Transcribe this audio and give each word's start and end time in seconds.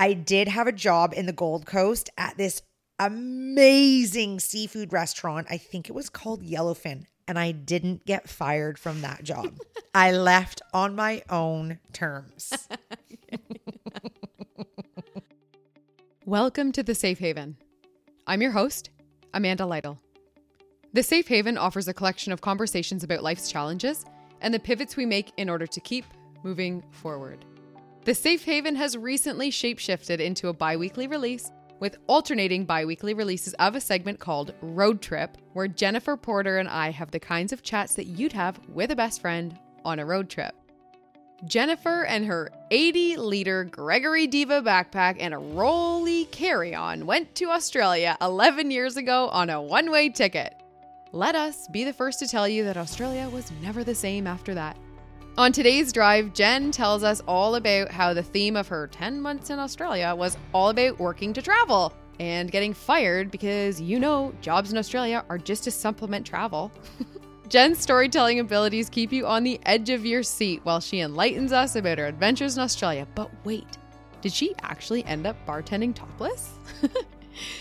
I 0.00 0.12
did 0.12 0.46
have 0.46 0.68
a 0.68 0.72
job 0.72 1.12
in 1.16 1.26
the 1.26 1.32
Gold 1.32 1.66
Coast 1.66 2.08
at 2.16 2.36
this 2.36 2.62
amazing 3.00 4.38
seafood 4.38 4.92
restaurant. 4.92 5.48
I 5.50 5.58
think 5.58 5.88
it 5.88 5.92
was 5.92 6.08
called 6.08 6.44
Yellowfin. 6.44 7.06
And 7.26 7.36
I 7.36 7.50
didn't 7.50 8.06
get 8.06 8.28
fired 8.28 8.78
from 8.78 9.00
that 9.00 9.24
job. 9.24 9.58
I 9.94 10.12
left 10.12 10.62
on 10.72 10.94
my 10.94 11.24
own 11.28 11.80
terms. 11.92 12.52
Welcome 16.24 16.70
to 16.72 16.84
the 16.84 16.94
Safe 16.94 17.18
Haven. 17.18 17.56
I'm 18.24 18.40
your 18.40 18.52
host, 18.52 18.90
Amanda 19.34 19.66
Lytle. 19.66 19.98
The 20.92 21.02
Safe 21.02 21.26
Haven 21.26 21.58
offers 21.58 21.88
a 21.88 21.92
collection 21.92 22.32
of 22.32 22.40
conversations 22.40 23.02
about 23.02 23.24
life's 23.24 23.50
challenges 23.50 24.04
and 24.40 24.54
the 24.54 24.60
pivots 24.60 24.96
we 24.96 25.06
make 25.06 25.32
in 25.36 25.50
order 25.50 25.66
to 25.66 25.80
keep 25.80 26.04
moving 26.44 26.84
forward. 26.92 27.44
The 28.08 28.14
Safe 28.14 28.42
Haven 28.46 28.74
has 28.76 28.96
recently 28.96 29.50
shapeshifted 29.50 30.18
into 30.18 30.48
a 30.48 30.54
bi 30.54 30.78
weekly 30.78 31.06
release 31.06 31.52
with 31.78 31.98
alternating 32.06 32.64
bi 32.64 32.86
weekly 32.86 33.12
releases 33.12 33.52
of 33.58 33.76
a 33.76 33.82
segment 33.82 34.18
called 34.18 34.54
Road 34.62 35.02
Trip, 35.02 35.36
where 35.52 35.68
Jennifer 35.68 36.16
Porter 36.16 36.56
and 36.56 36.70
I 36.70 36.88
have 36.88 37.10
the 37.10 37.20
kinds 37.20 37.52
of 37.52 37.62
chats 37.62 37.96
that 37.96 38.06
you'd 38.06 38.32
have 38.32 38.58
with 38.70 38.90
a 38.90 38.96
best 38.96 39.20
friend 39.20 39.58
on 39.84 39.98
a 39.98 40.06
road 40.06 40.30
trip. 40.30 40.54
Jennifer 41.44 42.06
and 42.06 42.24
her 42.24 42.50
80 42.70 43.18
liter 43.18 43.64
Gregory 43.64 44.26
Diva 44.26 44.62
backpack 44.62 45.16
and 45.20 45.34
a 45.34 45.38
rolly 45.38 46.24
carry 46.24 46.74
on 46.74 47.04
went 47.04 47.34
to 47.34 47.50
Australia 47.50 48.16
11 48.22 48.70
years 48.70 48.96
ago 48.96 49.28
on 49.28 49.50
a 49.50 49.60
one 49.60 49.90
way 49.90 50.08
ticket. 50.08 50.54
Let 51.12 51.34
us 51.34 51.68
be 51.68 51.84
the 51.84 51.92
first 51.92 52.20
to 52.20 52.26
tell 52.26 52.48
you 52.48 52.64
that 52.64 52.78
Australia 52.78 53.28
was 53.28 53.52
never 53.60 53.84
the 53.84 53.94
same 53.94 54.26
after 54.26 54.54
that. 54.54 54.78
On 55.38 55.52
today's 55.52 55.92
drive, 55.92 56.32
Jen 56.32 56.72
tells 56.72 57.04
us 57.04 57.22
all 57.28 57.54
about 57.54 57.92
how 57.92 58.12
the 58.12 58.24
theme 58.24 58.56
of 58.56 58.66
her 58.66 58.88
10 58.88 59.20
months 59.20 59.50
in 59.50 59.60
Australia 59.60 60.12
was 60.12 60.36
all 60.52 60.70
about 60.70 60.98
working 60.98 61.32
to 61.32 61.40
travel 61.40 61.92
and 62.18 62.50
getting 62.50 62.74
fired 62.74 63.30
because 63.30 63.80
you 63.80 64.00
know 64.00 64.34
jobs 64.40 64.72
in 64.72 64.78
Australia 64.78 65.24
are 65.28 65.38
just 65.38 65.62
to 65.62 65.70
supplement 65.70 66.26
travel. 66.26 66.72
Jen's 67.48 67.78
storytelling 67.78 68.40
abilities 68.40 68.90
keep 68.90 69.12
you 69.12 69.28
on 69.28 69.44
the 69.44 69.60
edge 69.64 69.90
of 69.90 70.04
your 70.04 70.24
seat 70.24 70.60
while 70.64 70.80
she 70.80 70.98
enlightens 70.98 71.52
us 71.52 71.76
about 71.76 71.98
her 71.98 72.06
adventures 72.06 72.56
in 72.56 72.62
Australia. 72.64 73.06
But 73.14 73.30
wait, 73.44 73.78
did 74.20 74.32
she 74.32 74.56
actually 74.62 75.04
end 75.04 75.24
up 75.24 75.36
bartending 75.46 75.94
topless? 75.94 76.54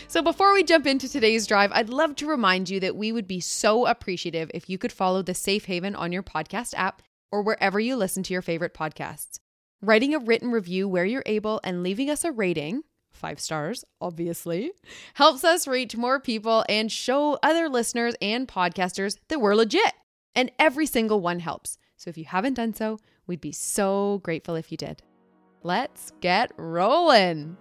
so, 0.08 0.24
before 0.24 0.52
we 0.52 0.64
jump 0.64 0.88
into 0.88 1.08
today's 1.08 1.46
drive, 1.46 1.72
I'd 1.72 1.90
love 1.90 2.16
to 2.16 2.26
remind 2.26 2.72
you 2.72 2.80
that 2.80 2.96
we 2.96 3.12
would 3.12 3.28
be 3.28 3.40
so 3.40 3.86
appreciative 3.86 4.50
if 4.52 4.68
you 4.68 4.80
could 4.80 4.92
follow 4.92 5.22
the 5.22 5.36
Safe 5.36 5.66
Haven 5.66 5.94
on 5.94 6.12
your 6.12 6.24
podcast 6.24 6.74
app 6.76 7.04
or 7.32 7.42
wherever 7.42 7.80
you 7.80 7.96
listen 7.96 8.24
to 8.24 8.34
your 8.34 8.42
favorite 8.42 8.74
podcasts. 8.74 9.40
Writing 9.82 10.14
a 10.16 10.20
written 10.20 10.52
review 10.52 10.88
where 10.88 11.06
you're 11.06 11.24
able 11.26 11.60
and 11.64 11.84
leaving 11.84 12.10
us 12.10 12.24
a 12.24 12.32
rating 12.32 12.84
five 13.18 13.40
stars, 13.40 13.84
obviously, 14.00 14.72
helps 15.16 15.44
us 15.44 15.68
reach 15.68 15.98
more 15.98 16.20
people 16.20 16.64
and 16.70 16.92
show 16.92 17.38
other 17.44 17.68
listeners 17.68 18.16
and 18.22 18.48
podcasters 18.48 19.18
that 19.28 19.42
we're 19.42 19.56
legit. 19.56 19.94
And 20.36 20.52
every 20.60 20.86
single 20.86 21.20
one 21.20 21.40
helps. 21.40 21.78
So 21.98 22.10
if 22.10 22.18
you 22.18 22.26
haven't 22.26 22.54
done 22.54 22.74
so, 22.74 23.00
we'd 23.26 23.42
be 23.42 23.52
so 23.52 24.22
grateful 24.24 24.56
if 24.56 24.72
you 24.72 24.78
did. 24.78 25.02
Let's 25.64 26.12
get 26.22 26.52
rolling. 26.58 27.58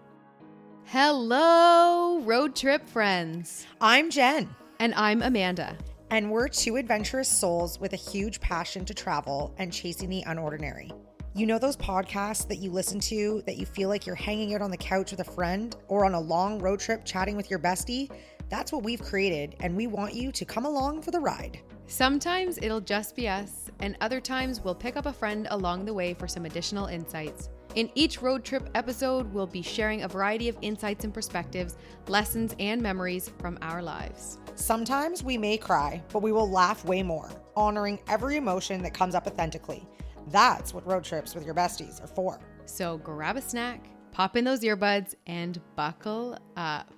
Hello, 0.84 2.20
road 2.20 2.54
trip 2.54 2.86
friends. 2.88 3.66
I'm 3.80 4.10
Jen. 4.10 4.54
And 4.78 4.94
I'm 4.94 5.22
Amanda. 5.22 5.76
And 6.10 6.30
we're 6.30 6.48
two 6.48 6.76
adventurous 6.76 7.28
souls 7.28 7.80
with 7.80 7.92
a 7.92 7.96
huge 7.96 8.40
passion 8.40 8.84
to 8.84 8.94
travel 8.94 9.54
and 9.58 9.72
chasing 9.72 10.08
the 10.08 10.22
unordinary. 10.26 10.92
You 11.34 11.46
know 11.46 11.58
those 11.58 11.76
podcasts 11.76 12.46
that 12.48 12.58
you 12.58 12.70
listen 12.70 13.00
to 13.00 13.42
that 13.44 13.56
you 13.56 13.66
feel 13.66 13.88
like 13.88 14.06
you're 14.06 14.14
hanging 14.14 14.54
out 14.54 14.62
on 14.62 14.70
the 14.70 14.76
couch 14.76 15.10
with 15.10 15.20
a 15.20 15.24
friend 15.24 15.76
or 15.88 16.04
on 16.04 16.14
a 16.14 16.20
long 16.20 16.60
road 16.60 16.80
trip 16.80 17.04
chatting 17.04 17.36
with 17.36 17.50
your 17.50 17.58
bestie? 17.58 18.10
That's 18.48 18.72
what 18.72 18.84
we've 18.84 19.02
created, 19.02 19.56
and 19.60 19.76
we 19.76 19.88
want 19.88 20.14
you 20.14 20.30
to 20.30 20.44
come 20.44 20.64
along 20.64 21.02
for 21.02 21.10
the 21.10 21.20
ride. 21.20 21.60
Sometimes 21.88 22.58
it'll 22.62 22.80
just 22.80 23.16
be 23.16 23.28
us, 23.28 23.70
and 23.80 23.96
other 24.00 24.20
times 24.20 24.60
we'll 24.62 24.74
pick 24.74 24.96
up 24.96 25.06
a 25.06 25.12
friend 25.12 25.48
along 25.50 25.84
the 25.84 25.92
way 25.92 26.14
for 26.14 26.28
some 26.28 26.46
additional 26.46 26.86
insights. 26.86 27.50
In 27.76 27.90
each 27.94 28.22
road 28.22 28.42
trip 28.42 28.70
episode, 28.74 29.30
we'll 29.34 29.46
be 29.46 29.60
sharing 29.60 30.02
a 30.02 30.08
variety 30.08 30.48
of 30.48 30.56
insights 30.62 31.04
and 31.04 31.12
perspectives, 31.12 31.76
lessons, 32.08 32.54
and 32.58 32.80
memories 32.80 33.30
from 33.38 33.58
our 33.60 33.82
lives. 33.82 34.38
Sometimes 34.54 35.22
we 35.22 35.36
may 35.36 35.58
cry, 35.58 36.02
but 36.10 36.22
we 36.22 36.32
will 36.32 36.50
laugh 36.50 36.86
way 36.86 37.02
more, 37.02 37.30
honoring 37.54 37.98
every 38.08 38.38
emotion 38.38 38.82
that 38.82 38.94
comes 38.94 39.14
up 39.14 39.26
authentically. 39.26 39.86
That's 40.28 40.72
what 40.72 40.86
road 40.86 41.04
trips 41.04 41.34
with 41.34 41.44
your 41.44 41.54
besties 41.54 42.02
are 42.02 42.06
for. 42.06 42.40
So 42.64 42.96
grab 42.96 43.36
a 43.36 43.42
snack, 43.42 43.84
pop 44.10 44.38
in 44.38 44.44
those 44.44 44.60
earbuds, 44.60 45.14
and 45.26 45.60
buckle 45.76 46.38
up. 46.56 46.90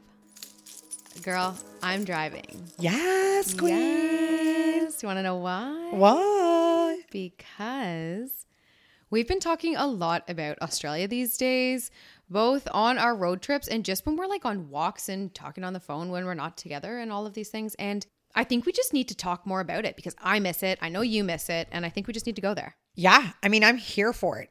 Girl, 1.24 1.58
I'm 1.82 2.04
driving. 2.04 2.70
Yes, 2.78 3.52
queen. 3.52 3.72
Yes. 3.72 5.02
You 5.02 5.08
want 5.08 5.18
to 5.18 5.24
know 5.24 5.38
why? 5.38 5.88
Why? 5.90 7.00
Because 7.10 8.37
we've 9.10 9.28
been 9.28 9.40
talking 9.40 9.76
a 9.76 9.86
lot 9.86 10.24
about 10.28 10.60
Australia 10.62 11.08
these 11.08 11.36
days, 11.36 11.90
both 12.28 12.68
on 12.72 12.98
our 12.98 13.14
road 13.14 13.42
trips 13.42 13.68
and 13.68 13.84
just 13.84 14.06
when 14.06 14.16
we're 14.16 14.26
like 14.26 14.44
on 14.44 14.70
walks 14.70 15.08
and 15.08 15.34
talking 15.34 15.64
on 15.64 15.72
the 15.72 15.80
phone 15.80 16.10
when 16.10 16.24
we're 16.24 16.34
not 16.34 16.56
together 16.56 16.98
and 16.98 17.12
all 17.12 17.26
of 17.26 17.34
these 17.34 17.48
things. 17.48 17.74
And 17.78 18.06
I 18.34 18.44
think 18.44 18.66
we 18.66 18.72
just 18.72 18.92
need 18.92 19.08
to 19.08 19.14
talk 19.14 19.46
more 19.46 19.60
about 19.60 19.84
it 19.84 19.96
because 19.96 20.14
I 20.18 20.38
miss 20.38 20.62
it. 20.62 20.78
I 20.82 20.88
know 20.88 21.00
you 21.00 21.24
miss 21.24 21.48
it. 21.48 21.68
And 21.72 21.84
I 21.86 21.88
think 21.88 22.06
we 22.06 22.12
just 22.12 22.26
need 22.26 22.36
to 22.36 22.42
go 22.42 22.54
there. 22.54 22.76
Yeah, 22.94 23.30
I 23.42 23.48
mean, 23.48 23.64
I'm 23.64 23.78
here 23.78 24.12
for 24.12 24.38
it. 24.38 24.50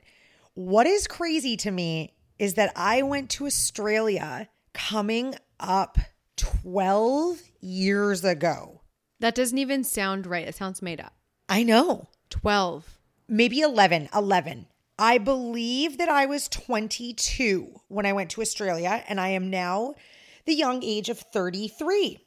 What 0.53 0.87
is 0.87 1.07
crazy 1.07 1.57
to 1.57 1.71
me 1.71 2.13
is 2.39 2.55
that 2.55 2.71
I 2.75 3.03
went 3.03 3.29
to 3.31 3.45
Australia 3.45 4.49
coming 4.73 5.35
up 5.59 5.97
12 6.37 7.41
years 7.61 8.23
ago. 8.23 8.81
That 9.19 9.35
doesn't 9.35 9.57
even 9.57 9.83
sound 9.83 10.27
right. 10.27 10.47
It 10.47 10.55
sounds 10.55 10.81
made 10.81 11.01
up. 11.01 11.13
I 11.49 11.63
know. 11.63 12.07
12. 12.29 12.96
Maybe 13.27 13.59
11. 13.59 14.09
11. 14.15 14.67
I 14.99 15.17
believe 15.17 15.97
that 15.97 16.09
I 16.09 16.25
was 16.25 16.47
22 16.47 17.81
when 17.87 18.05
I 18.05 18.13
went 18.13 18.31
to 18.31 18.41
Australia, 18.41 19.03
and 19.07 19.19
I 19.19 19.29
am 19.29 19.49
now 19.49 19.93
the 20.45 20.55
young 20.55 20.81
age 20.83 21.09
of 21.09 21.19
33. 21.19 22.19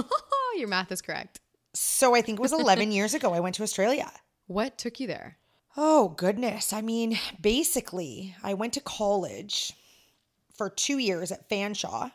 Your 0.56 0.68
math 0.68 0.90
is 0.90 1.02
correct. 1.02 1.40
So 1.74 2.14
I 2.14 2.22
think 2.22 2.38
it 2.38 2.42
was 2.42 2.52
11 2.52 2.90
years 2.90 3.14
ago 3.14 3.32
I 3.32 3.40
went 3.40 3.54
to 3.56 3.62
Australia. 3.62 4.10
What 4.48 4.78
took 4.78 5.00
you 5.00 5.08
there? 5.08 5.38
Oh, 5.76 6.10
goodness. 6.10 6.72
I 6.72 6.80
mean, 6.80 7.18
basically, 7.40 8.36
I 8.44 8.54
went 8.54 8.74
to 8.74 8.80
college 8.80 9.72
for 10.54 10.70
two 10.70 10.98
years 10.98 11.32
at 11.32 11.50
Fanshawe, 11.50 12.12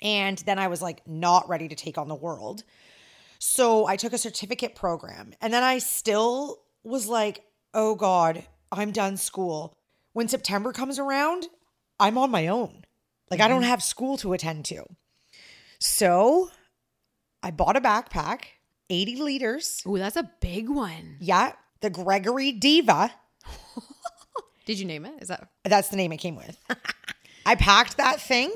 and 0.00 0.38
then 0.38 0.60
I 0.60 0.68
was 0.68 0.80
like 0.80 1.04
not 1.04 1.48
ready 1.48 1.66
to 1.66 1.74
take 1.74 1.98
on 1.98 2.06
the 2.06 2.14
world. 2.14 2.62
So 3.40 3.86
I 3.86 3.96
took 3.96 4.12
a 4.12 4.18
certificate 4.18 4.76
program, 4.76 5.34
and 5.40 5.52
then 5.52 5.64
I 5.64 5.78
still 5.78 6.62
was 6.84 7.08
like, 7.08 7.42
oh 7.74 7.94
God, 7.94 8.44
I'm 8.72 8.92
done 8.92 9.16
school. 9.16 9.74
When 10.12 10.28
September 10.28 10.72
comes 10.72 10.98
around, 10.98 11.48
I'm 11.98 12.16
on 12.16 12.30
my 12.30 12.46
own. 12.46 12.84
Like, 13.30 13.40
I 13.40 13.48
don't 13.48 13.62
mm-hmm. 13.62 13.70
have 13.70 13.82
school 13.82 14.16
to 14.18 14.32
attend 14.32 14.64
to. 14.66 14.84
So 15.80 16.50
I 17.42 17.50
bought 17.50 17.76
a 17.76 17.80
backpack, 17.80 18.44
80 18.88 19.16
liters. 19.16 19.82
Ooh, 19.86 19.98
that's 19.98 20.16
a 20.16 20.30
big 20.40 20.68
one. 20.68 21.16
Yeah, 21.20 21.52
the 21.80 21.90
Gregory 21.90 22.52
Diva. 22.52 23.12
Did 24.66 24.78
you 24.78 24.86
name 24.86 25.04
it? 25.04 25.20
Is 25.20 25.28
that 25.28 25.48
That's 25.64 25.88
the 25.88 25.96
name 25.96 26.12
it 26.12 26.18
came 26.18 26.36
with. 26.36 26.56
I 27.46 27.54
packed 27.54 27.98
that 27.98 28.20
thing 28.20 28.52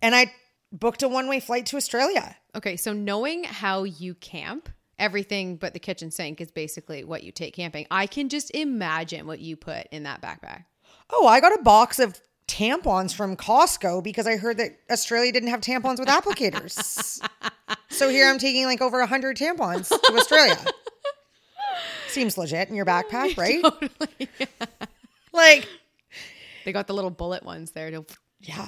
and 0.00 0.14
I 0.14 0.32
booked 0.72 1.02
a 1.02 1.08
one 1.08 1.28
way 1.28 1.40
flight 1.40 1.66
to 1.66 1.76
Australia. 1.76 2.36
okay? 2.54 2.76
So 2.76 2.92
knowing 2.92 3.44
how 3.44 3.84
you 3.84 4.14
camp, 4.14 4.70
everything 5.00 5.56
but 5.56 5.72
the 5.72 5.80
kitchen 5.80 6.10
sink 6.10 6.40
is 6.40 6.50
basically 6.50 7.02
what 7.04 7.22
you 7.24 7.32
take 7.32 7.54
camping. 7.54 7.86
I 7.90 8.06
can 8.06 8.28
just 8.28 8.54
imagine 8.54 9.26
what 9.26 9.40
you 9.40 9.56
put 9.56 9.86
in 9.90 10.04
that 10.04 10.20
backpack. 10.22 10.64
Oh, 11.10 11.26
I 11.26 11.40
got 11.40 11.58
a 11.58 11.62
box 11.62 11.98
of 11.98 12.20
tampons 12.46 13.14
from 13.14 13.36
Costco 13.36 14.02
because 14.02 14.26
I 14.26 14.36
heard 14.36 14.58
that 14.58 14.76
Australia 14.90 15.32
didn't 15.32 15.50
have 15.50 15.60
tampons 15.60 15.98
with 15.98 16.08
applicators. 16.08 17.20
so 17.90 18.08
here 18.08 18.28
I'm 18.28 18.38
taking 18.38 18.64
like 18.64 18.80
over 18.80 18.98
100 18.98 19.36
tampons 19.36 19.88
to 19.88 20.12
Australia. 20.14 20.58
Seems 22.08 22.36
legit 22.36 22.68
in 22.68 22.74
your 22.74 22.86
backpack, 22.86 23.36
right? 23.38 23.62
Totally. 23.62 24.28
Like, 25.32 25.68
They 26.64 26.72
got 26.72 26.88
the 26.88 26.94
little 26.94 27.10
bullet 27.10 27.44
ones 27.44 27.70
there. 27.70 27.90
To, 27.90 28.04
yeah. 28.40 28.66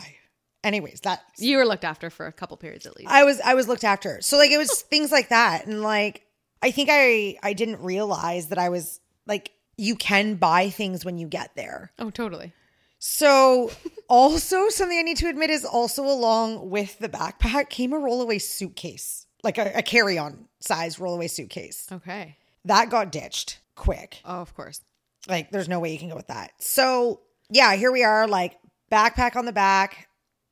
Anyways, 0.63 1.01
that 1.01 1.23
you 1.39 1.57
were 1.57 1.67
looked 1.67 1.85
after 1.85 2.09
for 2.09 2.27
a 2.27 2.33
couple 2.33 2.57
periods 2.57 2.87
at 2.87 2.97
least. 2.97 3.11
I 3.11 3.25
was 3.25 3.41
I 3.41 3.55
was 3.55 3.67
looked 3.67 3.83
after. 3.83 4.21
So 4.21 4.37
like 4.37 4.53
it 4.53 4.59
was 4.59 4.83
things 4.83 5.11
like 5.11 5.31
that 5.31 5.67
and 5.67 5.83
like 5.83 6.25
I 6.63 6.71
think 6.71 6.89
I 6.91 7.37
I 7.43 7.53
didn't 7.53 7.81
realize 7.81 8.49
that 8.49 8.59
I 8.59 8.69
was 8.69 9.01
like 9.27 9.53
you 9.77 9.97
can 9.97 10.35
buy 10.37 10.71
things 10.71 11.05
when 11.05 11.19
you 11.19 11.27
get 11.27 11.55
there. 11.57 11.93
oh, 11.99 12.11
totally. 12.11 12.53
So 12.99 13.71
also 14.09 14.69
something 14.69 14.97
I 14.97 15.03
need 15.03 15.17
to 15.19 15.29
admit 15.29 15.51
is 15.51 15.65
also 15.65 16.05
along 16.05 16.71
with 16.71 16.99
the 16.99 17.09
backpack 17.09 17.69
came 17.69 17.93
a 17.93 17.97
rollaway 17.97 18.41
suitcase, 18.41 19.27
like 19.43 19.59
a, 19.59 19.73
a 19.79 19.83
carry-on 19.83 20.47
size 20.61 20.97
rollaway 20.97 21.29
suitcase. 21.29 21.89
Okay. 21.91 22.37
That 22.65 22.91
got 22.91 23.11
ditched 23.11 23.59
quick. 23.75 24.21
Oh, 24.25 24.41
of 24.41 24.55
course. 24.55 24.81
Like 25.29 25.51
there's 25.51 25.69
no 25.69 25.81
way 25.81 25.93
you 25.93 25.99
can 25.99 26.11
go 26.11 26.17
with 26.17 26.29
that. 26.29 26.53
So 26.61 27.23
yeah, 27.51 27.75
here 27.75 27.91
we 27.91 28.05
are, 28.05 28.29
like 28.29 28.59
backpack 28.91 29.37
on 29.37 29.47
the 29.47 29.53
back, 29.53 30.09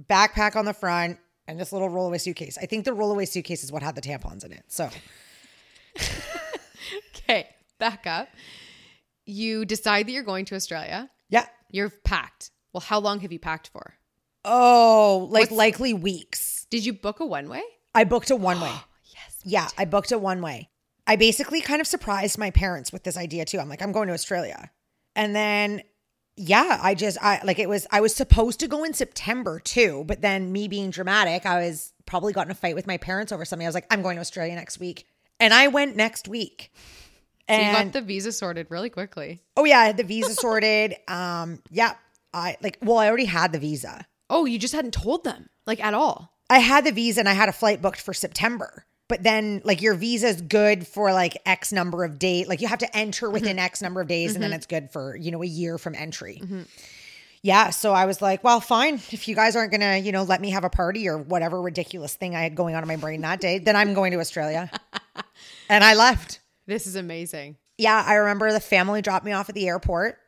backpack 0.09 0.57
on 0.57 0.65
the 0.65 0.75
front, 0.75 1.19
and 1.47 1.59
this 1.59 1.73
little 1.73 1.89
rollaway 1.89 2.21
suitcase. 2.21 2.59
I 2.61 2.67
think 2.67 2.85
the 2.85 2.93
rollaway 2.93 3.29
suitcase 3.29 3.63
is 3.63 3.71
what 3.71 3.83
had 3.83 3.95
the 3.95 4.03
tampons 4.03 4.45
in 4.45 4.53
it. 4.53 4.65
So 4.69 4.89
Okay, 7.15 7.49
back 7.79 8.07
up. 8.07 8.29
You 9.25 9.65
decide 9.65 10.07
that 10.07 10.13
you're 10.13 10.23
going 10.25 10.45
to 10.47 10.55
Australia. 10.55 11.11
yeah. 11.29 11.47
You're 11.71 11.91
packed. 11.91 12.51
Well, 12.73 12.81
how 12.81 12.99
long 12.99 13.21
have 13.21 13.31
you 13.31 13.39
packed 13.39 13.69
for? 13.69 13.95
Oh, 14.45 15.29
like 15.31 15.43
What's- 15.43 15.53
likely 15.53 15.95
weeks. 15.95 16.67
Did 16.71 16.85
you 16.85 16.93
book 16.93 17.21
a 17.21 17.27
one 17.27 17.49
way? 17.49 17.63
I 17.95 18.05
booked 18.05 18.31
a 18.31 18.37
one 18.37 18.61
way. 18.61 18.73
Yes. 19.13 19.41
Yeah, 19.45 19.69
I 19.79 19.85
booked 19.85 20.13
a 20.13 20.19
one 20.19 20.41
way. 20.41 20.71
I 21.07 21.17
basically 21.17 21.61
kind 21.61 21.81
of 21.81 21.87
surprised 21.87 22.39
my 22.39 22.51
parents 22.51 22.93
with 22.93 23.03
this 23.05 23.17
idea 23.17 23.45
too. 23.45 23.59
I'm 23.59 23.69
like, 23.69 23.83
I'm 23.83 23.91
going 23.93 24.07
to 24.09 24.15
Australia. 24.15 24.71
And 25.17 25.35
then 25.35 25.83
yeah, 26.37 26.79
I 26.81 26.95
just 26.95 27.19
I 27.21 27.41
like 27.45 27.59
it 27.59 27.69
was 27.69 27.87
I 27.91 28.01
was 28.01 28.15
supposed 28.15 28.61
to 28.61 28.69
go 28.69 28.83
in 28.85 28.95
September 28.95 29.59
too, 29.61 30.05
but 30.07 30.23
then 30.23 30.53
me 30.53 30.69
being 30.69 30.91
dramatic, 30.91 31.45
I 31.45 31.61
was 31.61 31.93
probably 32.07 32.33
got 32.33 32.47
in 32.47 32.51
a 32.53 32.55
fight 32.55 32.75
with 32.77 32.87
my 32.87 32.97
parents 32.97 33.31
over 33.33 33.45
something. 33.45 33.67
I 33.67 33.69
was 33.69 33.75
like, 33.75 33.87
I'm 33.91 34.03
going 34.03 34.17
to 34.17 34.21
Australia 34.21 34.55
next 34.55 34.79
week. 34.81 35.07
And 35.41 35.53
I 35.55 35.69
went 35.69 35.97
next 35.97 36.29
week. 36.29 36.71
So 37.49 37.57
you 37.57 37.63
And 37.63 37.93
got 37.93 38.01
the 38.01 38.07
visa 38.07 38.31
sorted 38.31 38.69
really 38.71 38.91
quickly. 38.91 39.43
oh 39.57 39.65
yeah, 39.65 39.81
I 39.81 39.87
had 39.87 39.97
the 39.97 40.05
visa 40.05 40.35
sorted. 40.35 40.95
Um, 41.09 41.61
yeah. 41.71 41.95
I 42.33 42.57
like 42.63 42.79
well, 42.81 42.99
I 42.99 43.09
already 43.09 43.25
had 43.25 43.53
the 43.53 43.59
visa. 43.59 44.07
Oh, 44.29 44.45
you 44.45 44.59
just 44.59 44.75
hadn't 44.75 44.95
told 44.95 45.25
them, 45.25 45.49
like 45.67 45.83
at 45.83 45.95
all. 45.95 46.33
I 46.49 46.59
had 46.59 46.85
the 46.85 46.93
visa 46.93 47.21
and 47.21 47.29
I 47.29 47.33
had 47.33 47.49
a 47.49 47.53
flight 47.53 47.83
booked 47.83 48.01
for 48.01 48.15
September. 48.15 48.85
But 49.09 49.25
then 49.25 49.61
like 49.65 49.83
your 49.83 49.95
visa 49.95 50.29
is 50.29 50.41
good 50.41 50.87
for 50.87 51.13
like 51.13 51.37
X 51.45 51.73
number 51.73 52.05
of 52.05 52.21
days. 52.21 52.47
Like 52.47 52.61
you 52.61 52.69
have 52.69 52.79
to 52.79 52.97
enter 52.97 53.29
within 53.29 53.57
mm-hmm. 53.57 53.65
X 53.65 53.83
number 53.83 54.01
of 54.01 54.07
days 54.07 54.35
and 54.35 54.43
then 54.43 54.51
mm-hmm. 54.51 54.57
it's 54.59 54.67
good 54.67 54.93
for, 54.93 55.17
you 55.17 55.33
know, 55.33 55.43
a 55.43 55.47
year 55.47 55.79
from 55.79 55.97
entry. 55.97 56.41
Mm-hmm. 56.41 56.63
Yeah. 57.43 57.71
So 57.71 57.93
I 57.93 58.05
was 58.05 58.21
like, 58.21 58.45
well, 58.45 58.61
fine. 58.61 58.95
If 58.95 59.27
you 59.27 59.35
guys 59.35 59.57
aren't 59.57 59.73
gonna, 59.73 59.97
you 59.97 60.13
know, 60.13 60.25
let 60.25 60.41
me 60.41 60.51
have 60.51 60.65
a 60.65 60.71
party 60.71 61.09
or 61.09 61.17
whatever 61.17 61.61
ridiculous 61.61 62.15
thing 62.15 62.35
I 62.37 62.43
had 62.43 62.55
going 62.55 62.75
on 62.75 62.83
in 62.83 62.89
my 62.89 62.97
brain 62.97 63.23
that 63.23 63.41
day, 63.41 63.59
then 63.59 63.77
I'm 63.77 63.95
going 63.95 64.13
to 64.13 64.19
Australia. 64.19 64.71
and 65.69 65.83
I 65.83 65.95
left. 65.95 66.41
This 66.67 66.87
is 66.87 66.97
amazing. 66.97 67.57
Yeah, 67.79 68.05
I 68.07 68.15
remember 68.15 68.53
the 68.53 68.61
family 68.61 69.01
dropped 69.01 69.25
me 69.25 69.33
off 69.33 69.49
at 69.49 69.55
the 69.55 69.67
airport. 69.67 70.19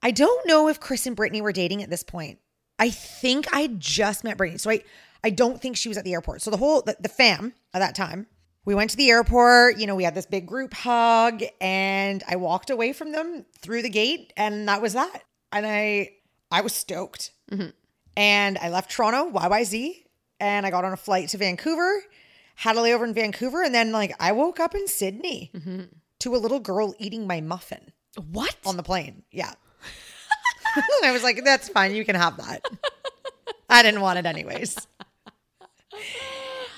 I 0.00 0.12
don't 0.12 0.46
know 0.46 0.68
if 0.68 0.78
Chris 0.78 1.06
and 1.06 1.16
Brittany 1.16 1.42
were 1.42 1.52
dating 1.52 1.82
at 1.82 1.90
this 1.90 2.04
point. 2.04 2.38
I 2.78 2.90
think 2.90 3.52
I 3.52 3.68
just 3.78 4.22
met 4.22 4.36
Brittany. 4.36 4.58
So 4.58 4.70
I, 4.70 4.82
I 5.24 5.30
don't 5.30 5.60
think 5.60 5.76
she 5.76 5.88
was 5.88 5.98
at 5.98 6.04
the 6.04 6.12
airport. 6.12 6.42
So 6.42 6.50
the 6.50 6.56
whole, 6.56 6.82
the, 6.82 6.96
the 7.00 7.08
fam 7.08 7.54
at 7.72 7.80
that 7.80 7.94
time, 7.94 8.26
we 8.64 8.74
went 8.74 8.90
to 8.90 8.96
the 8.96 9.10
airport. 9.10 9.78
You 9.78 9.86
know, 9.86 9.94
we 9.94 10.04
had 10.04 10.14
this 10.14 10.26
big 10.26 10.46
group 10.46 10.72
hug 10.72 11.42
and 11.60 12.22
I 12.28 12.36
walked 12.36 12.70
away 12.70 12.92
from 12.92 13.12
them 13.12 13.44
through 13.58 13.82
the 13.82 13.90
gate 13.90 14.32
and 14.36 14.68
that 14.68 14.80
was 14.80 14.92
that. 14.92 15.22
And 15.52 15.66
I, 15.66 16.10
I 16.54 16.60
was 16.60 16.72
stoked. 16.72 17.32
Mm-hmm. 17.50 17.70
And 18.16 18.58
I 18.58 18.68
left 18.68 18.92
Toronto, 18.92 19.28
YYZ, 19.36 20.04
and 20.38 20.64
I 20.64 20.70
got 20.70 20.84
on 20.84 20.92
a 20.92 20.96
flight 20.96 21.28
to 21.30 21.36
Vancouver, 21.36 22.04
had 22.54 22.76
a 22.76 22.78
layover 22.78 23.04
in 23.08 23.12
Vancouver. 23.12 23.64
And 23.64 23.74
then 23.74 23.90
like 23.90 24.14
I 24.20 24.30
woke 24.30 24.60
up 24.60 24.72
in 24.76 24.86
Sydney 24.86 25.50
mm-hmm. 25.52 25.82
to 26.20 26.36
a 26.36 26.38
little 26.38 26.60
girl 26.60 26.94
eating 27.00 27.26
my 27.26 27.40
muffin 27.40 27.92
What? 28.30 28.54
on 28.64 28.76
the 28.76 28.84
plane. 28.84 29.24
Yeah. 29.32 29.52
I 31.02 31.10
was 31.10 31.24
like, 31.24 31.44
that's 31.44 31.68
fine. 31.68 31.92
You 31.92 32.04
can 32.04 32.14
have 32.14 32.36
that. 32.36 32.64
I 33.68 33.82
didn't 33.82 34.00
want 34.00 34.20
it 34.20 34.26
anyways. 34.26 34.76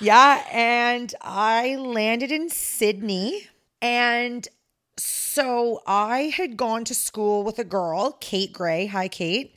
Yeah. 0.01 0.43
And 0.51 1.15
I 1.21 1.77
landed 1.77 2.33
in 2.33 2.49
Sydney. 2.49 3.49
And 3.83 4.49
so 4.97 5.83
I 5.87 6.33
had 6.35 6.57
gone 6.57 6.85
to 6.85 6.95
school 6.95 7.43
with 7.43 7.59
a 7.59 7.65
girl, 7.65 8.17
Kate 8.21 8.55
Gray. 8.55 8.87
Hi, 8.87 9.09
Kate. 9.09 9.55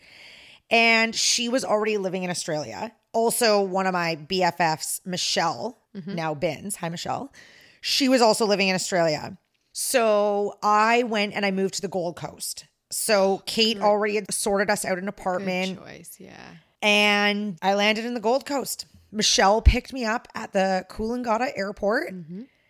And 0.71 1.15
she 1.15 1.49
was 1.49 1.65
already 1.65 1.97
living 1.97 2.23
in 2.23 2.29
Australia. 2.29 2.91
Also, 3.13 3.61
one 3.61 3.87
of 3.87 3.93
my 3.93 4.15
BFFs, 4.29 5.01
Michelle, 5.05 5.79
now 6.05 6.33
Bins. 6.35 6.75
Hi, 6.77 6.89
Michelle. 6.89 7.33
She 7.81 8.07
was 8.07 8.21
also 8.21 8.45
living 8.45 8.67
in 8.67 8.75
Australia. 8.75 9.37
So 9.71 10.57
I 10.61 11.03
went 11.03 11.33
and 11.33 11.45
I 11.45 11.51
moved 11.51 11.75
to 11.75 11.81
the 11.81 11.87
Gold 11.87 12.15
Coast. 12.15 12.65
So 12.91 13.41
Kate 13.45 13.79
already 13.79 14.15
had 14.15 14.31
sorted 14.33 14.69
us 14.69 14.83
out 14.85 14.97
an 14.97 15.05
Good 15.05 15.09
apartment 15.09 15.79
choice. 15.79 16.15
Yeah. 16.19 16.35
and 16.81 17.57
I 17.61 17.73
landed 17.75 18.05
in 18.05 18.13
the 18.13 18.19
Gold 18.19 18.45
Coast. 18.45 18.85
Michelle 19.11 19.61
picked 19.61 19.91
me 19.93 20.05
up 20.05 20.27
at 20.35 20.53
the 20.53 20.85
Coolangatta 20.89 21.51
airport 21.55 22.13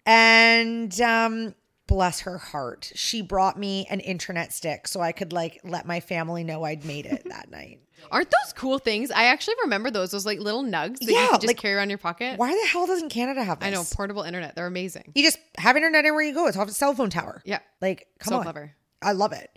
and 0.05 1.01
um 1.01 1.53
bless 1.89 2.21
her 2.21 2.37
heart, 2.37 2.91
she 2.95 3.21
brought 3.21 3.59
me 3.59 3.85
an 3.89 3.99
internet 3.99 4.53
stick 4.53 4.87
so 4.87 5.01
I 5.01 5.11
could 5.11 5.33
like 5.33 5.59
let 5.63 5.85
my 5.85 5.99
family 5.99 6.43
know 6.45 6.63
I'd 6.63 6.85
made 6.85 7.05
it 7.05 7.23
that 7.27 7.51
night. 7.51 7.79
Aren't 8.11 8.29
those 8.29 8.53
cool 8.53 8.79
things? 8.79 9.11
I 9.11 9.25
actually 9.25 9.55
remember 9.63 9.91
those. 9.91 10.11
Those 10.11 10.25
like 10.25 10.39
little 10.39 10.63
nugs 10.63 10.99
that 10.99 11.07
you 11.09 11.15
Yeah, 11.15 11.27
could 11.27 11.41
just 11.41 11.47
like, 11.47 11.57
carry 11.57 11.75
around 11.75 11.89
your 11.89 11.97
pocket. 11.97 12.37
Why 12.39 12.51
the 12.51 12.67
hell 12.69 12.87
doesn't 12.87 13.09
Canada 13.09 13.43
have 13.43 13.59
this? 13.59 13.67
I 13.67 13.71
know 13.71 13.83
portable 13.83 14.23
internet. 14.23 14.55
They're 14.55 14.67
amazing. 14.67 15.11
You 15.15 15.23
just 15.23 15.37
have 15.57 15.75
internet 15.75 16.05
anywhere 16.05 16.21
you 16.21 16.33
go. 16.33 16.47
It's 16.47 16.55
off 16.55 16.69
a 16.69 16.71
cell 16.71 16.93
phone 16.93 17.09
tower. 17.09 17.41
Yeah. 17.43 17.59
Like, 17.81 18.07
come 18.19 18.31
so 18.31 18.37
on. 18.37 18.43
clever. 18.43 18.71
I 19.01 19.11
love 19.11 19.33
it. 19.33 19.49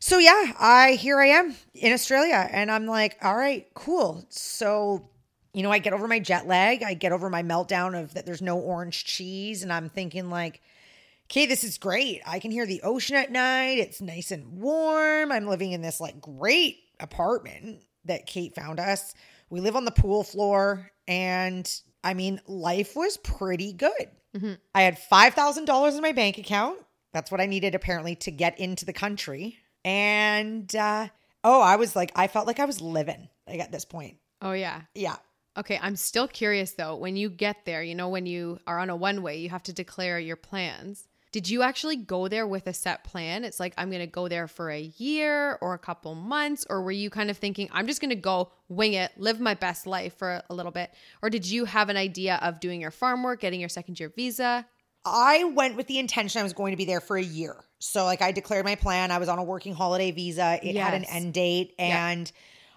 So 0.00 0.18
yeah, 0.18 0.52
I 0.58 0.92
here 0.92 1.20
I 1.20 1.26
am 1.26 1.54
in 1.74 1.92
Australia 1.92 2.48
and 2.50 2.70
I'm 2.70 2.86
like, 2.86 3.16
all 3.22 3.36
right, 3.36 3.66
cool. 3.74 4.24
So, 4.28 5.08
you 5.54 5.62
know, 5.62 5.70
I 5.70 5.78
get 5.78 5.92
over 5.92 6.08
my 6.08 6.18
jet 6.20 6.46
lag, 6.46 6.82
I 6.82 6.94
get 6.94 7.12
over 7.12 7.28
my 7.30 7.42
meltdown 7.42 8.00
of 8.00 8.14
that 8.14 8.24
there's 8.26 8.42
no 8.42 8.58
orange 8.58 9.04
cheese 9.04 9.62
and 9.62 9.72
I'm 9.72 9.88
thinking 9.88 10.30
like, 10.30 10.62
okay, 11.30 11.46
this 11.46 11.64
is 11.64 11.78
great. 11.78 12.22
I 12.26 12.38
can 12.38 12.50
hear 12.50 12.66
the 12.66 12.82
ocean 12.82 13.16
at 13.16 13.30
night. 13.30 13.78
It's 13.78 14.00
nice 14.00 14.30
and 14.30 14.60
warm. 14.60 15.30
I'm 15.30 15.46
living 15.46 15.72
in 15.72 15.82
this 15.82 16.00
like 16.00 16.20
great 16.20 16.78
apartment 17.00 17.82
that 18.06 18.26
Kate 18.26 18.54
found 18.54 18.80
us. 18.80 19.14
We 19.50 19.60
live 19.60 19.76
on 19.76 19.84
the 19.84 19.90
pool 19.90 20.24
floor 20.24 20.90
and 21.06 21.70
I 22.02 22.14
mean, 22.14 22.40
life 22.46 22.96
was 22.96 23.16
pretty 23.18 23.72
good. 23.72 24.08
I 24.74 24.82
had 24.82 24.98
$5,000 24.98 25.94
in 25.96 26.00
my 26.02 26.12
bank 26.12 26.38
account. 26.38 26.78
That's 27.12 27.30
what 27.30 27.40
I 27.40 27.46
needed 27.46 27.74
apparently 27.74 28.14
to 28.16 28.30
get 28.30 28.58
into 28.58 28.84
the 28.84 28.92
country. 28.92 29.56
And 29.84 30.74
uh 30.76 31.08
oh, 31.44 31.60
I 31.60 31.76
was 31.76 31.96
like 31.96 32.12
I 32.14 32.26
felt 32.26 32.46
like 32.46 32.60
I 32.60 32.64
was 32.64 32.80
living 32.80 33.28
like 33.46 33.60
at 33.60 33.72
this 33.72 33.84
point. 33.84 34.16
Oh 34.40 34.52
yeah. 34.52 34.82
Yeah. 34.94 35.16
Okay, 35.56 35.78
I'm 35.82 35.96
still 35.96 36.28
curious 36.28 36.72
though. 36.72 36.96
When 36.96 37.16
you 37.16 37.30
get 37.30 37.64
there, 37.64 37.82
you 37.82 37.94
know, 37.94 38.08
when 38.08 38.26
you 38.26 38.60
are 38.66 38.78
on 38.78 38.90
a 38.90 38.96
one 38.96 39.22
way, 39.22 39.38
you 39.38 39.50
have 39.50 39.64
to 39.64 39.72
declare 39.72 40.18
your 40.18 40.36
plans. 40.36 41.08
Did 41.38 41.48
you 41.48 41.62
actually 41.62 41.94
go 41.94 42.26
there 42.26 42.48
with 42.48 42.66
a 42.66 42.72
set 42.72 43.04
plan? 43.04 43.44
It's 43.44 43.60
like, 43.60 43.72
I'm 43.78 43.90
going 43.90 44.00
to 44.00 44.08
go 44.08 44.26
there 44.26 44.48
for 44.48 44.72
a 44.72 44.80
year 44.80 45.56
or 45.60 45.72
a 45.72 45.78
couple 45.78 46.16
months. 46.16 46.66
Or 46.68 46.82
were 46.82 46.90
you 46.90 47.10
kind 47.10 47.30
of 47.30 47.36
thinking, 47.36 47.68
I'm 47.70 47.86
just 47.86 48.00
going 48.00 48.10
to 48.10 48.16
go 48.16 48.50
wing 48.68 48.94
it, 48.94 49.12
live 49.16 49.38
my 49.38 49.54
best 49.54 49.86
life 49.86 50.18
for 50.18 50.42
a 50.50 50.52
little 50.52 50.72
bit? 50.72 50.92
Or 51.22 51.30
did 51.30 51.48
you 51.48 51.64
have 51.64 51.90
an 51.90 51.96
idea 51.96 52.40
of 52.42 52.58
doing 52.58 52.80
your 52.80 52.90
farm 52.90 53.22
work, 53.22 53.38
getting 53.40 53.60
your 53.60 53.68
second 53.68 54.00
year 54.00 54.12
visa? 54.16 54.66
I 55.04 55.44
went 55.44 55.76
with 55.76 55.86
the 55.86 56.00
intention 56.00 56.40
I 56.40 56.42
was 56.42 56.54
going 56.54 56.72
to 56.72 56.76
be 56.76 56.86
there 56.86 57.00
for 57.00 57.16
a 57.16 57.22
year. 57.22 57.54
So 57.78 58.02
like 58.02 58.20
I 58.20 58.32
declared 58.32 58.64
my 58.64 58.74
plan. 58.74 59.12
I 59.12 59.18
was 59.18 59.28
on 59.28 59.38
a 59.38 59.44
working 59.44 59.74
holiday 59.74 60.10
visa. 60.10 60.58
It 60.60 60.74
had 60.74 60.94
an 60.94 61.04
end 61.04 61.34
date 61.34 61.72
and 61.78 62.32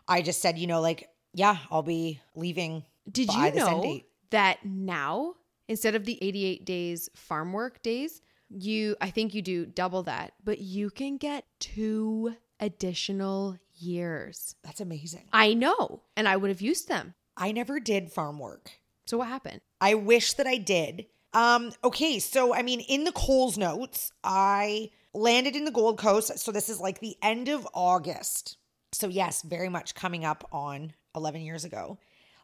I 0.08 0.22
just 0.22 0.39
said, 0.39 0.60
you 0.60 0.68
know, 0.68 0.82
like, 0.82 1.10
yeah, 1.34 1.58
I'll 1.72 1.82
be 1.82 2.22
leaving 2.36 2.86
Did 3.12 3.34
you 3.34 3.53
know 3.53 4.01
that 4.30 4.63
now, 4.63 5.34
instead 5.68 5.96
of 5.96 6.06
the 6.06 6.20
88 6.22 6.63
days 6.63 7.10
farm 7.15 7.53
work 7.53 7.82
days, 7.82 8.22
you, 8.51 8.96
I 9.01 9.10
think 9.10 9.34
you 9.34 9.41
do 9.41 9.65
double 9.65 10.03
that, 10.03 10.34
but 10.43 10.60
you 10.60 10.89
can 10.89 11.17
get 11.17 11.46
two 11.60 12.36
additional 12.60 13.58
years. 13.75 14.55
That's 14.63 14.81
amazing. 14.81 15.27
I 15.34 15.53
know. 15.53 16.01
And 16.15 16.27
I 16.27 16.38
would 16.38 16.50
have 16.50 16.62
used 16.62 16.88
them. 16.88 17.13
I 17.36 17.51
never 17.51 17.79
did 17.79 18.12
farm 18.12 18.39
work. 18.39 18.72
So 19.05 19.17
what 19.17 19.27
happened? 19.27 19.62
I 19.79 19.96
wish 19.96 20.34
that 20.34 20.48
I 20.48 20.58
did. 20.58 21.08
Um, 21.34 21.72
okay, 21.84 22.20
so 22.20 22.53
I 22.53 22.62
mean, 22.62 22.81
in 22.81 23.03
the 23.03 23.12
Coles 23.12 23.58
notes, 23.58 24.12
I 24.24 24.91
landed 25.13 25.55
in 25.55 25.65
the 25.65 25.72
Gold 25.72 25.98
Coast. 25.98 26.38
So 26.39 26.51
this 26.51 26.70
is 26.70 26.79
like 26.79 27.00
the 27.00 27.17
end 27.22 27.48
of 27.48 27.67
August. 27.74 28.58
So 28.91 29.08
yes, 29.08 29.41
very 29.41 29.70
much 29.70 29.96
coming 29.96 30.25
up 30.25 30.48
on 30.51 30.93
11 31.15 31.41
years 31.41 31.65
ago. 31.65 31.98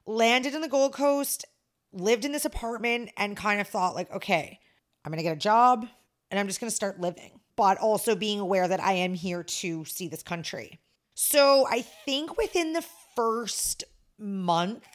Landed 0.06 0.56
in 0.56 0.62
the 0.62 0.70
Gold 0.70 0.94
Coast, 0.94 1.46
lived 1.92 2.24
in 2.24 2.32
this 2.32 2.46
apartment, 2.46 3.10
and 3.18 3.36
kind 3.36 3.60
of 3.60 3.68
thought 3.68 3.96
like, 3.96 4.12
okay, 4.12 4.60
I'm 5.08 5.12
gonna 5.14 5.24
get 5.24 5.34
a 5.34 5.38
job 5.38 5.88
and 6.30 6.38
I'm 6.38 6.48
just 6.48 6.60
gonna 6.60 6.70
start 6.70 7.00
living, 7.00 7.40
but 7.56 7.78
also 7.78 8.14
being 8.14 8.42
aware 8.42 8.68
that 8.68 8.84
I 8.84 8.92
am 8.94 9.14
here 9.14 9.42
to 9.42 9.86
see 9.86 10.10
this 10.10 10.22
country. 10.22 10.80
So 11.16 11.66
I 11.70 11.82
think 11.82 12.38
within 12.38 12.74
the 12.74 12.84
first 13.16 13.86
month, 14.20 14.86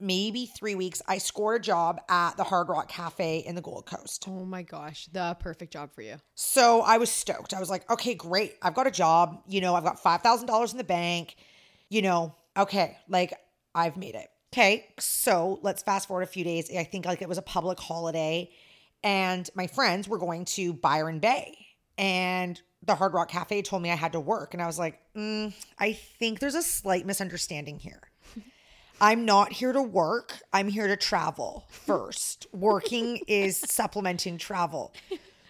maybe 0.00 0.46
three 0.46 0.74
weeks, 0.74 1.02
I 1.06 1.18
scored 1.18 1.60
a 1.60 1.62
job 1.62 2.00
at 2.08 2.38
the 2.38 2.44
Hard 2.44 2.70
Rock 2.70 2.88
Cafe 2.88 3.40
in 3.40 3.54
the 3.54 3.60
Gold 3.60 3.84
Coast. 3.84 4.24
Oh 4.26 4.46
my 4.46 4.62
gosh, 4.62 5.06
the 5.12 5.36
perfect 5.38 5.70
job 5.70 5.92
for 5.92 6.00
you. 6.00 6.16
So 6.34 6.80
I 6.80 6.96
was 6.96 7.10
stoked. 7.10 7.52
I 7.52 7.60
was 7.60 7.68
like, 7.68 7.88
okay, 7.90 8.14
great. 8.14 8.56
I've 8.62 8.74
got 8.74 8.86
a 8.86 8.90
job. 8.90 9.42
You 9.46 9.60
know, 9.60 9.74
I've 9.74 9.84
got 9.84 10.02
$5,000 10.02 10.72
in 10.72 10.78
the 10.78 10.84
bank. 10.84 11.36
You 11.90 12.00
know, 12.00 12.34
okay, 12.56 12.96
like 13.06 13.34
I've 13.74 13.98
made 13.98 14.14
it. 14.14 14.28
Okay, 14.52 14.86
so 14.98 15.58
let's 15.60 15.82
fast 15.82 16.08
forward 16.08 16.22
a 16.22 16.26
few 16.26 16.42
days. 16.42 16.74
I 16.74 16.84
think 16.84 17.04
like 17.04 17.20
it 17.20 17.28
was 17.28 17.36
a 17.36 17.42
public 17.42 17.78
holiday, 17.78 18.50
and 19.02 19.48
my 19.54 19.66
friends 19.66 20.08
were 20.08 20.18
going 20.18 20.44
to 20.46 20.72
Byron 20.72 21.18
Bay. 21.18 21.56
And 21.96 22.60
the 22.82 22.94
Hard 22.94 23.12
Rock 23.12 23.28
Cafe 23.28 23.62
told 23.62 23.82
me 23.82 23.90
I 23.90 23.96
had 23.96 24.12
to 24.12 24.20
work. 24.20 24.54
And 24.54 24.62
I 24.62 24.66
was 24.66 24.78
like, 24.78 25.00
mm, 25.16 25.52
I 25.78 25.92
think 25.92 26.38
there's 26.38 26.54
a 26.54 26.62
slight 26.62 27.06
misunderstanding 27.06 27.78
here. 27.78 28.10
I'm 29.00 29.24
not 29.24 29.52
here 29.52 29.72
to 29.72 29.82
work. 29.82 30.40
I'm 30.52 30.68
here 30.68 30.88
to 30.88 30.96
travel 30.96 31.66
first. 31.70 32.46
Working 32.52 33.20
is 33.28 33.56
supplementing 33.56 34.38
travel. 34.38 34.92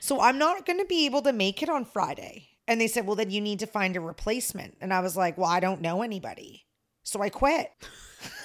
So 0.01 0.21
I'm 0.21 0.39
not 0.39 0.67
going 0.67 0.79
to 0.79 0.85
be 0.85 1.07
able 1.07 1.23
to 1.23 1.33
make 1.33 1.63
it 1.63 1.69
on 1.69 1.85
Friday. 1.85 2.49
And 2.67 2.81
they 2.81 2.87
said, 2.87 3.07
well, 3.07 3.17
then 3.17 3.31
you 3.31 3.41
need 3.41 3.61
to 3.61 3.67
find 3.67 3.97
a 3.97 4.01
replacement. 4.01 4.77
And 4.81 4.93
I 4.93 5.01
was 5.01 5.17
like, 5.17 5.39
well, 5.39 5.49
I 5.49 5.61
don't 5.61 5.81
know 5.81 6.03
anybody. 6.03 6.67
So 7.03 7.23
I 7.23 7.31
quit. 7.31 7.71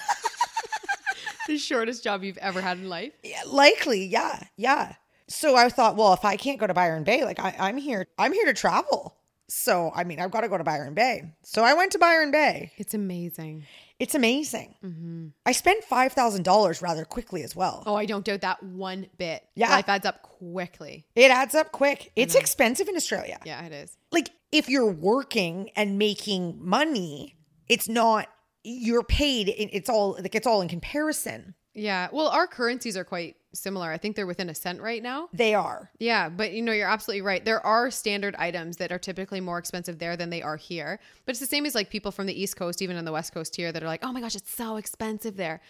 the 1.48 1.58
shortest 1.58 2.04
job 2.04 2.22
you've 2.24 2.38
ever 2.38 2.60
had 2.60 2.78
in 2.78 2.88
life. 2.88 3.12
Yeah, 3.22 3.42
likely. 3.46 4.06
Yeah. 4.06 4.42
Yeah. 4.56 4.94
So 5.28 5.56
I 5.56 5.68
thought, 5.68 5.96
well, 5.96 6.12
if 6.12 6.24
I 6.24 6.36
can't 6.36 6.58
go 6.60 6.66
to 6.66 6.74
Byron 6.74 7.04
Bay, 7.04 7.24
like 7.24 7.40
I, 7.40 7.54
I'm 7.58 7.78
here, 7.78 8.06
I'm 8.18 8.32
here 8.32 8.46
to 8.46 8.54
travel. 8.54 9.16
So, 9.48 9.92
I 9.94 10.04
mean, 10.04 10.20
I've 10.20 10.30
got 10.30 10.40
to 10.40 10.48
go 10.48 10.58
to 10.58 10.64
Byron 10.64 10.94
Bay. 10.94 11.30
So 11.42 11.62
I 11.62 11.74
went 11.74 11.92
to 11.92 11.98
Byron 11.98 12.30
Bay. 12.30 12.72
It's 12.76 12.94
amazing. 12.94 13.66
It's 13.98 14.14
amazing. 14.14 14.74
Mm-hmm. 14.84 15.28
I 15.46 15.52
spent 15.52 15.84
$5,000 15.88 16.82
rather 16.82 17.04
quickly 17.04 17.42
as 17.42 17.54
well. 17.54 17.82
Oh, 17.86 17.94
I 17.94 18.06
don't 18.06 18.24
doubt 18.24 18.40
that 18.40 18.62
one 18.62 19.06
bit. 19.18 19.46
Yeah. 19.54 19.70
Life 19.70 19.88
adds 19.88 20.06
up 20.06 20.22
quickly. 20.22 21.06
It 21.14 21.30
adds 21.30 21.54
up 21.54 21.72
quick. 21.72 22.10
It's 22.16 22.34
expensive 22.34 22.88
in 22.88 22.96
Australia. 22.96 23.38
Yeah, 23.44 23.64
it 23.64 23.72
is. 23.72 23.96
Like, 24.10 24.30
if 24.50 24.68
you're 24.68 24.90
working 24.90 25.70
and 25.76 25.98
making 25.98 26.58
money, 26.60 27.36
it's 27.68 27.88
not, 27.88 28.28
you're 28.64 29.04
paid, 29.04 29.48
it- 29.50 29.70
it's 29.72 29.88
all, 29.88 30.16
like, 30.20 30.34
it's 30.34 30.46
all 30.46 30.60
in 30.62 30.68
comparison. 30.68 31.54
Yeah. 31.76 32.08
Well, 32.12 32.28
our 32.28 32.46
currencies 32.46 32.96
are 32.96 33.04
quite 33.04 33.36
similar. 33.52 33.90
I 33.90 33.98
think 33.98 34.14
they're 34.14 34.26
within 34.28 34.48
a 34.48 34.54
cent 34.54 34.80
right 34.80 35.02
now. 35.02 35.28
They 35.32 35.54
are. 35.54 35.90
Yeah, 35.98 36.28
but 36.28 36.52
you 36.52 36.62
know, 36.62 36.70
you're 36.72 36.88
absolutely 36.88 37.22
right. 37.22 37.44
There 37.44 37.64
are 37.66 37.90
standard 37.90 38.34
items 38.36 38.76
that 38.76 38.92
are 38.92 38.98
typically 38.98 39.40
more 39.40 39.58
expensive 39.58 39.98
there 39.98 40.16
than 40.16 40.30
they 40.30 40.40
are 40.40 40.56
here. 40.56 41.00
But 41.26 41.32
it's 41.32 41.40
the 41.40 41.46
same 41.46 41.66
as 41.66 41.74
like 41.74 41.90
people 41.90 42.12
from 42.12 42.26
the 42.26 42.40
East 42.40 42.56
Coast, 42.56 42.80
even 42.80 42.96
on 42.96 43.04
the 43.04 43.12
West 43.12 43.34
Coast 43.34 43.56
here, 43.56 43.72
that 43.72 43.82
are 43.82 43.86
like, 43.88 44.04
oh 44.04 44.12
my 44.12 44.20
gosh, 44.20 44.36
it's 44.36 44.54
so 44.54 44.76
expensive 44.76 45.36
there. 45.36 45.60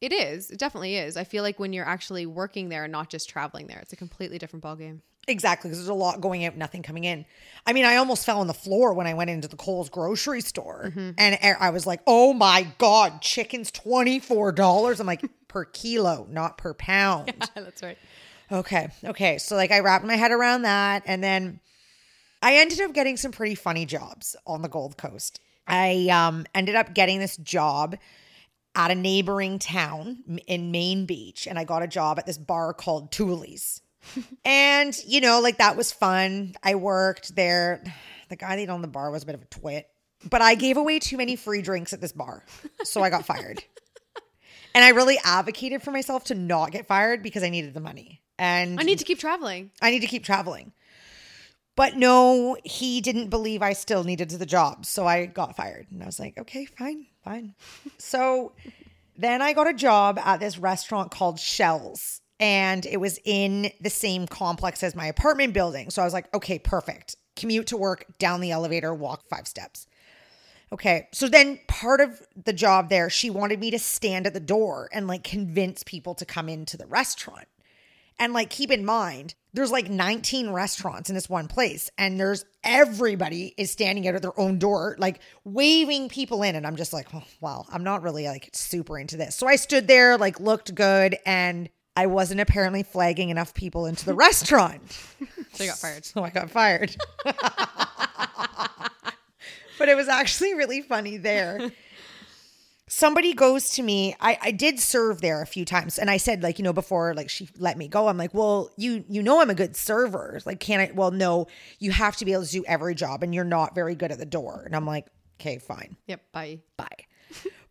It 0.00 0.12
is. 0.14 0.50
It 0.50 0.58
definitely 0.58 0.96
is. 0.96 1.18
I 1.18 1.24
feel 1.24 1.42
like 1.42 1.58
when 1.58 1.74
you're 1.74 1.84
actually 1.86 2.24
working 2.24 2.70
there 2.70 2.84
and 2.84 2.92
not 2.92 3.10
just 3.10 3.28
traveling 3.28 3.66
there, 3.66 3.80
it's 3.80 3.92
a 3.92 3.96
completely 3.96 4.38
different 4.38 4.64
ballgame. 4.64 5.00
Exactly, 5.30 5.68
because 5.68 5.78
there's 5.78 5.88
a 5.88 5.94
lot 5.94 6.20
going 6.20 6.44
out, 6.44 6.56
nothing 6.56 6.82
coming 6.82 7.04
in. 7.04 7.24
I 7.66 7.72
mean, 7.72 7.84
I 7.84 7.96
almost 7.96 8.26
fell 8.26 8.40
on 8.40 8.46
the 8.46 8.54
floor 8.54 8.92
when 8.94 9.06
I 9.06 9.14
went 9.14 9.30
into 9.30 9.48
the 9.48 9.56
Coles 9.56 9.88
grocery 9.88 10.40
store, 10.40 10.92
and 11.18 11.38
I 11.60 11.70
was 11.70 11.86
like, 11.86 12.00
"Oh 12.06 12.32
my 12.32 12.66
god, 12.78 13.22
chicken's 13.22 13.70
twenty 13.70 14.18
four 14.18 14.52
dollars!" 14.52 15.00
I'm 15.00 15.06
like, 15.06 15.22
per 15.48 15.64
kilo, 15.64 16.26
not 16.30 16.58
per 16.58 16.74
pound. 16.74 17.32
That's 17.54 17.82
right. 17.82 17.98
Okay, 18.50 18.88
okay. 19.04 19.38
So 19.38 19.56
like, 19.56 19.70
I 19.70 19.80
wrapped 19.80 20.04
my 20.04 20.16
head 20.16 20.32
around 20.32 20.62
that, 20.62 21.02
and 21.06 21.22
then 21.22 21.60
I 22.42 22.56
ended 22.56 22.80
up 22.80 22.92
getting 22.92 23.16
some 23.16 23.32
pretty 23.32 23.54
funny 23.54 23.86
jobs 23.86 24.34
on 24.46 24.62
the 24.62 24.68
Gold 24.68 24.96
Coast. 24.96 25.40
I 25.66 26.08
um 26.10 26.46
ended 26.54 26.74
up 26.74 26.94
getting 26.94 27.20
this 27.20 27.36
job 27.36 27.96
at 28.74 28.90
a 28.90 28.94
neighboring 28.94 29.58
town 29.58 30.40
in 30.46 30.70
Main 30.70 31.06
Beach, 31.06 31.46
and 31.46 31.58
I 31.58 31.64
got 31.64 31.82
a 31.82 31.88
job 31.88 32.18
at 32.18 32.26
this 32.26 32.38
bar 32.38 32.72
called 32.72 33.12
Tooley's. 33.12 33.82
And 34.44 34.96
you 35.06 35.20
know, 35.20 35.40
like 35.40 35.58
that 35.58 35.76
was 35.76 35.92
fun. 35.92 36.54
I 36.62 36.74
worked 36.74 37.34
there. 37.34 37.82
The 38.28 38.36
guy 38.36 38.56
that 38.56 38.70
owned 38.70 38.84
the 38.84 38.88
bar 38.88 39.10
was 39.10 39.22
a 39.22 39.26
bit 39.26 39.34
of 39.34 39.42
a 39.42 39.46
twit, 39.46 39.88
but 40.28 40.40
I 40.42 40.54
gave 40.54 40.76
away 40.76 40.98
too 40.98 41.16
many 41.16 41.36
free 41.36 41.62
drinks 41.62 41.92
at 41.92 42.00
this 42.00 42.12
bar, 42.12 42.44
so 42.84 43.02
I 43.02 43.10
got 43.10 43.26
fired. 43.26 43.62
And 44.74 44.84
I 44.84 44.90
really 44.90 45.18
advocated 45.24 45.82
for 45.82 45.90
myself 45.90 46.24
to 46.26 46.34
not 46.34 46.70
get 46.70 46.86
fired 46.86 47.22
because 47.22 47.42
I 47.42 47.48
needed 47.48 47.74
the 47.74 47.80
money. 47.80 48.22
And 48.38 48.78
I 48.80 48.84
need 48.84 48.98
to 49.00 49.04
keep 49.04 49.18
traveling. 49.18 49.70
I 49.82 49.90
need 49.90 50.00
to 50.00 50.06
keep 50.06 50.24
traveling. 50.24 50.72
But 51.76 51.96
no, 51.96 52.56
he 52.64 53.00
didn't 53.00 53.28
believe 53.28 53.62
I 53.62 53.72
still 53.72 54.04
needed 54.04 54.30
the 54.30 54.46
job. 54.46 54.86
So 54.86 55.06
I 55.06 55.26
got 55.26 55.56
fired. 55.56 55.86
And 55.90 56.02
I 56.02 56.06
was 56.06 56.20
like, 56.20 56.38
okay, 56.38 56.64
fine, 56.64 57.06
fine. 57.24 57.54
so 57.98 58.52
then 59.16 59.42
I 59.42 59.52
got 59.52 59.68
a 59.68 59.74
job 59.74 60.18
at 60.18 60.40
this 60.40 60.58
restaurant 60.58 61.10
called 61.10 61.38
Shells. 61.40 62.19
And 62.40 62.86
it 62.86 62.96
was 62.98 63.20
in 63.24 63.70
the 63.80 63.90
same 63.90 64.26
complex 64.26 64.82
as 64.82 64.96
my 64.96 65.06
apartment 65.06 65.52
building. 65.52 65.90
So 65.90 66.02
I 66.02 66.06
was 66.06 66.14
like, 66.14 66.34
okay, 66.34 66.58
perfect. 66.58 67.14
Commute 67.36 67.68
to 67.68 67.76
work, 67.76 68.06
down 68.18 68.40
the 68.40 68.50
elevator, 68.50 68.94
walk 68.94 69.28
five 69.28 69.46
steps. 69.46 69.86
Okay. 70.72 71.08
So 71.12 71.28
then 71.28 71.60
part 71.68 72.00
of 72.00 72.20
the 72.42 72.52
job 72.52 72.88
there, 72.88 73.10
she 73.10 73.28
wanted 73.28 73.60
me 73.60 73.70
to 73.72 73.78
stand 73.78 74.26
at 74.26 74.34
the 74.34 74.40
door 74.40 74.88
and 74.92 75.06
like 75.06 75.24
convince 75.24 75.82
people 75.82 76.14
to 76.14 76.24
come 76.24 76.48
into 76.48 76.76
the 76.76 76.86
restaurant. 76.86 77.46
And 78.18 78.32
like 78.32 78.50
keep 78.50 78.70
in 78.70 78.84
mind, 78.84 79.34
there's 79.52 79.72
like 79.72 79.90
19 79.90 80.50
restaurants 80.50 81.08
in 81.08 81.14
this 81.14 81.28
one 81.28 81.48
place 81.48 81.90
and 81.98 82.20
there's 82.20 82.44
everybody 82.62 83.54
is 83.56 83.70
standing 83.70 84.06
out 84.06 84.14
at 84.14 84.22
their 84.22 84.38
own 84.38 84.58
door 84.58 84.94
like 84.98 85.20
waving 85.44 86.08
people 86.08 86.42
in 86.42 86.54
and 86.54 86.66
I'm 86.66 86.76
just 86.76 86.92
like, 86.92 87.12
oh, 87.14 87.24
wow, 87.40 87.64
I'm 87.70 87.82
not 87.82 88.02
really 88.02 88.26
like 88.26 88.50
super 88.52 88.98
into 88.98 89.16
this. 89.16 89.34
So 89.34 89.48
I 89.48 89.56
stood 89.56 89.88
there 89.88 90.16
like 90.18 90.38
looked 90.38 90.74
good 90.74 91.16
and 91.26 91.68
I 91.96 92.06
wasn't 92.06 92.40
apparently 92.40 92.82
flagging 92.82 93.30
enough 93.30 93.52
people 93.54 93.86
into 93.86 94.04
the 94.06 94.14
restaurant. 94.14 94.82
So 95.52 95.64
I 95.64 95.66
got 95.66 95.78
fired. 95.78 96.04
So 96.04 96.22
I 96.22 96.30
got 96.30 96.48
fired. 96.48 96.96
but 99.78 99.88
it 99.88 99.96
was 99.96 100.06
actually 100.08 100.54
really 100.54 100.80
funny 100.80 101.16
there. 101.16 101.72
Somebody 102.88 103.34
goes 103.34 103.70
to 103.72 103.82
me. 103.82 104.14
I, 104.20 104.38
I 104.42 104.50
did 104.52 104.78
serve 104.78 105.20
there 105.20 105.42
a 105.42 105.46
few 105.46 105.64
times, 105.64 105.98
and 105.98 106.10
I 106.10 106.16
said, 106.18 106.42
like, 106.42 106.58
you 106.58 106.64
know, 106.64 106.72
before 106.72 107.14
like 107.14 107.30
she 107.30 107.48
let 107.56 107.78
me 107.78 107.86
go, 107.88 108.08
I'm 108.08 108.16
like, 108.16 108.34
well, 108.34 108.70
you 108.76 109.04
you 109.08 109.22
know 109.22 109.40
I'm 109.40 109.50
a 109.50 109.54
good 109.54 109.76
server. 109.76 110.40
Like, 110.44 110.60
can 110.60 110.80
I? 110.80 110.90
Well, 110.94 111.10
no, 111.12 111.46
you 111.78 111.90
have 111.92 112.16
to 112.18 112.24
be 112.24 112.32
able 112.32 112.44
to 112.44 112.50
do 112.52 112.64
every 112.66 112.94
job, 112.94 113.22
and 113.22 113.34
you're 113.34 113.44
not 113.44 113.74
very 113.74 113.94
good 113.94 114.12
at 114.12 114.18
the 114.18 114.26
door. 114.26 114.62
And 114.66 114.74
I'm 114.76 114.86
like, 114.86 115.06
okay, 115.40 115.58
fine, 115.58 115.96
Yep. 116.06 116.20
Bye. 116.32 116.60
bye. 116.76 116.86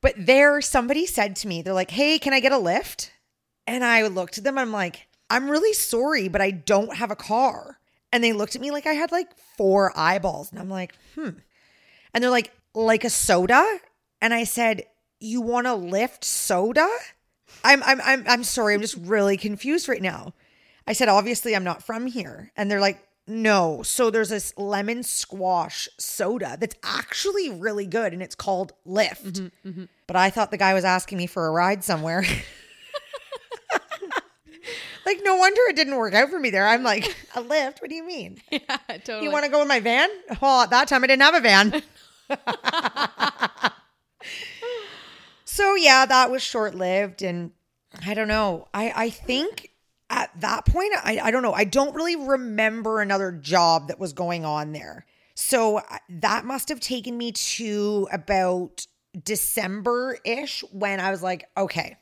but 0.01 0.15
there, 0.17 0.61
somebody 0.61 1.05
said 1.05 1.35
to 1.37 1.47
me, 1.47 1.61
they're 1.61 1.73
like, 1.73 1.91
hey, 1.91 2.17
can 2.19 2.33
I 2.33 2.39
get 2.39 2.51
a 2.53 2.57
lift? 2.57 3.11
And 3.69 3.85
I 3.85 4.07
looked 4.07 4.39
at 4.39 4.43
them, 4.43 4.57
I'm 4.57 4.71
like, 4.71 5.07
I'm 5.29 5.47
really 5.47 5.73
sorry, 5.73 6.27
but 6.27 6.41
I 6.41 6.49
don't 6.49 6.95
have 6.95 7.11
a 7.11 7.15
car. 7.15 7.77
And 8.11 8.23
they 8.23 8.33
looked 8.33 8.55
at 8.55 8.61
me 8.61 8.71
like 8.71 8.87
I 8.87 8.93
had 8.93 9.11
like 9.11 9.37
four 9.57 9.93
eyeballs. 9.95 10.49
And 10.49 10.59
I'm 10.59 10.71
like, 10.71 10.95
hmm. 11.13 11.29
And 12.11 12.23
they're 12.23 12.31
like, 12.31 12.51
like 12.73 13.03
a 13.03 13.11
soda? 13.11 13.79
And 14.23 14.33
I 14.33 14.43
said, 14.43 14.85
You 15.19 15.41
want 15.41 15.67
to 15.67 15.75
lift 15.75 16.25
soda? 16.25 16.89
I'm 17.63 17.83
I'm 17.83 18.01
I'm 18.03 18.23
I'm 18.27 18.43
sorry, 18.43 18.73
I'm 18.73 18.81
just 18.81 18.97
really 18.97 19.37
confused 19.37 19.87
right 19.87 20.01
now. 20.01 20.33
I 20.87 20.93
said, 20.93 21.07
obviously 21.07 21.55
I'm 21.55 21.63
not 21.63 21.83
from 21.83 22.07
here. 22.07 22.51
And 22.57 22.71
they're 22.71 22.79
like, 22.79 23.07
no. 23.27 23.83
So 23.83 24.09
there's 24.09 24.29
this 24.29 24.51
lemon 24.57 25.03
squash 25.03 25.87
soda 25.99 26.57
that's 26.59 26.75
actually 26.83 27.51
really 27.51 27.85
good 27.85 28.13
and 28.13 28.23
it's 28.23 28.33
called 28.33 28.73
Lift. 28.85 29.35
But 30.07 30.15
I 30.15 30.31
thought 30.31 30.49
the 30.49 30.57
guy 30.57 30.73
was 30.73 30.85
asking 30.85 31.19
me 31.19 31.27
for 31.27 31.45
a 31.45 31.51
ride 31.51 31.83
somewhere. 31.83 32.23
like, 35.05 35.19
no 35.23 35.35
wonder 35.35 35.61
it 35.69 35.75
didn't 35.75 35.95
work 35.95 36.13
out 36.13 36.29
for 36.29 36.39
me 36.39 36.49
there. 36.49 36.67
I'm 36.67 36.83
like, 36.83 37.15
a 37.35 37.41
lift? 37.41 37.81
What 37.81 37.89
do 37.89 37.95
you 37.95 38.05
mean? 38.05 38.41
Yeah, 38.51 38.77
totally. 38.87 39.23
You 39.23 39.31
want 39.31 39.45
to 39.45 39.51
go 39.51 39.61
in 39.61 39.67
my 39.67 39.79
van? 39.79 40.09
Oh, 40.41 40.63
at 40.63 40.69
that 40.71 40.87
time 40.87 41.03
I 41.03 41.07
didn't 41.07 41.21
have 41.21 41.35
a 41.35 41.39
van. 41.41 41.81
so 45.45 45.75
yeah, 45.75 46.05
that 46.05 46.31
was 46.31 46.41
short 46.41 46.75
lived, 46.75 47.21
and 47.21 47.51
I 48.05 48.13
don't 48.13 48.27
know. 48.27 48.67
I 48.73 48.93
I 48.95 49.09
think 49.09 49.71
at 50.09 50.29
that 50.41 50.65
point, 50.65 50.93
I 51.03 51.19
I 51.23 51.31
don't 51.31 51.43
know. 51.43 51.53
I 51.53 51.63
don't 51.63 51.95
really 51.95 52.15
remember 52.15 53.01
another 53.01 53.31
job 53.31 53.87
that 53.87 53.99
was 53.99 54.13
going 54.13 54.45
on 54.45 54.71
there. 54.73 55.05
So 55.35 55.81
that 56.09 56.43
must 56.43 56.69
have 56.69 56.81
taken 56.81 57.17
me 57.17 57.31
to 57.31 58.07
about 58.11 58.85
December 59.23 60.17
ish 60.25 60.63
when 60.71 60.99
I 60.99 61.11
was 61.11 61.23
like, 61.23 61.47
okay, 61.55 61.97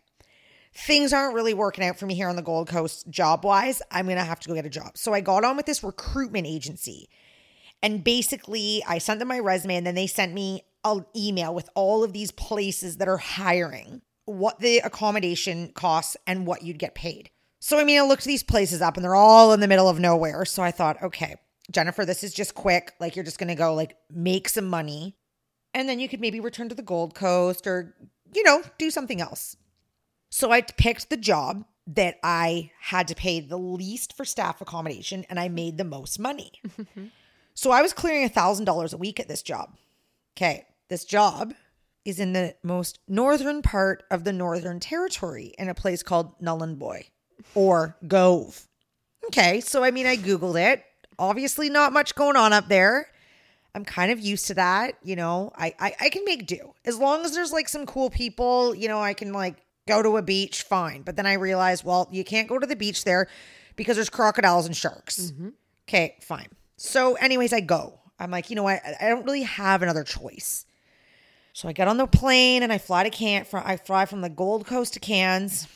things 0.77 1.11
aren't 1.11 1.33
really 1.33 1.53
working 1.53 1.83
out 1.83 1.97
for 1.97 2.05
me 2.05 2.13
here 2.13 2.29
on 2.29 2.35
the 2.35 2.41
Gold 2.41 2.67
Coast 2.67 3.09
job 3.09 3.43
wise. 3.43 3.81
I'm 3.89 4.05
going 4.05 4.17
to 4.17 4.23
have 4.23 4.39
to 4.41 4.47
go 4.47 4.55
get 4.55 4.65
a 4.65 4.69
job. 4.69 4.91
So 4.95 5.13
I 5.13 5.21
got 5.21 5.43
on 5.43 5.57
with 5.57 5.65
this 5.65 5.83
recruitment 5.83 6.45
agency. 6.45 7.09
And 7.81 8.03
basically, 8.03 8.83
I 8.87 8.99
sent 8.99 9.19
them 9.19 9.27
my 9.27 9.39
resume 9.39 9.75
and 9.75 9.87
then 9.87 9.95
they 9.95 10.07
sent 10.07 10.33
me 10.33 10.63
an 10.83 11.05
email 11.15 11.53
with 11.53 11.69
all 11.75 12.03
of 12.03 12.13
these 12.13 12.31
places 12.31 12.97
that 12.97 13.07
are 13.07 13.17
hiring, 13.17 14.01
what 14.25 14.59
the 14.59 14.79
accommodation 14.79 15.71
costs, 15.73 16.15
and 16.25 16.45
what 16.47 16.63
you'd 16.63 16.79
get 16.79 16.95
paid. 16.95 17.29
So, 17.59 17.79
I 17.79 17.83
mean, 17.83 17.99
I 17.99 18.03
looked 18.03 18.25
these 18.25 18.43
places 18.43 18.81
up 18.81 18.97
and 18.97 19.03
they're 19.03 19.15
all 19.15 19.53
in 19.53 19.59
the 19.59 19.67
middle 19.67 19.89
of 19.89 19.99
nowhere. 19.99 20.45
So 20.45 20.61
I 20.61 20.71
thought, 20.71 21.01
okay, 21.01 21.35
Jennifer, 21.71 22.05
this 22.05 22.23
is 22.23 22.33
just 22.33 22.55
quick. 22.55 22.93
Like, 22.99 23.15
you're 23.15 23.25
just 23.25 23.39
going 23.39 23.49
to 23.49 23.55
go, 23.55 23.73
like, 23.73 23.97
make 24.11 24.47
some 24.47 24.67
money. 24.67 25.15
And 25.73 25.89
then 25.89 25.99
you 25.99 26.07
could 26.07 26.21
maybe 26.21 26.39
return 26.39 26.69
to 26.69 26.75
the 26.75 26.81
Gold 26.81 27.13
Coast 27.15 27.67
or, 27.67 27.95
you 28.33 28.43
know, 28.43 28.63
do 28.77 28.91
something 28.91 29.21
else. 29.21 29.55
So 30.29 30.51
I 30.51 30.61
picked 30.61 31.09
the 31.09 31.17
job 31.17 31.65
that 31.87 32.19
I 32.21 32.71
had 32.81 33.07
to 33.07 33.15
pay 33.15 33.39
the 33.39 33.57
least 33.57 34.15
for 34.15 34.25
staff 34.25 34.59
accommodation 34.59 35.25
and 35.29 35.39
I 35.39 35.47
made 35.47 35.77
the 35.77 35.85
most 35.85 36.19
money. 36.19 36.51
so 37.53 37.71
I 37.71 37.81
was 37.81 37.93
clearing 37.93 38.25
a 38.25 38.29
$1,000 38.29 38.93
a 38.93 38.97
week 38.97 39.19
at 39.19 39.29
this 39.29 39.41
job. 39.41 39.75
Okay, 40.35 40.65
this 40.89 41.05
job 41.05 41.53
is 42.05 42.19
in 42.19 42.33
the 42.33 42.55
most 42.63 42.99
northern 43.07 43.61
part 43.61 44.03
of 44.11 44.23
the 44.23 44.33
Northern 44.33 44.79
Territory 44.79 45.53
in 45.57 45.69
a 45.69 45.73
place 45.73 46.03
called 46.03 46.39
Nhulunbuy 46.39 47.05
or 47.55 47.97
Gove. 48.07 48.67
Okay, 49.25 49.61
so 49.61 49.83
I 49.83 49.91
mean, 49.91 50.05
I 50.05 50.15
Googled 50.15 50.59
it. 50.59 50.83
Obviously, 51.19 51.69
not 51.69 51.93
much 51.93 52.15
going 52.15 52.35
on 52.35 52.53
up 52.53 52.69
there. 52.69 53.07
I'm 53.75 53.83
kind 53.83 54.11
of 54.11 54.19
used 54.19 54.47
to 54.47 54.53
that. 54.55 54.97
You 55.03 55.15
know, 55.15 55.51
I, 55.55 55.73
I, 55.79 55.95
I 55.99 56.09
can 56.09 56.23
make 56.25 56.47
do. 56.47 56.73
As 56.85 56.97
long 56.97 57.25
as 57.25 57.33
there's 57.33 57.51
like 57.51 57.67
some 57.67 57.85
cool 57.85 58.09
people, 58.09 58.73
you 58.73 58.87
know, 58.87 58.99
I 58.99 59.13
can 59.13 59.33
like 59.33 59.57
go 59.87 60.03
to 60.03 60.17
a 60.17 60.21
beach, 60.21 60.63
fine. 60.63 61.01
But 61.01 61.15
then 61.15 61.25
I 61.25 61.33
realized, 61.33 61.83
well, 61.83 62.07
you 62.11 62.23
can't 62.23 62.47
go 62.47 62.59
to 62.59 62.67
the 62.67 62.75
beach 62.75 63.03
there 63.03 63.27
because 63.75 63.95
there's 63.95 64.09
crocodiles 64.09 64.65
and 64.65 64.75
sharks. 64.75 65.31
Mm-hmm. 65.31 65.49
Okay, 65.87 66.17
fine. 66.21 66.49
So, 66.75 67.15
anyways, 67.15 67.53
I 67.53 67.61
go. 67.61 67.99
I'm 68.19 68.31
like, 68.31 68.49
you 68.49 68.55
know 68.55 68.63
what? 68.63 68.81
I, 68.99 69.09
don't 69.09 69.25
really 69.25 69.43
have 69.43 69.81
another 69.81 70.03
choice. 70.03 70.65
So 71.53 71.67
I 71.67 71.73
get 71.73 71.87
on 71.87 71.97
the 71.97 72.07
plane 72.07 72.63
and 72.63 72.71
I 72.71 72.77
fly 72.77 73.03
to 73.03 73.09
Can. 73.09 73.45
I 73.53 73.77
fly 73.77 74.05
from 74.05 74.21
the 74.21 74.29
Gold 74.29 74.65
Coast 74.67 74.93
to 74.93 74.99
Cairns, 74.99 75.67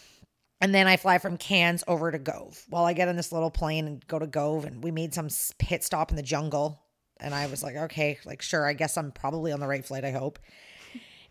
and 0.59 0.75
then 0.75 0.87
I 0.87 0.97
fly 0.97 1.17
from 1.17 1.37
Cairns 1.37 1.83
over 1.87 2.11
to 2.11 2.19
Gove. 2.19 2.63
Well, 2.69 2.85
I 2.85 2.93
get 2.93 3.07
on 3.07 3.15
this 3.15 3.31
little 3.31 3.49
plane 3.49 3.87
and 3.87 4.07
go 4.07 4.19
to 4.19 4.27
Gove, 4.27 4.65
and 4.65 4.83
we 4.83 4.91
made 4.91 5.13
some 5.13 5.29
pit 5.57 5.83
stop 5.83 6.11
in 6.11 6.17
the 6.17 6.23
jungle. 6.23 6.83
And 7.19 7.33
I 7.33 7.47
was 7.47 7.63
like, 7.63 7.75
okay, 7.75 8.19
like 8.25 8.41
sure, 8.41 8.67
I 8.67 8.73
guess 8.73 8.97
I'm 8.97 9.11
probably 9.11 9.51
on 9.51 9.59
the 9.59 9.67
right 9.67 9.85
flight. 9.85 10.05
I 10.05 10.11
hope. 10.11 10.39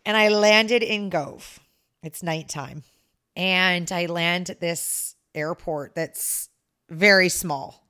And 0.04 0.16
I 0.16 0.28
landed 0.28 0.82
in 0.82 1.10
Gove. 1.10 1.60
It's 2.02 2.22
nighttime, 2.22 2.82
and 3.36 3.90
I 3.92 4.06
land 4.06 4.50
at 4.50 4.60
this 4.60 5.16
airport 5.34 5.94
that's 5.94 6.48
very 6.88 7.28
small, 7.28 7.86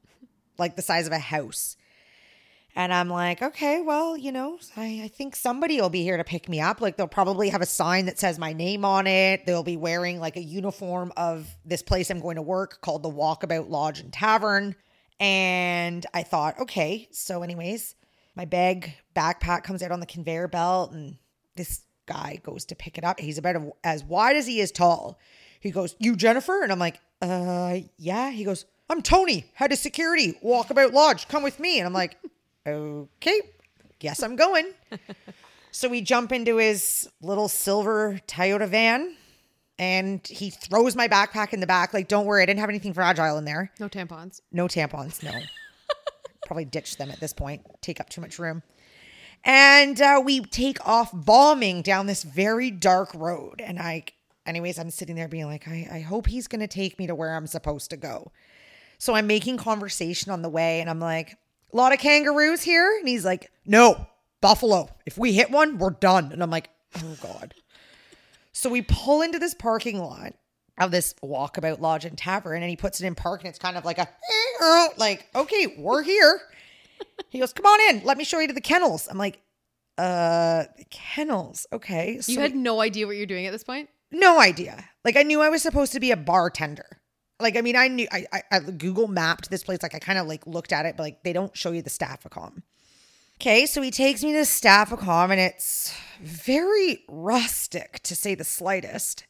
like 0.59 0.76
the 0.76 0.83
size 0.83 1.07
of 1.07 1.12
a 1.12 1.19
house. 1.19 1.76
And 2.76 2.95
I'm 2.95 3.09
like, 3.09 3.43
okay, 3.43 3.81
well, 3.81 4.17
you 4.17 4.31
know, 4.31 4.59
I, 4.76 5.02
I 5.05 5.09
think 5.09 5.35
somebody 5.35 5.81
will 5.81 5.90
be 5.90 6.02
here 6.02 6.17
to 6.17 6.25
pick 6.25 6.49
me 6.49 6.61
up. 6.61 6.81
Like, 6.81 6.97
they'll 6.97 7.09
probably 7.09 7.49
have 7.49 7.62
a 7.62 7.67
sign 7.67 8.07
that 8.07 8.19
says 8.19 8.38
my 8.38 8.52
name 8.52 8.85
on 8.85 9.09
it. 9.09 9.45
They'll 9.45 9.64
be 9.64 9.76
wearing 9.76 10.21
like 10.21 10.37
a 10.37 10.43
uniform 10.43 11.12
of 11.17 11.49
this 11.64 11.83
place 11.83 12.11
I'm 12.11 12.21
going 12.21 12.37
to 12.37 12.43
work 12.43 12.81
called 12.81 13.02
the 13.02 13.11
Walkabout 13.11 13.69
Lodge 13.69 13.99
and 13.99 14.12
Tavern. 14.12 14.76
And 15.19 16.07
I 16.14 16.23
thought, 16.23 16.61
okay. 16.61 17.09
So, 17.11 17.43
anyways, 17.43 17.97
my 18.37 18.45
bag 18.45 18.95
backpack 19.17 19.64
comes 19.64 19.83
out 19.83 19.90
on 19.90 20.00
the 20.00 20.07
conveyor 20.07 20.49
belt, 20.49 20.93
and 20.93 21.17
this 21.57 21.83
guy 22.11 22.40
goes 22.43 22.64
to 22.67 22.75
pick 22.75 22.99
it 22.99 23.05
up. 23.05 23.21
He's 23.21 23.38
about 23.38 23.57
as 23.85 24.02
wide 24.05 24.37
as 24.37 24.47
he 24.47 24.61
is 24.61 24.73
tall. 24.73 25.19
He 25.61 25.71
goes, 25.71 25.95
You, 25.99 26.17
Jennifer? 26.17 26.62
And 26.62 26.73
I'm 26.73 26.79
like, 26.79 27.00
Uh, 27.23 27.79
yeah. 27.99 28.31
He 28.31 28.45
goes, 28.45 28.64
I'm 28.90 29.02
Tony, 29.02 29.45
head 29.55 29.71
of 29.71 29.79
security, 29.79 30.35
Walkabout 30.45 30.93
Lodge. 30.93 31.29
Come 31.29 31.45
with 31.45 31.61
me. 31.61 31.79
And 31.79 31.87
I'm 31.87 31.93
like, 31.93 32.17
okay, 32.67 33.40
guess 34.00 34.21
I'm 34.21 34.35
going. 34.35 34.67
so 35.71 35.88
we 35.88 36.00
jump 36.00 36.33
into 36.33 36.57
his 36.57 37.09
little 37.23 37.47
silver 37.49 38.19
Toyota 38.26 38.67
van 38.69 39.14
and 39.79 40.26
he 40.26 40.50
throws 40.50 40.97
my 40.97 41.07
backpack 41.07 41.52
in 41.52 41.61
the 41.61 41.69
back. 41.69 41.95
Like, 41.95 42.09
don't 42.09 42.26
worry, 42.26 42.43
I 42.43 42.47
didn't 42.47 42.59
have 42.59 42.69
anything 42.69 42.93
fragile 42.93 43.38
in 43.38 43.45
there. 43.45 43.71
No 43.79 43.88
tampons. 43.88 44.40
No 44.50 44.67
tampons, 44.67 45.23
no. 45.23 45.38
Probably 46.47 46.64
ditch 46.64 46.97
them 46.97 47.12
at 47.12 47.21
this 47.21 47.33
point, 47.33 47.62
take 47.81 48.00
up 48.00 48.09
too 48.09 48.21
much 48.21 48.40
room. 48.40 48.61
And 49.44 50.00
uh, 50.00 50.20
we 50.25 50.40
take 50.40 50.87
off 50.87 51.11
bombing 51.12 51.82
down 51.82 52.06
this 52.06 52.23
very 52.23 52.70
dark 52.70 53.14
road. 53.14 53.61
And 53.61 53.78
I, 53.78 54.04
anyways, 54.44 54.78
I'm 54.78 54.90
sitting 54.90 55.16
there 55.16 55.28
being 55.28 55.47
like, 55.47 55.66
I, 55.66 55.88
I 55.90 56.00
hope 56.00 56.26
he's 56.26 56.47
going 56.47 56.61
to 56.61 56.66
take 56.66 56.99
me 56.99 57.06
to 57.06 57.14
where 57.14 57.35
I'm 57.35 57.47
supposed 57.47 57.90
to 57.90 57.97
go. 57.97 58.32
So 58.99 59.14
I'm 59.14 59.26
making 59.26 59.56
conversation 59.56 60.30
on 60.30 60.42
the 60.42 60.50
way 60.50 60.80
and 60.80 60.90
I'm 60.90 61.00
like, 61.00 61.38
a 61.73 61.76
lot 61.76 61.92
of 61.92 62.00
kangaroos 62.00 62.62
here. 62.62 62.97
And 62.99 63.09
he's 63.09 63.25
like, 63.25 63.50
no, 63.64 64.06
buffalo. 64.42 64.90
If 65.06 65.16
we 65.16 65.32
hit 65.32 65.50
one, 65.50 65.78
we're 65.78 65.90
done. 65.90 66.32
And 66.32 66.42
I'm 66.42 66.50
like, 66.50 66.68
oh 66.99 67.16
God. 67.23 67.54
so 68.52 68.68
we 68.68 68.82
pull 68.82 69.23
into 69.23 69.38
this 69.38 69.54
parking 69.54 69.99
lot 69.99 70.35
of 70.78 70.90
this 70.90 71.14
walkabout 71.23 71.80
lodge 71.80 72.04
and 72.04 72.16
tavern 72.16 72.62
and 72.62 72.70
he 72.70 72.76
puts 72.76 73.00
it 73.00 73.06
in 73.06 73.14
park 73.14 73.42
and 73.42 73.49
it's 73.49 73.59
kind 73.59 73.76
of 73.76 73.85
like 73.85 73.99
a, 73.99 74.09
like, 74.99 75.26
okay, 75.35 75.75
we're 75.78 76.02
here. 76.02 76.40
He 77.28 77.38
goes, 77.38 77.52
come 77.52 77.66
on 77.66 77.95
in. 77.95 78.04
Let 78.04 78.19
me 78.19 78.25
show 78.25 78.40
you 78.40 78.49
to 78.49 78.52
the 78.54 78.61
kennels. 78.61 79.07
I'm 79.11 79.19
like, 79.19 79.40
uh, 79.99 80.64
kennels. 80.90 81.66
Okay. 81.73 82.21
So 82.21 82.33
You 82.33 82.40
had 82.40 82.54
no 82.57 82.80
idea 82.80 83.07
what 83.07 83.16
you're 83.16 83.26
doing 83.26 83.47
at 83.47 83.52
this 83.52 83.64
point? 83.64 83.88
no 84.12 84.40
idea. 84.40 84.88
Like 85.04 85.16
I 85.16 85.23
knew 85.23 85.40
I 85.40 85.49
was 85.49 85.62
supposed 85.62 85.92
to 85.92 86.00
be 86.00 86.11
a 86.11 86.16
bartender. 86.16 86.87
Like 87.38 87.57
I 87.57 87.61
mean, 87.61 87.76
I 87.76 87.87
knew 87.88 88.09
I 88.11 88.27
I, 88.33 88.42
I 88.51 88.59
Google 88.61 89.07
mapped 89.07 89.51
this 89.51 89.62
place. 89.62 89.83
Like 89.83 89.94
I 89.94 89.98
kind 90.01 90.18
of 90.18 90.27
like 90.27 90.46
looked 90.46 90.72
at 90.72 90.85
it, 90.87 90.96
but 90.96 91.05
like 91.05 91.22
they 91.22 91.33
don't 91.33 91.57
show 91.57 91.70
you 91.70 91.81
the 91.83 91.90
Staffacom. 91.90 92.62
Okay, 93.37 93.64
so 93.64 93.81
he 93.81 93.90
takes 93.90 94.22
me 94.22 94.33
to 94.33 94.40
Staffacom, 94.40 95.31
and 95.31 95.40
it's 95.40 95.94
very 96.20 97.05
rustic 97.09 98.01
to 98.03 98.14
say 98.16 98.35
the 98.35 98.44
slightest. 98.44 99.24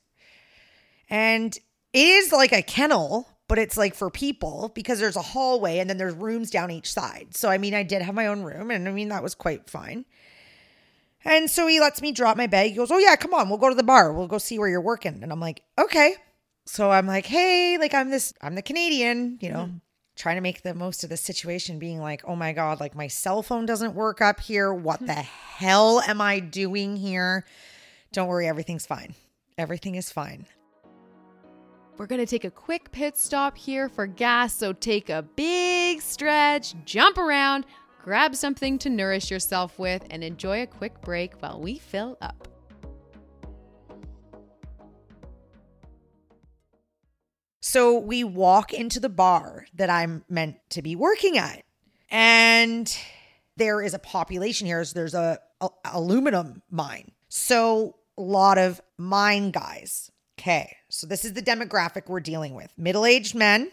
And 1.08 1.56
it 1.92 1.98
is 1.98 2.32
like 2.32 2.52
a 2.52 2.62
kennel, 2.62 3.28
but 3.50 3.58
it's 3.58 3.76
like 3.76 3.96
for 3.96 4.10
people 4.10 4.70
because 4.76 5.00
there's 5.00 5.16
a 5.16 5.22
hallway 5.22 5.80
and 5.80 5.90
then 5.90 5.98
there's 5.98 6.14
rooms 6.14 6.50
down 6.50 6.70
each 6.70 6.88
side. 6.88 7.34
So 7.34 7.48
I 7.50 7.58
mean, 7.58 7.74
I 7.74 7.82
did 7.82 8.00
have 8.00 8.14
my 8.14 8.28
own 8.28 8.42
room, 8.42 8.70
and 8.70 8.88
I 8.88 8.92
mean 8.92 9.08
that 9.08 9.24
was 9.24 9.34
quite 9.34 9.68
fine. 9.68 10.04
And 11.24 11.50
so 11.50 11.66
he 11.66 11.80
lets 11.80 12.00
me 12.00 12.12
drop 12.12 12.36
my 12.36 12.46
bag. 12.46 12.70
He 12.70 12.76
goes, 12.76 12.92
Oh, 12.92 12.98
yeah, 12.98 13.16
come 13.16 13.34
on. 13.34 13.48
We'll 13.48 13.58
go 13.58 13.68
to 13.68 13.74
the 13.74 13.82
bar. 13.82 14.12
We'll 14.12 14.28
go 14.28 14.38
see 14.38 14.56
where 14.60 14.68
you're 14.68 14.80
working. 14.80 15.24
And 15.24 15.32
I'm 15.32 15.40
like, 15.40 15.64
Okay. 15.76 16.14
So 16.64 16.92
I'm 16.92 17.08
like, 17.08 17.26
Hey, 17.26 17.76
like, 17.76 17.92
I'm 17.92 18.10
this, 18.10 18.32
I'm 18.40 18.54
the 18.54 18.62
Canadian, 18.62 19.38
you 19.40 19.50
know, 19.50 19.64
mm-hmm. 19.64 19.76
trying 20.14 20.36
to 20.36 20.42
make 20.42 20.62
the 20.62 20.72
most 20.72 21.02
of 21.02 21.10
the 21.10 21.16
situation, 21.16 21.80
being 21.80 21.98
like, 21.98 22.22
Oh 22.24 22.36
my 22.36 22.52
God, 22.52 22.78
like, 22.78 22.94
my 22.94 23.08
cell 23.08 23.42
phone 23.42 23.66
doesn't 23.66 23.96
work 23.96 24.20
up 24.20 24.38
here. 24.38 24.72
What 24.72 25.04
the 25.04 25.12
hell 25.12 26.00
am 26.02 26.20
I 26.20 26.38
doing 26.38 26.96
here? 26.96 27.44
Don't 28.12 28.28
worry. 28.28 28.46
Everything's 28.46 28.86
fine. 28.86 29.14
Everything 29.58 29.96
is 29.96 30.10
fine. 30.10 30.46
We're 32.00 32.06
going 32.06 32.20
to 32.20 32.24
take 32.26 32.46
a 32.46 32.50
quick 32.50 32.90
pit 32.92 33.18
stop 33.18 33.58
here 33.58 33.90
for 33.90 34.06
gas, 34.06 34.54
so 34.54 34.72
take 34.72 35.10
a 35.10 35.20
big 35.20 36.00
stretch, 36.00 36.74
jump 36.86 37.18
around, 37.18 37.66
grab 38.02 38.34
something 38.34 38.78
to 38.78 38.88
nourish 38.88 39.30
yourself 39.30 39.78
with, 39.78 40.06
and 40.08 40.24
enjoy 40.24 40.62
a 40.62 40.66
quick 40.66 40.98
break 41.02 41.34
while 41.42 41.60
we 41.60 41.76
fill 41.76 42.16
up. 42.22 42.48
So 47.60 47.98
we 47.98 48.24
walk 48.24 48.72
into 48.72 48.98
the 48.98 49.10
bar 49.10 49.66
that 49.74 49.90
I'm 49.90 50.24
meant 50.26 50.56
to 50.70 50.80
be 50.80 50.96
working 50.96 51.36
at. 51.36 51.64
And 52.10 52.90
there 53.58 53.82
is 53.82 53.92
a 53.92 53.98
population 53.98 54.66
here. 54.66 54.82
So 54.84 54.94
there's 54.94 55.12
a, 55.12 55.38
a 55.60 55.68
aluminum 55.84 56.62
mine. 56.70 57.10
So 57.28 57.96
a 58.16 58.22
lot 58.22 58.56
of 58.56 58.80
mine 58.96 59.50
guys. 59.50 60.10
Okay. 60.40 60.76
So 60.88 61.06
this 61.06 61.24
is 61.24 61.34
the 61.34 61.42
demographic 61.42 62.08
we're 62.08 62.20
dealing 62.20 62.54
with. 62.54 62.72
Middle-aged 62.78 63.34
men, 63.34 63.70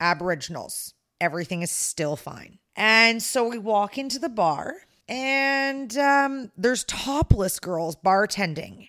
aboriginals. 0.00 0.92
Everything 1.18 1.62
is 1.62 1.70
still 1.70 2.14
fine. 2.14 2.58
And 2.76 3.22
so 3.22 3.48
we 3.48 3.56
walk 3.58 3.96
into 3.96 4.18
the 4.18 4.28
bar 4.28 4.74
and 5.08 5.96
um, 5.96 6.52
there's 6.58 6.84
topless 6.84 7.58
girls 7.58 7.96
bartending. 7.96 8.88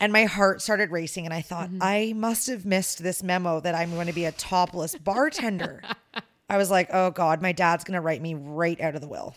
And 0.00 0.12
my 0.12 0.24
heart 0.24 0.60
started 0.60 0.90
racing, 0.90 1.24
and 1.24 1.32
I 1.32 1.40
thought, 1.40 1.70
I 1.80 2.12
must 2.16 2.48
have 2.48 2.66
missed 2.66 3.02
this 3.02 3.22
memo 3.22 3.60
that 3.60 3.74
I'm 3.74 3.92
going 3.92 4.08
to 4.08 4.12
be 4.12 4.24
a 4.26 4.32
topless 4.32 4.96
bartender. 4.96 5.82
I 6.50 6.56
was 6.58 6.70
like, 6.70 6.90
oh 6.92 7.10
God, 7.10 7.40
my 7.40 7.52
dad's 7.52 7.84
going 7.84 7.94
to 7.94 8.00
write 8.00 8.20
me 8.20 8.34
right 8.34 8.78
out 8.80 8.96
of 8.96 9.00
the 9.00 9.08
will. 9.08 9.34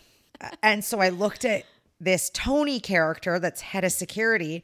And 0.62 0.84
so 0.84 1.00
I 1.00 1.08
looked 1.08 1.44
at 1.44 1.64
this 2.00 2.30
Tony 2.34 2.80
character 2.80 3.38
that's 3.38 3.60
head 3.60 3.84
of 3.84 3.92
security. 3.92 4.62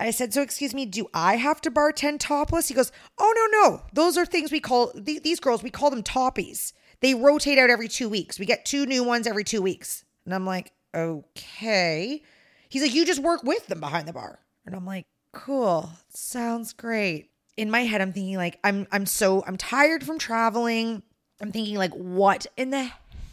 I 0.00 0.10
said, 0.10 0.34
so 0.34 0.42
excuse 0.42 0.74
me, 0.74 0.86
do 0.86 1.06
I 1.14 1.36
have 1.36 1.60
to 1.62 1.70
bartend 1.70 2.18
topless? 2.18 2.68
He 2.68 2.74
goes, 2.74 2.90
oh, 3.18 3.50
no, 3.52 3.60
no. 3.60 3.82
Those 3.92 4.18
are 4.18 4.26
things 4.26 4.50
we 4.50 4.60
call, 4.60 4.90
th- 4.92 5.22
these 5.22 5.40
girls, 5.40 5.62
we 5.62 5.70
call 5.70 5.90
them 5.90 6.02
toppies. 6.02 6.72
They 7.00 7.14
rotate 7.14 7.58
out 7.58 7.70
every 7.70 7.88
two 7.88 8.08
weeks. 8.08 8.38
We 8.38 8.46
get 8.46 8.64
two 8.64 8.86
new 8.86 9.04
ones 9.04 9.26
every 9.26 9.44
two 9.44 9.62
weeks. 9.62 10.04
And 10.24 10.34
I'm 10.34 10.46
like, 10.46 10.72
okay. 10.94 12.22
He's 12.68 12.82
like, 12.82 12.94
you 12.94 13.04
just 13.06 13.22
work 13.22 13.42
with 13.44 13.66
them 13.66 13.80
behind 13.80 14.08
the 14.08 14.12
bar. 14.12 14.40
And 14.66 14.74
I'm 14.74 14.86
like, 14.86 15.06
cool. 15.32 15.90
Sounds 16.08 16.72
great. 16.72 17.30
In 17.56 17.70
my 17.70 17.84
head, 17.84 18.00
I'm 18.00 18.12
thinking 18.12 18.36
like, 18.36 18.58
I'm 18.64 18.86
I'm 18.90 19.06
so 19.06 19.44
I'm 19.46 19.56
tired 19.56 20.02
from 20.02 20.18
traveling. 20.18 21.02
I'm 21.40 21.52
thinking 21.52 21.76
like, 21.76 21.92
what 21.92 22.46
in 22.56 22.70
the 22.70 22.90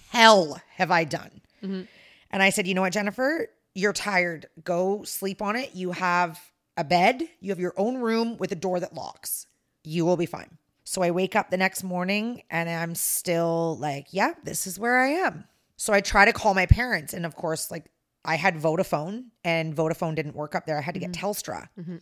hell 0.10 0.62
have 0.76 0.92
I 0.92 1.06
done? 1.06 1.42
Mm-hmm. 1.64 1.82
And 2.30 2.44
I 2.44 2.50
said, 2.50 2.68
you 2.68 2.74
know 2.76 2.82
what, 2.82 2.94
Jennifer, 2.94 3.48
you're 3.74 3.94
tired. 3.94 4.48
Go 4.64 5.04
sleep 5.04 5.42
on 5.42 5.56
it. 5.56 5.74
You 5.74 5.92
have 5.92 6.40
a 6.78 6.84
bed. 6.84 7.24
You 7.40 7.52
have 7.52 7.60
your 7.60 7.74
own 7.78 7.98
room 7.98 8.38
with 8.38 8.52
a 8.52 8.56
door 8.56 8.80
that 8.80 8.94
locks. 8.94 9.48
You 9.84 10.06
will 10.06 10.18
be 10.18 10.26
fine. 10.26 10.58
So 10.84 11.02
I 11.02 11.12
wake 11.12 11.36
up 11.36 11.50
the 11.50 11.58
next 11.58 11.84
morning 11.84 12.44
and 12.50 12.70
I'm 12.70 12.96
still 12.96 13.78
like, 13.80 14.08
yeah, 14.12 14.34
this 14.44 14.68
is 14.68 14.80
where 14.80 15.00
I 15.00 15.10
am. 15.10 15.46
So 15.78 15.94
I 15.94 16.02
try 16.02 16.26
to 16.26 16.34
call 16.34 16.54
my 16.54 16.66
parents. 16.66 17.14
And 17.14 17.26
of 17.26 17.36
course, 17.36 17.72
like 17.72 17.90
I 18.26 18.36
had 18.36 18.56
Vodafone 18.56 19.26
and 19.44 19.76
Vodafone 19.76 20.16
didn't 20.16 20.36
work 20.36 20.54
up 20.56 20.66
there. 20.66 20.78
I 20.78 20.82
had 20.82 20.94
to 20.96 21.00
get 21.00 21.12
mm-hmm. 21.12 21.26
Telstra. 21.26 21.70
Mm-hmm. 21.80 21.98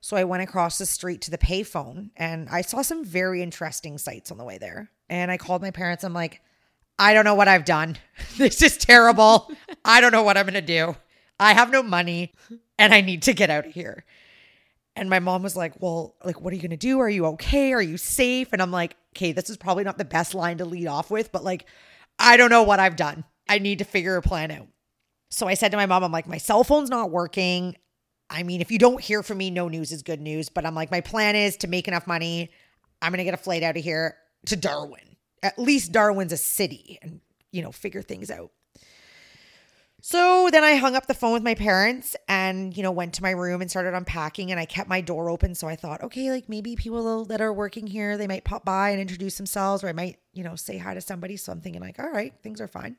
So 0.00 0.16
I 0.16 0.24
went 0.24 0.42
across 0.42 0.78
the 0.78 0.86
street 0.86 1.20
to 1.22 1.30
the 1.30 1.38
payphone 1.38 2.10
and 2.16 2.48
I 2.48 2.62
saw 2.62 2.82
some 2.82 3.04
very 3.04 3.42
interesting 3.42 3.98
sights 3.98 4.30
on 4.30 4.38
the 4.38 4.44
way 4.44 4.58
there. 4.58 4.90
And 5.08 5.30
I 5.30 5.36
called 5.36 5.62
my 5.62 5.70
parents. 5.70 6.04
I'm 6.04 6.14
like, 6.14 6.40
I 6.98 7.14
don't 7.14 7.24
know 7.24 7.34
what 7.34 7.48
I've 7.48 7.64
done. 7.64 7.96
This 8.36 8.62
is 8.62 8.76
terrible. 8.76 9.50
I 9.84 10.00
don't 10.00 10.12
know 10.12 10.22
what 10.22 10.36
I'm 10.36 10.46
going 10.46 10.54
to 10.54 10.60
do. 10.60 10.96
I 11.38 11.54
have 11.54 11.70
no 11.70 11.82
money 11.82 12.32
and 12.80 12.94
I 12.94 13.02
need 13.02 13.22
to 13.22 13.34
get 13.34 13.50
out 13.50 13.66
of 13.66 13.72
here. 13.74 14.04
And 14.96 15.10
my 15.10 15.20
mom 15.20 15.42
was 15.42 15.54
like, 15.54 15.80
Well, 15.80 16.16
like, 16.24 16.40
what 16.40 16.52
are 16.52 16.56
you 16.56 16.68
to 16.68 16.76
do? 16.76 16.98
Are 16.98 17.08
you 17.08 17.26
okay? 17.26 17.72
Are 17.72 17.82
you 17.82 17.96
safe? 17.96 18.52
And 18.52 18.60
I'm 18.60 18.72
like, 18.72 18.96
Okay, 19.14 19.32
this 19.32 19.50
is 19.50 19.56
probably 19.56 19.84
not 19.84 19.98
the 19.98 20.04
best 20.04 20.34
line 20.34 20.58
to 20.58 20.64
lead 20.64 20.86
off 20.86 21.10
with, 21.10 21.30
but 21.30 21.44
like, 21.44 21.66
I 22.18 22.36
don't 22.36 22.50
know 22.50 22.62
what 22.62 22.80
I've 22.80 22.96
done. 22.96 23.24
I 23.48 23.58
need 23.58 23.78
to 23.78 23.84
figure 23.84 24.16
a 24.16 24.22
plan 24.22 24.50
out. 24.50 24.68
So 25.30 25.46
I 25.46 25.54
said 25.54 25.70
to 25.70 25.76
my 25.76 25.86
mom, 25.86 26.02
I'm 26.02 26.10
like, 26.10 26.26
My 26.26 26.38
cell 26.38 26.64
phone's 26.64 26.90
not 26.90 27.10
working. 27.10 27.76
I 28.30 28.42
mean, 28.44 28.60
if 28.60 28.70
you 28.70 28.78
don't 28.78 29.00
hear 29.00 29.22
from 29.22 29.38
me, 29.38 29.50
no 29.50 29.68
news 29.68 29.92
is 29.92 30.02
good 30.02 30.20
news. 30.20 30.48
But 30.48 30.64
I'm 30.64 30.74
like, 30.74 30.90
My 30.90 31.02
plan 31.02 31.36
is 31.36 31.58
to 31.58 31.68
make 31.68 31.86
enough 31.86 32.06
money. 32.06 32.50
I'm 33.02 33.12
to 33.12 33.24
get 33.24 33.34
a 33.34 33.38
flight 33.38 33.62
out 33.62 33.76
of 33.76 33.84
here 33.84 34.16
to 34.46 34.56
Darwin. 34.56 35.16
At 35.42 35.58
least 35.58 35.92
Darwin's 35.92 36.32
a 36.32 36.36
city 36.36 36.98
and, 37.00 37.20
you 37.52 37.62
know, 37.62 37.72
figure 37.72 38.02
things 38.02 38.30
out. 38.30 38.50
So 40.02 40.48
then 40.50 40.64
I 40.64 40.76
hung 40.76 40.96
up 40.96 41.06
the 41.06 41.14
phone 41.14 41.32
with 41.32 41.42
my 41.42 41.54
parents 41.54 42.16
and, 42.28 42.76
you 42.76 42.82
know, 42.82 42.90
went 42.90 43.14
to 43.14 43.22
my 43.22 43.30
room 43.30 43.60
and 43.60 43.70
started 43.70 43.94
unpacking 43.94 44.50
and 44.50 44.58
I 44.58 44.64
kept 44.64 44.88
my 44.88 45.00
door 45.00 45.28
open. 45.28 45.54
So 45.54 45.68
I 45.68 45.76
thought, 45.76 46.02
okay, 46.02 46.30
like 46.30 46.48
maybe 46.48 46.76
people 46.76 47.24
that 47.26 47.40
are 47.40 47.52
working 47.52 47.86
here, 47.86 48.16
they 48.16 48.26
might 48.26 48.44
pop 48.44 48.64
by 48.64 48.90
and 48.90 49.00
introduce 49.00 49.36
themselves 49.36 49.84
or 49.84 49.88
I 49.88 49.92
might, 49.92 50.18
you 50.32 50.42
know, 50.42 50.56
say 50.56 50.78
hi 50.78 50.94
to 50.94 51.00
somebody. 51.00 51.36
So 51.36 51.52
I'm 51.52 51.60
thinking 51.60 51.82
like, 51.82 51.98
all 51.98 52.10
right, 52.10 52.32
things 52.42 52.60
are 52.60 52.68
fine. 52.68 52.96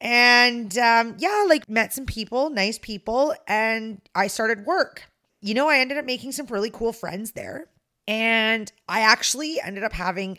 And 0.00 0.76
um, 0.76 1.16
yeah, 1.18 1.44
like 1.48 1.68
met 1.68 1.94
some 1.94 2.04
people, 2.04 2.50
nice 2.50 2.78
people, 2.78 3.34
and 3.46 4.00
I 4.14 4.26
started 4.26 4.66
work. 4.66 5.04
You 5.40 5.54
know, 5.54 5.68
I 5.68 5.78
ended 5.78 5.96
up 5.96 6.04
making 6.04 6.32
some 6.32 6.46
really 6.46 6.70
cool 6.70 6.92
friends 6.92 7.32
there. 7.32 7.68
And 8.06 8.70
I 8.88 9.00
actually 9.00 9.60
ended 9.60 9.82
up 9.82 9.92
having 9.92 10.38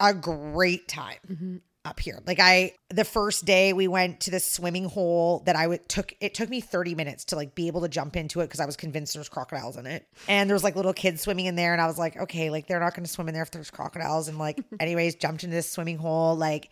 a 0.00 0.14
great 0.14 0.88
time 0.88 1.62
up 1.84 2.00
here. 2.00 2.20
Like 2.26 2.40
I 2.40 2.72
the 2.90 3.04
first 3.04 3.44
day 3.44 3.72
we 3.72 3.88
went 3.88 4.20
to 4.20 4.30
this 4.30 4.50
swimming 4.50 4.86
hole 4.86 5.42
that 5.46 5.56
I 5.56 5.66
would 5.66 5.88
took 5.88 6.14
it 6.20 6.34
took 6.34 6.48
me 6.48 6.60
30 6.60 6.94
minutes 6.94 7.26
to 7.26 7.36
like 7.36 7.54
be 7.54 7.66
able 7.66 7.82
to 7.82 7.88
jump 7.88 8.16
into 8.16 8.40
it 8.40 8.46
because 8.46 8.60
I 8.60 8.66
was 8.66 8.76
convinced 8.76 9.14
there's 9.14 9.28
crocodiles 9.28 9.76
in 9.76 9.86
it. 9.86 10.06
And 10.26 10.48
there 10.48 10.54
was 10.54 10.64
like 10.64 10.76
little 10.76 10.94
kids 10.94 11.20
swimming 11.20 11.46
in 11.46 11.56
there 11.56 11.72
and 11.72 11.82
I 11.82 11.86
was 11.86 11.98
like, 11.98 12.16
okay, 12.16 12.50
like 12.50 12.66
they're 12.66 12.80
not 12.80 12.94
gonna 12.94 13.06
swim 13.06 13.28
in 13.28 13.34
there 13.34 13.42
if 13.42 13.50
there's 13.50 13.70
crocodiles. 13.70 14.28
And 14.28 14.38
like 14.38 14.60
anyways, 14.80 15.16
jumped 15.16 15.44
into 15.44 15.54
this 15.54 15.70
swimming 15.70 15.98
hole. 15.98 16.36
Like, 16.36 16.70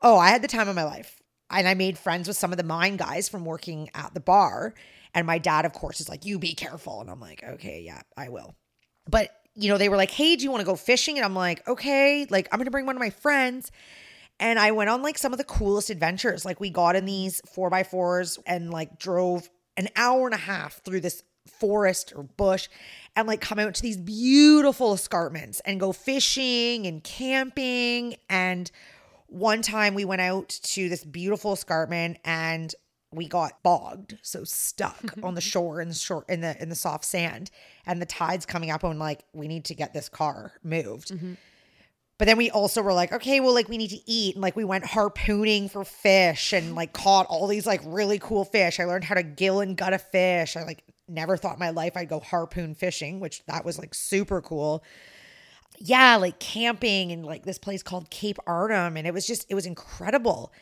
oh, 0.00 0.16
I 0.16 0.28
had 0.28 0.42
the 0.42 0.48
time 0.48 0.68
of 0.68 0.76
my 0.76 0.84
life. 0.84 1.20
And 1.50 1.68
I 1.68 1.74
made 1.74 1.98
friends 1.98 2.26
with 2.26 2.36
some 2.36 2.52
of 2.52 2.56
the 2.56 2.64
mine 2.64 2.96
guys 2.96 3.28
from 3.28 3.44
working 3.44 3.90
at 3.94 4.14
the 4.14 4.20
bar. 4.20 4.74
And 5.14 5.26
my 5.26 5.38
dad, 5.38 5.66
of 5.66 5.72
course, 5.72 6.00
is 6.00 6.08
like, 6.08 6.24
you 6.24 6.38
be 6.38 6.54
careful. 6.54 7.00
And 7.00 7.08
I'm 7.08 7.20
like, 7.20 7.44
okay, 7.44 7.82
yeah, 7.84 8.00
I 8.16 8.30
will. 8.30 8.56
But 9.08 9.30
you 9.54 9.68
know, 9.68 9.78
they 9.78 9.88
were 9.88 9.96
like, 9.96 10.10
hey, 10.10 10.34
do 10.34 10.42
you 10.42 10.50
want 10.50 10.62
to 10.62 10.66
go 10.66 10.74
fishing? 10.74 11.16
And 11.16 11.24
I'm 11.24 11.34
like, 11.34 11.66
okay, 11.68 12.26
like 12.30 12.48
I'm 12.50 12.58
gonna 12.58 12.70
bring 12.70 12.86
one 12.86 12.96
of 12.96 13.00
my 13.00 13.10
friends. 13.10 13.70
And 14.40 14.58
I 14.58 14.72
went 14.72 14.90
on 14.90 15.02
like 15.02 15.18
some 15.18 15.32
of 15.32 15.38
the 15.38 15.44
coolest 15.44 15.90
adventures. 15.90 16.44
Like 16.44 16.60
we 16.60 16.70
got 16.70 16.96
in 16.96 17.04
these 17.04 17.40
four 17.52 17.70
by 17.70 17.82
fours 17.82 18.38
and 18.46 18.70
like 18.70 18.98
drove 18.98 19.48
an 19.76 19.88
hour 19.96 20.26
and 20.26 20.34
a 20.34 20.38
half 20.38 20.82
through 20.82 21.00
this 21.00 21.22
forest 21.46 22.12
or 22.16 22.22
bush 22.22 22.68
and 23.16 23.28
like 23.28 23.40
come 23.40 23.58
out 23.58 23.74
to 23.74 23.82
these 23.82 23.96
beautiful 23.96 24.94
escarpments 24.94 25.60
and 25.64 25.78
go 25.78 25.92
fishing 25.92 26.86
and 26.86 27.04
camping. 27.04 28.16
And 28.28 28.70
one 29.26 29.62
time 29.62 29.94
we 29.94 30.04
went 30.04 30.20
out 30.20 30.48
to 30.48 30.88
this 30.88 31.04
beautiful 31.04 31.52
escarpment 31.52 32.18
and 32.24 32.74
we 33.12 33.28
got 33.28 33.62
bogged, 33.62 34.18
so 34.22 34.44
stuck 34.44 35.14
on 35.22 35.34
the 35.34 35.40
shore 35.40 35.80
in 35.80 35.88
the 35.88 35.94
shore 35.94 36.24
in 36.28 36.40
the 36.40 36.60
in 36.60 36.68
the 36.68 36.74
soft 36.74 37.04
sand, 37.04 37.50
and 37.86 38.02
the 38.02 38.06
tide's 38.06 38.44
coming 38.44 38.70
up 38.70 38.82
and 38.82 38.98
like 38.98 39.24
we 39.32 39.46
need 39.46 39.64
to 39.66 39.74
get 39.74 39.94
this 39.94 40.08
car 40.08 40.52
moved. 40.62 41.10
Mm-hmm. 41.10 41.34
But 42.16 42.26
then 42.26 42.36
we 42.36 42.48
also 42.50 42.80
were 42.80 42.92
like, 42.92 43.12
okay, 43.12 43.40
well, 43.40 43.52
like 43.52 43.68
we 43.68 43.76
need 43.76 43.90
to 43.90 44.10
eat. 44.10 44.36
And 44.36 44.42
like 44.42 44.54
we 44.54 44.64
went 44.64 44.84
harpooning 44.84 45.68
for 45.68 45.84
fish 45.84 46.52
and 46.52 46.76
like 46.76 46.92
caught 46.92 47.26
all 47.26 47.48
these 47.48 47.66
like 47.66 47.80
really 47.84 48.20
cool 48.20 48.44
fish. 48.44 48.78
I 48.78 48.84
learned 48.84 49.04
how 49.04 49.16
to 49.16 49.24
gill 49.24 49.60
and 49.60 49.76
gut 49.76 49.92
a 49.92 49.98
fish. 49.98 50.56
I 50.56 50.62
like 50.62 50.84
never 51.08 51.36
thought 51.36 51.54
in 51.54 51.58
my 51.58 51.70
life 51.70 51.96
I'd 51.96 52.08
go 52.08 52.20
harpoon 52.20 52.74
fishing, 52.76 53.18
which 53.18 53.44
that 53.46 53.64
was 53.64 53.78
like 53.78 53.94
super 53.94 54.40
cool. 54.40 54.84
Yeah, 55.78 56.14
like 56.16 56.38
camping 56.38 57.10
and 57.10 57.26
like 57.26 57.44
this 57.44 57.58
place 57.58 57.82
called 57.82 58.10
Cape 58.10 58.38
Arnhem. 58.46 58.96
And 58.96 59.08
it 59.08 59.12
was 59.12 59.26
just, 59.26 59.46
it 59.50 59.56
was 59.56 59.66
incredible. 59.66 60.52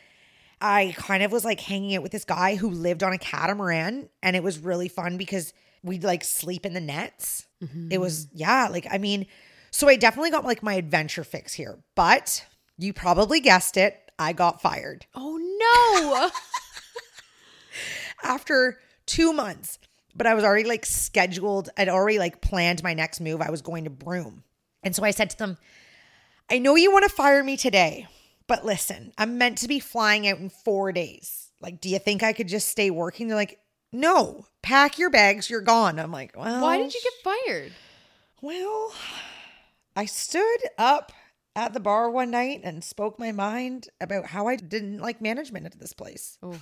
I 0.59 0.95
kind 0.97 1.21
of 1.21 1.31
was 1.31 1.45
like 1.45 1.59
hanging 1.59 1.95
out 1.95 2.01
with 2.01 2.11
this 2.11 2.25
guy 2.25 2.55
who 2.55 2.71
lived 2.71 3.03
on 3.03 3.13
a 3.13 3.19
catamaran. 3.19 4.09
And 4.23 4.35
it 4.35 4.41
was 4.41 4.57
really 4.57 4.87
fun 4.87 5.17
because 5.17 5.53
we'd 5.83 6.03
like 6.03 6.23
sleep 6.23 6.65
in 6.65 6.73
the 6.73 6.81
nets. 6.81 7.45
It 7.91 7.99
was, 7.99 8.25
mm-hmm. 8.25 8.37
yeah, 8.39 8.67
like, 8.71 8.87
I 8.89 8.97
mean, 8.97 9.27
so 9.73 9.89
I 9.89 9.95
definitely 9.95 10.29
got 10.29 10.45
like 10.45 10.61
my 10.61 10.75
adventure 10.75 11.23
fix 11.23 11.53
here, 11.53 11.79
but 11.95 12.45
you 12.77 12.93
probably 12.93 13.39
guessed 13.39 13.75
it. 13.75 13.99
I 14.19 14.31
got 14.31 14.61
fired 14.61 15.07
Oh 15.15 15.37
no. 15.37 16.29
after 18.23 18.79
two 19.05 19.33
months, 19.33 19.79
but 20.15 20.27
I 20.27 20.35
was 20.35 20.43
already 20.43 20.67
like 20.69 20.85
scheduled. 20.85 21.69
I'd 21.77 21.89
already 21.89 22.19
like 22.19 22.39
planned 22.41 22.83
my 22.83 22.93
next 22.93 23.19
move. 23.19 23.41
I 23.41 23.49
was 23.49 23.61
going 23.61 23.85
to 23.85 23.89
Broome. 23.89 24.43
And 24.83 24.95
so 24.95 25.03
I 25.03 25.11
said 25.11 25.29
to 25.31 25.37
them, 25.37 25.57
I 26.49 26.59
know 26.59 26.75
you 26.75 26.91
want 26.91 27.03
to 27.03 27.13
fire 27.15 27.43
me 27.43 27.57
today, 27.57 28.07
but 28.47 28.65
listen, 28.65 29.13
I'm 29.17 29.37
meant 29.37 29.57
to 29.59 29.67
be 29.67 29.79
flying 29.79 30.27
out 30.27 30.37
in 30.39 30.49
four 30.49 30.91
days. 30.91 31.49
Like, 31.61 31.81
do 31.81 31.89
you 31.89 31.99
think 31.99 32.21
I 32.21 32.33
could 32.33 32.47
just 32.49 32.67
stay 32.67 32.91
working? 32.91 33.27
They're 33.27 33.37
like, 33.37 33.59
no, 33.91 34.45
pack 34.61 34.99
your 34.99 35.09
bags, 35.09 35.49
you're 35.49 35.61
gone. 35.61 35.99
I'm 35.99 36.11
like, 36.11 36.35
well, 36.37 36.61
Why 36.61 36.77
did 36.77 36.93
you 36.93 37.01
get 37.01 37.13
fired? 37.47 37.71
Well, 38.41 38.93
I 39.95 40.05
stood 40.05 40.59
up 40.77 41.11
at 41.55 41.73
the 41.73 41.79
bar 41.79 42.09
one 42.09 42.31
night 42.31 42.61
and 42.63 42.83
spoke 42.83 43.19
my 43.19 43.31
mind 43.31 43.89
about 44.01 44.27
how 44.27 44.47
I 44.47 44.55
didn't 44.55 44.99
like 44.99 45.21
management 45.21 45.65
at 45.65 45.79
this 45.79 45.93
place. 45.93 46.37
Oh. 46.41 46.59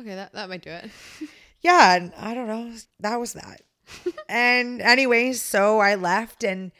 Okay, 0.00 0.14
that, 0.14 0.32
that 0.32 0.48
might 0.48 0.62
do 0.62 0.70
it. 0.70 0.90
Yeah, 1.60 1.96
and 1.96 2.12
I 2.16 2.34
don't 2.34 2.46
know. 2.46 2.72
That 3.00 3.18
was 3.18 3.32
that. 3.32 3.62
and 4.28 4.80
anyway, 4.80 5.32
so 5.32 5.80
I 5.80 5.96
left 5.96 6.44
and 6.44 6.72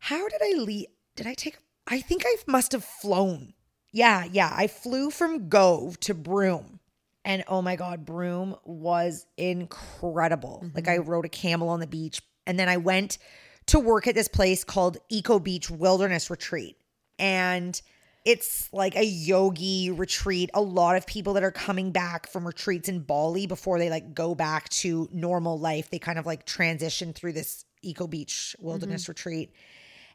how 0.00 0.28
did 0.28 0.40
I 0.42 0.58
leave? 0.58 0.86
Did 1.14 1.26
I 1.26 1.34
take 1.34 1.58
I 1.86 2.00
think 2.00 2.22
I 2.26 2.36
must 2.46 2.72
have 2.72 2.84
flown. 2.84 3.54
Yeah, 3.92 4.24
yeah. 4.24 4.52
I 4.54 4.66
flew 4.66 5.10
from 5.10 5.48
Gove 5.48 6.00
to 6.00 6.14
Broome. 6.14 6.80
And 7.24 7.44
oh 7.48 7.62
my 7.62 7.76
God, 7.76 8.04
Broome 8.04 8.56
was 8.64 9.26
incredible. 9.36 10.64
Like 10.74 10.88
I 10.88 10.98
mm-hmm. 10.98 11.10
rode 11.10 11.24
a 11.26 11.30
camel 11.30 11.68
on 11.68 11.80
the 11.80 11.86
beach. 11.86 12.20
And 12.46 12.58
then 12.58 12.68
I 12.68 12.76
went 12.76 13.18
to 13.66 13.80
work 13.80 14.06
at 14.06 14.14
this 14.14 14.28
place 14.28 14.64
called 14.64 14.98
Eco 15.08 15.38
Beach 15.38 15.70
Wilderness 15.70 16.30
Retreat. 16.30 16.76
And 17.18 17.80
it's 18.24 18.72
like 18.72 18.96
a 18.96 19.04
yogi 19.04 19.90
retreat. 19.90 20.50
A 20.54 20.60
lot 20.60 20.96
of 20.96 21.06
people 21.06 21.34
that 21.34 21.44
are 21.44 21.50
coming 21.50 21.92
back 21.92 22.26
from 22.26 22.46
retreats 22.46 22.88
in 22.88 23.00
Bali 23.00 23.46
before 23.46 23.78
they 23.78 23.90
like 23.90 24.14
go 24.14 24.34
back 24.34 24.68
to 24.70 25.08
normal 25.12 25.58
life, 25.58 25.90
they 25.90 25.98
kind 25.98 26.18
of 26.18 26.24
like 26.24 26.46
transition 26.46 27.12
through 27.12 27.32
this 27.32 27.64
Eco 27.82 28.06
Beach 28.06 28.56
Wilderness 28.58 29.02
mm-hmm. 29.02 29.10
Retreat. 29.10 29.52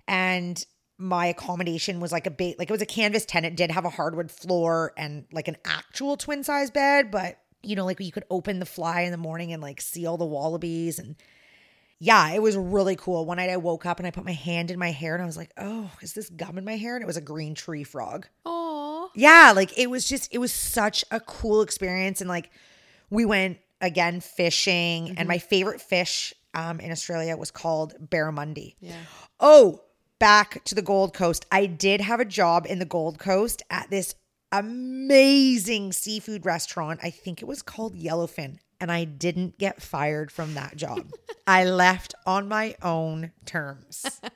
And 0.08 0.64
my 0.98 1.28
accommodation 1.28 2.00
was 2.00 2.12
like 2.12 2.26
a 2.28 2.32
bait, 2.32 2.58
like 2.58 2.70
it 2.70 2.74
was 2.74 2.82
a 2.82 2.88
canvas 2.88 3.26
tent. 3.26 3.46
It 3.46 3.56
did 3.56 3.72
have 3.72 3.86
a 3.86 3.90
hardwood 3.90 4.32
floor 4.32 4.92
and 4.98 5.26
like 5.32 5.48
an 5.48 5.58
actual 5.64 6.18
twin 6.18 6.44
size 6.44 6.72
bed, 6.72 7.12
but 7.12 7.40
you 7.62 7.76
know, 7.76 7.86
like 7.86 8.00
you 8.00 8.12
could 8.12 8.26
open 8.30 8.60
the 8.60 8.66
fly 8.66 9.02
in 9.02 9.12
the 9.12 9.18
morning 9.18 9.54
and 9.54 9.62
like 9.62 9.82
see 9.82 10.06
all 10.06 10.18
the 10.18 10.26
wallabies 10.26 10.98
and 10.98 11.16
yeah, 12.00 12.32
it 12.32 12.42
was 12.42 12.56
really 12.56 12.96
cool. 12.96 13.26
One 13.26 13.38
night 13.38 13.50
I 13.50 13.58
woke 13.58 13.86
up 13.86 14.00
and 14.00 14.08
I 14.08 14.12
put 14.12 14.26
my 14.26 14.34
hand 14.34 14.72
in 14.72 14.80
my 14.80 14.92
hair 14.92 15.14
and 15.16 15.22
I 15.22 15.26
was 15.26 15.38
like, 15.38 15.52
oh, 15.58 15.92
is 16.02 16.14
this 16.14 16.30
gum 16.30 16.58
in 16.58 16.66
my 16.66 16.78
hair? 16.78 16.96
And 16.96 17.04
it 17.04 17.08
was 17.08 17.18
a 17.18 17.22
green 17.22 17.56
tree 17.56 17.84
frog. 17.84 18.28
Aw. 18.46 19.10
Yeah, 19.16 19.54
like 19.56 19.78
it 19.78 19.90
was 19.90 20.08
just, 20.08 20.34
it 20.34 20.38
was 20.38 20.54
such 20.54 21.04
a 21.12 21.20
cool 21.20 21.62
experience. 21.62 22.22
And 22.22 22.30
like 22.30 22.52
we 23.10 23.26
went 23.26 23.60
again 23.82 24.20
fishing, 24.20 25.16
and 25.18 25.28
my 25.28 25.38
favorite 25.38 25.82
fish 25.82 26.34
um, 26.54 26.80
in 26.80 26.92
Australia 26.92 27.38
was 27.38 27.52
called 27.52 27.96
barramundi. 28.10 28.76
Yeah. 28.80 28.96
Oh, 29.40 29.84
back 30.20 30.64
to 30.66 30.76
the 30.76 30.82
Gold 30.82 31.14
Coast. 31.14 31.46
I 31.52 31.66
did 31.66 32.02
have 32.02 32.20
a 32.20 32.26
job 32.26 32.66
in 32.68 32.80
the 32.80 32.86
Gold 32.86 33.20
Coast 33.20 33.64
at 33.70 33.90
this 33.90 34.16
amazing 34.52 35.94
seafood 35.94 36.46
restaurant. 36.46 37.00
I 37.04 37.10
think 37.10 37.42
it 37.42 37.46
was 37.46 37.62
called 37.62 37.96
Yellowfin. 37.96 38.58
And 38.82 38.92
I 38.92 39.04
didn't 39.04 39.58
get 39.58 39.82
fired 39.82 40.32
from 40.32 40.54
that 40.54 40.76
job. 40.78 41.12
I 41.48 41.66
left 41.66 42.16
on 42.26 42.48
my 42.48 42.76
own 42.82 43.32
terms. 43.46 44.22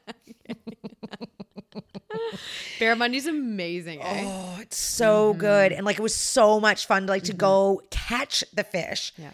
Barramundi's 2.79 3.27
amazing, 3.27 4.01
eh? 4.01 4.23
Oh, 4.25 4.57
it's 4.61 4.77
so 4.77 5.33
good. 5.33 5.71
And 5.71 5.85
like 5.85 5.97
it 5.99 6.01
was 6.01 6.15
so 6.15 6.59
much 6.59 6.85
fun 6.87 7.03
to 7.05 7.09
like 7.11 7.23
to 7.23 7.33
go 7.33 7.81
catch 7.91 8.43
the 8.53 8.63
fish 8.63 9.13
Yeah. 9.17 9.31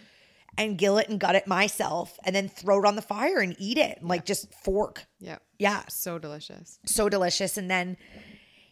and 0.58 0.78
gill 0.78 0.98
it 0.98 1.10
and 1.10 1.20
gut 1.20 1.36
it 1.36 1.48
myself 1.48 2.20
and 2.24 2.36
then 2.36 2.48
throw 2.50 2.80
it 2.80 2.86
on 2.86 2.96
the 2.96 3.02
fire 3.02 3.40
and 3.40 3.56
eat 3.58 3.78
it. 3.78 4.00
And, 4.00 4.10
like 4.10 4.26
just 4.26 4.54
fork. 4.54 5.06
Yeah. 5.20 5.38
Yeah. 5.58 5.84
So 5.90 6.20
delicious. 6.20 6.80
so 6.86 7.10
delicious. 7.10 7.58
And 7.58 7.70
then 7.70 7.98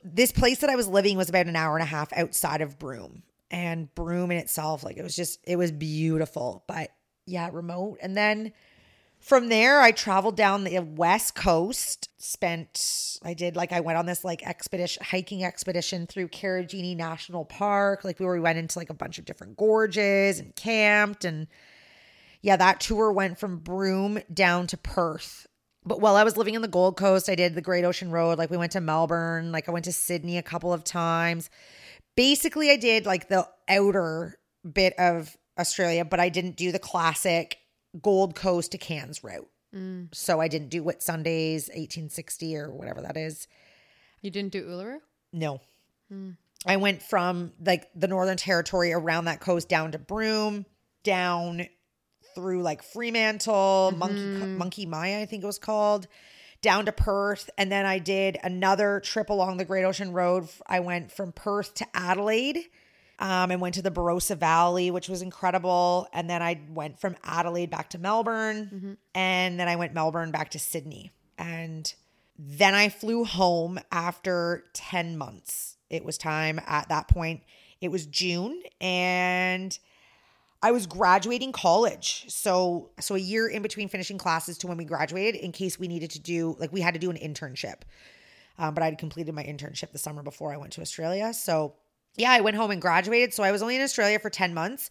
this 0.04 0.32
place 0.32 0.60
that 0.60 0.70
I 0.70 0.76
was 0.76 0.88
living 0.88 1.18
was 1.18 1.30
about 1.30 1.48
an 1.48 1.56
hour 1.56 1.76
and 1.76 1.84
a 1.84 1.88
half 1.88 2.12
outside 2.14 2.62
of 2.62 2.78
Broome. 2.78 3.24
And 3.50 3.94
Broome 3.96 4.32
in 4.32 4.38
itself, 4.38 4.84
like 4.84 4.98
it 4.98 5.04
was 5.04 5.16
just, 5.16 5.40
it 5.44 5.56
was 5.56 5.72
beautiful, 5.72 6.64
but 6.68 6.90
yeah, 7.26 7.50
remote. 7.52 7.98
And 8.02 8.16
then 8.18 8.52
from 9.20 9.50
there, 9.50 9.82
I 9.82 9.92
traveled 9.92 10.36
down 10.36 10.64
the 10.64 10.80
west 10.80 11.34
coast, 11.34 12.10
spent, 12.18 13.20
I 13.24 13.34
did 13.34 13.56
like, 13.56 13.72
I 13.72 13.80
went 13.80 13.98
on 13.98 14.06
this 14.06 14.24
like 14.24 14.46
expedition, 14.46 15.04
hiking 15.04 15.44
expedition 15.44 16.08
through 16.08 16.28
Karijini 16.28 16.96
National 16.96 17.46
Park. 17.46 18.04
Like 18.04 18.20
we 18.20 18.28
we 18.28 18.40
went 18.40 18.60
into 18.60 18.78
like 18.78 18.90
a 18.90 18.94
bunch 18.94 19.18
of 19.18 19.26
different 19.26 19.58
gorges 19.58 20.40
and 20.40 20.56
camped 20.56 21.26
and 21.26 21.48
Yeah, 22.42 22.56
that 22.58 22.80
tour 22.80 23.12
went 23.12 23.40
from 23.40 23.58
Broome 23.58 24.20
down 24.34 24.68
to 24.68 24.78
Perth. 24.78 25.48
But 25.86 26.02
while 26.02 26.16
I 26.16 26.24
was 26.24 26.38
living 26.38 26.54
in 26.56 26.62
the 26.62 26.68
Gold 26.68 26.98
Coast, 26.98 27.30
I 27.30 27.36
did 27.36 27.56
the 27.56 27.62
Great 27.62 27.86
Ocean 27.86 28.12
Road. 28.12 28.38
Like 28.38 28.50
we 28.50 28.58
went 28.58 28.74
to 28.74 28.82
Melbourne, 28.82 29.52
like 29.52 29.68
I 29.68 29.72
went 29.72 29.86
to 29.86 29.94
Sydney 29.94 30.38
a 30.38 30.44
couple 30.44 30.74
of 30.74 30.84
times. 30.84 31.50
Basically, 32.18 32.72
I 32.72 32.78
did 32.78 33.06
like 33.06 33.30
the 33.30 33.48
outer 33.70 34.40
bit 34.70 34.94
of 34.98 35.38
Australia, 35.58 36.04
but 36.04 36.20
I 36.20 36.30
didn't 36.30 36.58
do 36.58 36.72
the 36.72 36.80
classic 36.80 37.60
Gold 38.02 38.36
Coast 38.36 38.72
to 38.72 38.78
Cairns 38.78 39.24
route. 39.24 39.48
Mm. 39.74 40.14
So 40.14 40.42
I 40.42 40.48
didn't 40.48 40.70
do 40.70 40.84
Whitsundays 40.84 41.70
1860 41.70 42.58
or 42.58 42.72
whatever 42.72 43.02
that 43.02 43.18
is. 43.18 43.48
You 44.22 44.32
didn't 44.32 44.52
do 44.52 44.66
Uluru? 44.66 44.98
No. 45.32 45.62
Hmm. 46.10 46.32
I 46.66 46.78
went 46.78 47.04
from 47.04 47.54
like 47.64 47.90
the 47.96 48.08
Northern 48.08 48.38
Territory 48.38 48.94
around 48.94 49.26
that 49.26 49.40
coast 49.40 49.70
down 49.70 49.92
to 49.92 50.00
Broome, 50.00 50.66
down 51.04 51.68
through 52.34 52.62
like 52.62 52.82
Fremantle, 52.84 53.94
Monkey 53.96 54.16
mm-hmm. 54.16 54.58
Monkey 54.58 54.86
Mia, 54.86 55.22
I 55.22 55.26
think 55.26 55.44
it 55.44 55.48
was 55.48 55.60
called, 55.60 56.08
down 56.62 56.86
to 56.86 56.92
Perth, 56.92 57.50
and 57.58 57.72
then 57.72 57.86
I 57.86 58.00
did 58.00 58.38
another 58.44 59.00
trip 59.00 59.30
along 59.30 59.58
the 59.58 59.66
Great 59.66 59.84
Ocean 59.84 60.12
Road. 60.14 60.48
I 60.66 60.80
went 60.80 61.12
from 61.12 61.32
Perth 61.32 61.74
to 61.76 61.88
Adelaide. 61.94 62.60
Um, 63.20 63.50
and 63.50 63.60
went 63.60 63.74
to 63.74 63.82
the 63.82 63.90
Barossa 63.90 64.38
Valley, 64.38 64.92
which 64.92 65.10
was 65.10 65.24
incredible. 65.24 66.08
And 66.14 66.30
then 66.30 66.44
I 66.44 66.62
went 66.70 67.00
from 67.00 67.16
Adelaide 67.24 67.72
back 67.72 67.90
to 67.90 67.98
Melbourne. 67.98 68.70
And 69.16 69.60
then 69.60 69.68
I 69.68 69.76
went 69.76 69.96
Melbourne 69.96 70.30
back 70.30 70.52
to 70.52 70.60
Sydney. 70.60 71.12
And 71.36 71.92
then 72.38 72.76
I 72.76 72.90
flew 72.90 73.26
home 73.26 73.80
after 73.92 74.66
10 74.74 75.18
months. 75.18 75.78
It 75.90 76.06
was 76.06 76.20
time 76.20 76.62
at 76.68 76.90
that 76.90 77.08
point. 77.08 77.42
It 77.82 77.90
was 77.90 78.06
June 78.06 78.62
and 78.80 79.76
I 80.62 80.72
was 80.72 80.88
graduating 80.88 81.52
college. 81.52 82.26
So 82.30 82.90
so 83.00 83.16
a 83.16 83.20
year 83.20 83.48
in 83.48 83.62
between 83.62 83.90
finishing 83.90 84.18
classes 84.18 84.58
to 84.60 84.68
when 84.68 84.78
we 84.78 84.86
graduated 84.86 85.40
in 85.42 85.52
case 85.52 85.80
we 85.80 85.88
needed 85.88 86.12
to 86.12 86.20
do 86.20 86.56
like 86.60 86.72
we 86.74 86.82
had 86.82 86.94
to 86.94 87.00
do 87.00 87.10
an 87.10 87.18
internship. 87.18 87.82
Um, 88.60 88.74
but 88.74 88.84
I'd 88.84 88.98
completed 88.98 89.36
my 89.36 89.44
internship 89.44 89.92
the 89.92 90.00
summer 90.00 90.24
before 90.24 90.52
I 90.52 90.58
went 90.58 90.74
to 90.74 90.82
Australia. 90.82 91.34
So 91.34 91.74
yeah, 92.16 92.32
I 92.32 92.42
went 92.42 92.58
home 92.58 92.72
and 92.72 92.82
graduated. 92.82 93.34
So 93.34 93.44
I 93.44 93.52
was 93.52 93.62
only 93.62 93.76
in 93.76 93.82
Australia 93.84 94.18
for 94.20 94.30
10 94.32 94.54
months. 94.54 94.90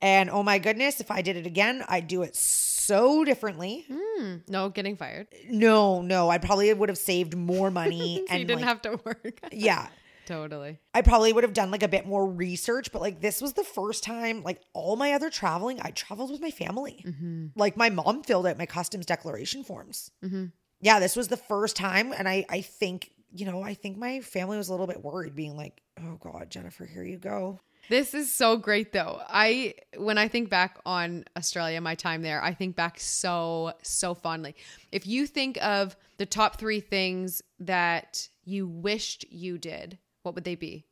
And 0.00 0.30
oh 0.30 0.42
my 0.42 0.58
goodness, 0.58 1.00
if 1.00 1.10
I 1.10 1.22
did 1.22 1.36
it 1.36 1.46
again, 1.46 1.84
I'd 1.88 2.06
do 2.08 2.22
it 2.22 2.36
so 2.36 3.24
differently. 3.24 3.84
Hmm. 3.92 4.36
No, 4.48 4.68
getting 4.68 4.96
fired. 4.96 5.28
No, 5.48 6.02
no, 6.02 6.30
I 6.30 6.38
probably 6.38 6.72
would 6.72 6.88
have 6.88 6.98
saved 6.98 7.36
more 7.36 7.70
money 7.70 8.16
So 8.28 8.32
and 8.32 8.40
you 8.40 8.46
didn't 8.46 8.60
like, 8.60 8.68
have 8.68 8.82
to 8.82 9.00
work. 9.04 9.40
yeah. 9.52 9.88
Totally. 10.28 10.78
I 10.92 11.02
probably 11.02 11.32
would 11.32 11.42
have 11.42 11.54
done 11.54 11.70
like 11.70 11.82
a 11.82 11.88
bit 11.88 12.06
more 12.06 12.26
research, 12.26 12.92
but 12.92 13.00
like 13.00 13.20
this 13.20 13.40
was 13.40 13.54
the 13.54 13.64
first 13.64 14.04
time, 14.04 14.42
like 14.42 14.60
all 14.74 14.94
my 14.94 15.12
other 15.12 15.30
traveling, 15.30 15.80
I 15.80 15.90
traveled 15.90 16.30
with 16.30 16.40
my 16.40 16.50
family. 16.50 17.02
Mm-hmm. 17.06 17.46
Like 17.56 17.76
my 17.76 17.88
mom 17.88 18.22
filled 18.22 18.46
out 18.46 18.58
my 18.58 18.66
customs 18.66 19.06
declaration 19.06 19.64
forms. 19.64 20.10
Mm-hmm. 20.22 20.46
Yeah, 20.80 21.00
this 21.00 21.16
was 21.16 21.28
the 21.28 21.36
first 21.36 21.74
time. 21.74 22.12
And 22.12 22.28
I, 22.28 22.44
I 22.48 22.60
think, 22.60 23.10
you 23.32 23.46
know, 23.46 23.62
I 23.62 23.74
think 23.74 23.96
my 23.96 24.20
family 24.20 24.56
was 24.56 24.68
a 24.68 24.72
little 24.72 24.86
bit 24.86 25.02
worried, 25.02 25.34
being 25.34 25.56
like, 25.56 25.80
oh 25.98 26.18
God, 26.20 26.50
Jennifer, 26.50 26.84
here 26.84 27.02
you 27.02 27.16
go. 27.16 27.60
This 27.88 28.12
is 28.12 28.30
so 28.30 28.58
great 28.58 28.92
though. 28.92 29.20
I 29.28 29.74
when 29.96 30.18
I 30.18 30.28
think 30.28 30.50
back 30.50 30.78
on 30.84 31.24
Australia, 31.36 31.80
my 31.80 31.94
time 31.94 32.20
there, 32.20 32.42
I 32.42 32.52
think 32.52 32.76
back 32.76 33.00
so 33.00 33.72
so 33.82 34.14
fondly. 34.14 34.56
If 34.92 35.06
you 35.06 35.26
think 35.26 35.56
of 35.64 35.96
the 36.18 36.26
top 36.26 36.58
3 36.58 36.80
things 36.80 37.40
that 37.60 38.28
you 38.44 38.68
wished 38.68 39.24
you 39.30 39.56
did, 39.56 39.98
what 40.28 40.34
would 40.34 40.44
they 40.44 40.56
be? 40.56 40.84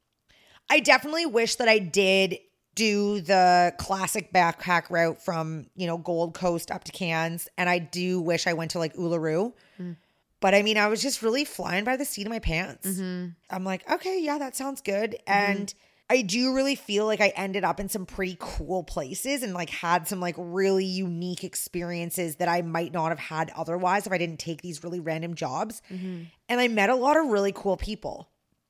I 0.70 0.80
definitely 0.80 1.26
wish 1.26 1.56
that 1.56 1.68
I 1.68 1.78
did 1.78 2.38
do 2.74 3.20
the 3.20 3.74
classic 3.78 4.32
backpack 4.32 4.88
route 4.90 5.22
from, 5.22 5.66
you 5.76 5.86
know, 5.86 5.98
Gold 5.98 6.32
Coast 6.32 6.70
up 6.70 6.84
to 6.84 6.92
Cairns. 6.92 7.48
And 7.58 7.68
I 7.68 7.78
do 7.78 8.20
wish 8.20 8.46
I 8.46 8.54
went 8.54 8.70
to 8.70 8.78
like 8.78 8.94
Uluru. 8.94 9.52
Mm. 9.78 9.96
But 10.40 10.54
I 10.54 10.62
mean, 10.62 10.78
I 10.78 10.88
was 10.88 11.02
just 11.02 11.22
really 11.22 11.44
flying 11.44 11.84
by 11.84 11.96
the 11.96 12.06
seat 12.06 12.26
of 12.26 12.30
my 12.30 12.38
pants. 12.38 12.88
Mm-hmm. 12.88 13.28
I'm 13.50 13.64
like, 13.64 13.90
okay, 13.90 14.20
yeah, 14.20 14.38
that 14.38 14.56
sounds 14.56 14.80
good. 14.80 15.12
Mm-hmm. 15.12 15.52
And 15.52 15.74
I 16.08 16.22
do 16.22 16.54
really 16.54 16.76
feel 16.76 17.04
like 17.04 17.20
I 17.20 17.28
ended 17.36 17.64
up 17.64 17.78
in 17.78 17.88
some 17.88 18.06
pretty 18.06 18.36
cool 18.38 18.84
places 18.84 19.42
and 19.42 19.52
like 19.52 19.70
had 19.70 20.08
some 20.08 20.20
like 20.20 20.36
really 20.38 20.84
unique 20.84 21.44
experiences 21.44 22.36
that 22.36 22.48
I 22.48 22.62
might 22.62 22.92
not 22.92 23.08
have 23.10 23.18
had 23.18 23.50
otherwise 23.54 24.06
if 24.06 24.12
I 24.12 24.18
didn't 24.18 24.38
take 24.38 24.62
these 24.62 24.82
really 24.82 25.00
random 25.00 25.34
jobs. 25.34 25.82
Mm-hmm. 25.90 26.24
And 26.48 26.60
I 26.60 26.68
met 26.68 26.90
a 26.90 26.94
lot 26.94 27.16
of 27.16 27.26
really 27.26 27.52
cool 27.52 27.76
people. 27.76 28.28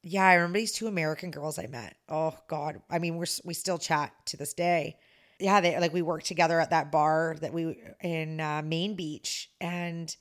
Yeah, 0.09 0.25
I 0.25 0.35
remember 0.35 0.61
these 0.61 0.71
two 0.71 0.87
American 0.87 1.33
girls 1.33 1.59
I 1.59 1.67
met. 1.67 1.97
Oh 2.09 2.33
God, 2.47 2.81
I 2.89 3.01
mean, 3.01 3.17
we're 3.17 3.27
we 3.45 3.55
still 3.55 3.77
chat 3.77 4.13
to 4.27 4.37
this 4.37 4.55
day. 4.55 4.99
Yeah, 5.41 5.61
they 5.61 5.77
like 5.81 5.93
we 5.93 6.01
worked 6.01 6.27
together 6.27 6.61
at 6.61 6.71
that 6.71 6.93
bar 6.93 7.35
that 7.41 7.53
we 7.53 7.77
in 8.01 8.41
uh, 8.41 8.63
Main 8.65 8.95
Beach, 8.95 9.51
and 9.61 10.15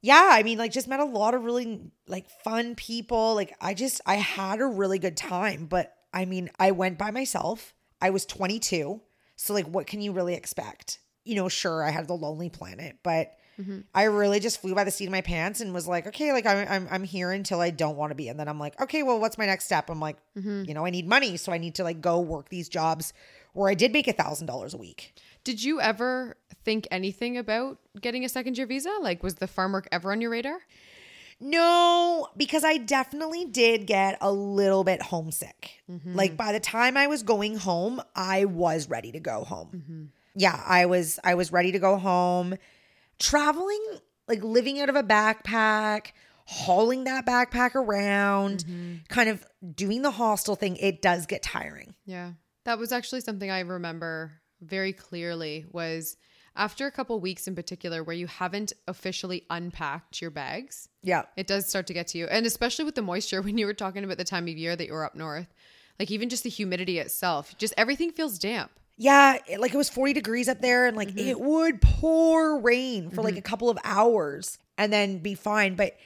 yeah, 0.00 0.30
I 0.32 0.42
mean, 0.42 0.58
like 0.58 0.72
just 0.72 0.88
met 0.88 0.98
a 0.98 1.04
lot 1.04 1.34
of 1.34 1.44
really 1.44 1.92
like 2.08 2.28
fun 2.28 2.74
people. 2.74 3.36
Like 3.36 3.54
I 3.60 3.72
just 3.72 4.00
I 4.04 4.16
had 4.16 4.60
a 4.60 4.66
really 4.66 4.98
good 4.98 5.16
time, 5.16 5.66
but 5.66 5.94
I 6.12 6.24
mean, 6.24 6.50
I 6.58 6.72
went 6.72 6.98
by 6.98 7.12
myself. 7.12 7.74
I 8.02 8.10
was 8.10 8.26
22, 8.26 9.00
so 9.36 9.54
like, 9.54 9.66
what 9.66 9.86
can 9.86 10.00
you 10.00 10.10
really 10.10 10.34
expect? 10.34 10.98
You 11.24 11.36
know, 11.36 11.48
sure, 11.48 11.84
I 11.84 11.90
had 11.92 12.08
the 12.08 12.14
Lonely 12.14 12.50
Planet, 12.50 12.96
but 13.04 13.30
Mm-hmm. 13.60 13.80
I 13.94 14.04
really 14.04 14.40
just 14.40 14.60
flew 14.60 14.74
by 14.74 14.84
the 14.84 14.90
seat 14.90 15.06
of 15.06 15.10
my 15.10 15.20
pants 15.20 15.60
and 15.60 15.74
was 15.74 15.88
like, 15.88 16.06
okay, 16.06 16.32
like 16.32 16.46
I'm 16.46 16.66
I'm 16.68 16.88
I'm 16.90 17.04
here 17.04 17.32
until 17.32 17.60
I 17.60 17.70
don't 17.70 17.96
want 17.96 18.10
to 18.10 18.14
be, 18.14 18.28
and 18.28 18.38
then 18.38 18.48
I'm 18.48 18.58
like, 18.58 18.80
okay, 18.80 19.02
well, 19.02 19.18
what's 19.18 19.36
my 19.36 19.46
next 19.46 19.64
step? 19.64 19.90
I'm 19.90 20.00
like, 20.00 20.16
mm-hmm. 20.36 20.64
you 20.66 20.74
know, 20.74 20.86
I 20.86 20.90
need 20.90 21.08
money, 21.08 21.36
so 21.36 21.52
I 21.52 21.58
need 21.58 21.74
to 21.76 21.84
like 21.84 22.00
go 22.00 22.20
work 22.20 22.48
these 22.48 22.68
jobs 22.68 23.12
where 23.52 23.68
I 23.68 23.74
did 23.74 23.92
make 23.92 24.06
a 24.06 24.12
thousand 24.12 24.46
dollars 24.46 24.74
a 24.74 24.78
week. 24.78 25.14
Did 25.42 25.62
you 25.62 25.80
ever 25.80 26.36
think 26.64 26.86
anything 26.90 27.36
about 27.36 27.78
getting 28.00 28.24
a 28.24 28.28
second 28.28 28.56
year 28.56 28.66
visa? 28.66 28.92
Like 29.00 29.22
was 29.22 29.36
the 29.36 29.48
farm 29.48 29.72
work 29.72 29.88
ever 29.90 30.12
on 30.12 30.20
your 30.20 30.30
radar? 30.30 30.58
No, 31.40 32.28
because 32.36 32.64
I 32.64 32.78
definitely 32.78 33.44
did 33.44 33.86
get 33.86 34.18
a 34.20 34.32
little 34.32 34.82
bit 34.82 35.02
homesick. 35.02 35.82
Mm-hmm. 35.90 36.14
Like 36.14 36.36
by 36.36 36.52
the 36.52 36.60
time 36.60 36.96
I 36.96 37.06
was 37.06 37.22
going 37.22 37.56
home, 37.56 38.02
I 38.14 38.44
was 38.44 38.88
ready 38.88 39.12
to 39.12 39.20
go 39.20 39.44
home. 39.44 40.10
Yeah, 40.34 40.60
I 40.66 40.86
was 40.86 41.18
I 41.24 41.34
was 41.34 41.52
ready 41.52 41.72
to 41.72 41.78
go 41.78 41.96
home. 41.96 42.56
Traveling, 43.18 43.84
like 44.26 44.42
living 44.42 44.80
out 44.80 44.88
of 44.88 44.96
a 44.96 45.02
backpack, 45.02 46.12
hauling 46.46 47.04
that 47.04 47.26
backpack 47.26 47.74
around, 47.74 48.64
mm-hmm. 48.64 48.94
kind 49.08 49.28
of 49.28 49.44
doing 49.74 50.02
the 50.02 50.10
hostel 50.10 50.56
thing, 50.56 50.76
it 50.76 51.02
does 51.02 51.26
get 51.26 51.42
tiring. 51.42 51.94
Yeah. 52.06 52.32
That 52.64 52.78
was 52.78 52.90
actually 52.92 53.20
something 53.20 53.50
I 53.50 53.60
remember 53.60 54.32
very 54.60 54.92
clearly 54.92 55.66
was 55.70 56.16
after 56.56 56.86
a 56.86 56.90
couple 56.90 57.20
weeks 57.20 57.46
in 57.46 57.54
particular 57.54 58.02
where 58.02 58.16
you 58.16 58.26
haven't 58.26 58.72
officially 58.86 59.44
unpacked 59.50 60.20
your 60.20 60.30
bags. 60.30 60.88
Yeah. 61.02 61.22
It 61.36 61.46
does 61.46 61.68
start 61.68 61.86
to 61.86 61.94
get 61.94 62.08
to 62.08 62.18
you. 62.18 62.26
And 62.26 62.46
especially 62.46 62.84
with 62.84 62.94
the 62.94 63.02
moisture 63.02 63.42
when 63.42 63.58
you 63.58 63.66
were 63.66 63.74
talking 63.74 64.04
about 64.04 64.18
the 64.18 64.24
time 64.24 64.48
of 64.48 64.56
year 64.56 64.74
that 64.74 64.86
you 64.86 64.92
were 64.92 65.04
up 65.04 65.14
north. 65.14 65.52
Like 65.98 66.10
even 66.10 66.28
just 66.28 66.44
the 66.44 66.50
humidity 66.50 66.98
itself, 66.98 67.56
just 67.58 67.74
everything 67.76 68.12
feels 68.12 68.38
damp. 68.38 68.70
Yeah, 68.98 69.38
it- 69.46 69.60
like 69.60 69.72
it 69.72 69.76
was 69.76 69.88
40 69.88 70.12
degrees 70.12 70.48
up 70.48 70.60
there 70.60 70.86
and 70.86 70.96
like 70.96 71.08
mm-hmm. 71.08 71.28
it 71.28 71.40
would 71.40 71.80
pour 71.80 72.58
rain 72.58 73.10
for 73.10 73.22
like 73.22 73.34
a 73.34 73.36
mm-hmm. 73.38 73.44
couple 73.44 73.70
of 73.70 73.78
hours 73.84 74.58
and 74.76 74.92
then 74.92 75.18
be 75.18 75.34
fine. 75.34 75.76
But 75.76 75.96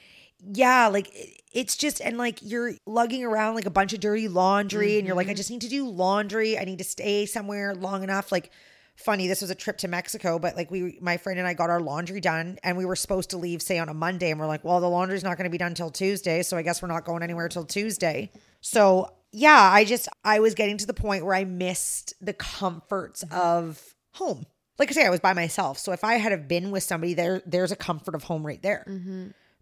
yeah, 0.40 0.86
like 0.88 1.08
it- 1.14 1.42
it's 1.52 1.76
just, 1.76 2.00
and 2.00 2.16
like 2.16 2.38
you're 2.42 2.72
lugging 2.86 3.24
around 3.24 3.54
like 3.54 3.66
a 3.66 3.70
bunch 3.70 3.92
of 3.92 4.00
dirty 4.00 4.28
laundry 4.28 4.98
and 4.98 5.06
you're 5.06 5.16
like, 5.16 5.26
I 5.26 5.30
mm-hmm. 5.30 5.36
just 5.36 5.50
need 5.50 5.60
to 5.62 5.68
do 5.68 5.86
laundry. 5.88 6.58
I 6.58 6.64
need 6.64 6.78
to 6.78 6.84
stay 6.84 7.26
somewhere 7.26 7.74
long 7.74 8.02
enough. 8.02 8.32
Like, 8.32 8.50
funny, 8.96 9.26
this 9.26 9.40
was 9.40 9.50
a 9.50 9.54
trip 9.54 9.78
to 9.78 9.88
Mexico, 9.88 10.38
but 10.38 10.56
like 10.56 10.70
we, 10.70 10.98
my 11.00 11.16
friend 11.16 11.38
and 11.38 11.46
I 11.46 11.54
got 11.54 11.70
our 11.70 11.80
laundry 11.80 12.20
done 12.20 12.58
and 12.62 12.76
we 12.76 12.84
were 12.84 12.96
supposed 12.96 13.30
to 13.30 13.38
leave, 13.38 13.62
say, 13.62 13.78
on 13.78 13.88
a 13.88 13.94
Monday. 13.94 14.30
And 14.30 14.40
we're 14.40 14.46
like, 14.46 14.64
well, 14.64 14.80
the 14.80 14.88
laundry's 14.88 15.24
not 15.24 15.36
going 15.36 15.44
to 15.44 15.50
be 15.50 15.58
done 15.58 15.74
till 15.74 15.90
Tuesday. 15.90 16.42
So 16.42 16.56
I 16.56 16.62
guess 16.62 16.82
we're 16.82 16.88
not 16.88 17.04
going 17.04 17.22
anywhere 17.22 17.48
till 17.48 17.64
Tuesday. 17.64 18.30
So 18.60 19.12
yeah, 19.32 19.70
I 19.72 19.84
just 19.84 20.08
I 20.24 20.40
was 20.40 20.54
getting 20.54 20.78
to 20.78 20.86
the 20.86 20.94
point 20.94 21.24
where 21.24 21.34
I 21.34 21.44
missed 21.44 22.14
the 22.20 22.32
comforts 22.32 23.24
of 23.30 23.94
home. 24.12 24.46
Like 24.78 24.90
I 24.90 24.92
say, 24.92 25.06
I 25.06 25.10
was 25.10 25.20
by 25.20 25.32
myself, 25.32 25.78
so 25.78 25.92
if 25.92 26.04
I 26.04 26.14
had 26.14 26.32
have 26.32 26.48
been 26.48 26.70
with 26.70 26.82
somebody, 26.82 27.14
there 27.14 27.42
there's 27.46 27.72
a 27.72 27.76
comfort 27.76 28.14
of 28.14 28.24
home 28.24 28.46
right 28.46 28.60
there. 28.62 28.84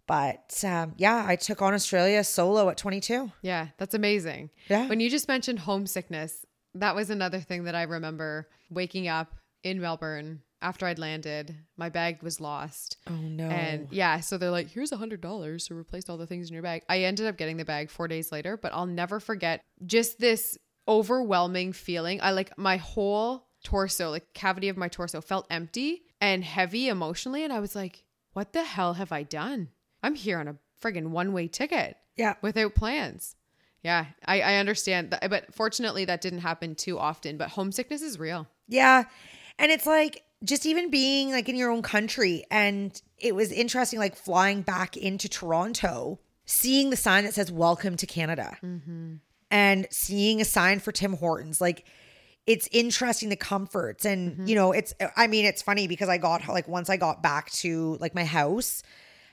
But 0.06 0.64
um, 0.64 0.94
yeah, 0.96 1.24
I 1.24 1.36
took 1.36 1.62
on 1.62 1.72
Australia 1.72 2.24
solo 2.24 2.68
at 2.68 2.76
22. 2.76 3.30
Yeah, 3.42 3.68
that's 3.78 3.94
amazing. 3.94 4.50
Yeah. 4.68 4.88
When 4.88 4.98
you 4.98 5.08
just 5.08 5.28
mentioned 5.28 5.60
homesickness, 5.60 6.44
that 6.74 6.96
was 6.96 7.10
another 7.10 7.38
thing 7.38 7.64
that 7.64 7.76
I 7.76 7.82
remember 7.82 8.48
waking 8.70 9.06
up 9.06 9.32
in 9.62 9.80
Melbourne 9.80 10.42
after 10.62 10.86
I'd 10.86 10.98
landed. 10.98 11.56
My 11.76 11.88
bag 11.88 12.22
was 12.22 12.40
lost. 12.40 12.96
Oh 13.06 13.14
no! 13.14 13.48
And 13.48 13.88
yeah, 13.90 14.20
so 14.20 14.38
they're 14.38 14.50
like, 14.50 14.70
here's 14.70 14.92
a 14.92 14.96
hundred 14.96 15.20
dollars 15.20 15.66
to 15.66 15.74
replace 15.74 16.08
all 16.08 16.16
the 16.16 16.26
things 16.26 16.48
in 16.48 16.54
your 16.54 16.62
bag. 16.62 16.82
I 16.88 17.00
ended 17.00 17.26
up 17.26 17.36
getting 17.36 17.56
the 17.56 17.64
bag 17.64 17.90
four 17.90 18.08
days 18.08 18.32
later, 18.32 18.56
but 18.56 18.72
I'll 18.74 18.86
never 18.86 19.20
forget 19.20 19.64
just 19.86 20.18
this 20.18 20.58
overwhelming 20.86 21.72
feeling. 21.72 22.20
I 22.22 22.32
like 22.32 22.56
my 22.58 22.76
whole 22.76 23.46
torso, 23.62 24.10
like 24.10 24.32
cavity 24.34 24.68
of 24.68 24.76
my 24.76 24.88
torso 24.88 25.20
felt 25.20 25.46
empty 25.50 26.02
and 26.20 26.44
heavy 26.44 26.88
emotionally. 26.88 27.44
And 27.44 27.52
I 27.52 27.60
was 27.60 27.74
like, 27.74 28.04
what 28.32 28.52
the 28.52 28.64
hell 28.64 28.94
have 28.94 29.12
I 29.12 29.22
done? 29.22 29.68
I'm 30.02 30.14
here 30.14 30.38
on 30.38 30.48
a 30.48 30.56
friggin' 30.82 31.08
one 31.08 31.32
way 31.32 31.46
ticket 31.46 31.96
yeah, 32.16 32.34
without 32.42 32.74
plans. 32.74 33.36
Yeah, 33.82 34.06
I, 34.26 34.40
I 34.42 34.54
understand 34.56 35.10
that, 35.10 35.30
but 35.30 35.54
fortunately 35.54 36.04
that 36.04 36.20
didn't 36.20 36.40
happen 36.40 36.74
too 36.74 36.98
often. 36.98 37.38
But 37.38 37.50
homesickness 37.50 38.02
is 38.02 38.18
real. 38.18 38.46
yeah, 38.68 39.04
and 39.58 39.70
it's 39.70 39.86
like 39.86 40.22
just 40.44 40.66
even 40.66 40.90
being 40.90 41.30
like 41.30 41.48
in 41.48 41.56
your 41.56 41.70
own 41.70 41.82
country. 41.82 42.44
And 42.50 43.00
it 43.18 43.34
was 43.34 43.52
interesting, 43.52 43.98
like 43.98 44.16
flying 44.16 44.62
back 44.62 44.96
into 44.96 45.28
Toronto, 45.28 46.18
seeing 46.46 46.90
the 46.90 46.96
sign 46.96 47.24
that 47.24 47.34
says 47.34 47.50
"Welcome 47.50 47.96
to 47.96 48.06
Canada," 48.06 48.56
mm-hmm. 48.62 49.14
and 49.50 49.86
seeing 49.90 50.40
a 50.40 50.44
sign 50.44 50.80
for 50.80 50.92
Tim 50.92 51.14
Hortons, 51.14 51.60
like. 51.60 51.86
It's 52.46 52.68
interesting 52.72 53.28
the 53.28 53.36
comforts 53.36 54.04
and 54.04 54.32
mm-hmm. 54.32 54.46
you 54.46 54.54
know 54.56 54.72
it's 54.72 54.92
I 55.14 55.28
mean 55.28 55.44
it's 55.44 55.62
funny 55.62 55.86
because 55.86 56.08
I 56.08 56.16
got 56.16 56.48
like 56.48 56.66
once 56.66 56.90
I 56.90 56.96
got 56.96 57.22
back 57.22 57.50
to 57.52 57.96
like 58.00 58.14
my 58.14 58.24
house 58.24 58.82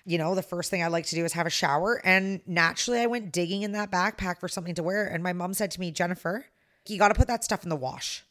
you 0.08 0.18
know, 0.18 0.36
the 0.36 0.42
first 0.42 0.72
thing 0.72 0.82
I 0.82 0.88
like 0.88 1.06
to 1.08 1.16
do 1.16 1.26
is 1.26 1.34
have 1.34 1.46
a 1.46 1.52
shower. 1.52 2.02
And 2.04 2.40
naturally, 2.48 3.02
I 3.02 3.08
went 3.08 3.34
digging 3.34 3.64
in 3.64 3.74
that 3.74 3.92
backpack 3.92 4.40
for 4.40 4.48
something 4.48 4.74
to 4.76 4.84
wear. 4.84 5.06
And 5.06 5.22
my 5.22 5.34
mom 5.34 5.54
said 5.54 5.70
to 5.72 5.82
me, 5.82 5.92
Jennifer, 5.92 6.46
you 6.90 6.98
got 6.98 7.10
to 7.10 7.14
put 7.14 7.28
that 7.28 7.44
stuff 7.44 7.64
in 7.64 7.70
the 7.70 7.76
wash. 7.76 8.24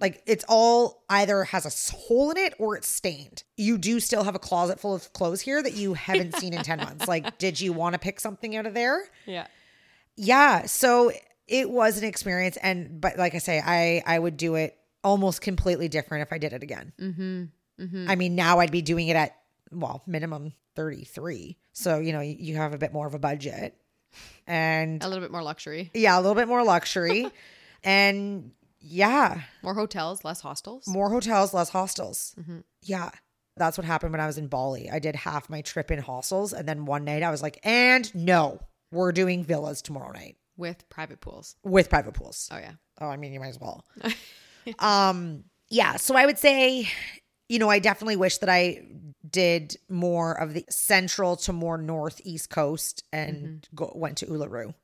Like 0.00 0.22
it's 0.26 0.44
all 0.48 1.04
either 1.08 1.44
has 1.44 1.64
a 1.64 1.96
hole 1.96 2.30
in 2.30 2.36
it 2.36 2.54
or 2.58 2.76
it's 2.76 2.88
stained. 2.88 3.44
You 3.56 3.78
do 3.78 4.00
still 4.00 4.24
have 4.24 4.34
a 4.34 4.38
closet 4.38 4.80
full 4.80 4.94
of 4.94 5.12
clothes 5.12 5.40
here 5.40 5.62
that 5.62 5.74
you 5.74 5.94
haven't 5.94 6.36
seen 6.36 6.54
in 6.54 6.62
10 6.62 6.78
months. 6.78 7.08
Like, 7.08 7.38
did 7.38 7.60
you 7.60 7.72
want 7.72 7.92
to 7.94 7.98
pick 7.98 8.20
something 8.20 8.56
out 8.56 8.66
of 8.66 8.74
there? 8.74 9.00
Yeah. 9.26 9.46
Yeah. 10.16 10.66
So 10.66 11.12
it 11.46 11.70
was 11.70 11.98
an 11.98 12.04
experience. 12.04 12.56
And, 12.58 13.00
but 13.00 13.16
like 13.16 13.34
I 13.34 13.38
say, 13.38 13.62
I, 13.64 14.02
I 14.06 14.18
would 14.18 14.36
do 14.36 14.56
it 14.56 14.76
almost 15.04 15.40
completely 15.40 15.88
different 15.88 16.22
if 16.22 16.32
I 16.32 16.38
did 16.38 16.52
it 16.52 16.62
again. 16.62 16.92
Mm-hmm. 17.00 17.44
Mm-hmm. 17.84 18.10
I 18.10 18.16
mean, 18.16 18.34
now 18.34 18.58
I'd 18.58 18.72
be 18.72 18.82
doing 18.82 19.08
it 19.08 19.16
at, 19.16 19.36
well, 19.70 20.02
minimum 20.06 20.52
33. 20.74 21.56
So, 21.72 21.98
you 21.98 22.12
know, 22.12 22.20
you, 22.20 22.36
you 22.38 22.56
have 22.56 22.74
a 22.74 22.78
bit 22.78 22.92
more 22.92 23.06
of 23.06 23.14
a 23.14 23.18
budget. 23.18 23.76
And 24.46 25.02
A 25.02 25.08
little 25.08 25.22
bit 25.22 25.30
more 25.30 25.42
luxury, 25.42 25.90
yeah, 25.92 26.16
a 26.16 26.20
little 26.20 26.34
bit 26.34 26.48
more 26.48 26.64
luxury. 26.64 27.30
and 27.84 28.52
yeah, 28.80 29.42
more 29.62 29.74
hotels, 29.74 30.24
less 30.24 30.40
hostels. 30.40 30.86
more 30.86 31.10
hotels, 31.10 31.52
less 31.52 31.70
hostels. 31.70 32.34
Yeah. 32.82 33.10
That's 33.58 33.78
what 33.78 33.86
happened 33.86 34.12
when 34.12 34.20
I 34.20 34.26
was 34.26 34.36
in 34.36 34.48
Bali. 34.48 34.90
I 34.90 34.98
did 34.98 35.16
half 35.16 35.48
my 35.48 35.62
trip 35.62 35.90
in 35.90 35.98
hostels. 35.98 36.52
And 36.52 36.68
then 36.68 36.84
one 36.84 37.04
night 37.04 37.22
I 37.22 37.30
was 37.30 37.42
like, 37.42 37.58
and 37.64 38.14
no, 38.14 38.60
we're 38.92 39.12
doing 39.12 39.42
villas 39.44 39.80
tomorrow 39.80 40.12
night 40.12 40.36
with 40.58 40.86
private 40.90 41.20
pools. 41.20 41.56
with 41.64 41.88
private 41.88 42.12
pools. 42.12 42.50
Oh 42.52 42.58
yeah. 42.58 42.72
Oh, 43.00 43.08
I 43.08 43.16
mean, 43.16 43.32
you 43.32 43.40
might 43.40 43.48
as 43.48 43.58
well. 43.58 43.84
um, 44.78 45.44
yeah. 45.70 45.96
So 45.96 46.16
I 46.16 46.26
would 46.26 46.38
say, 46.38 46.88
you 47.48 47.58
know, 47.58 47.70
I 47.70 47.78
definitely 47.78 48.16
wish 48.16 48.38
that 48.38 48.50
I 48.50 48.86
did 49.28 49.76
more 49.88 50.32
of 50.32 50.52
the 50.54 50.64
central 50.68 51.36
to 51.36 51.52
more 51.52 51.78
northeast 51.78 52.50
coast 52.50 53.04
and 53.12 53.66
go, 53.74 53.90
went 53.94 54.18
to 54.18 54.26
Uluru. 54.26 54.74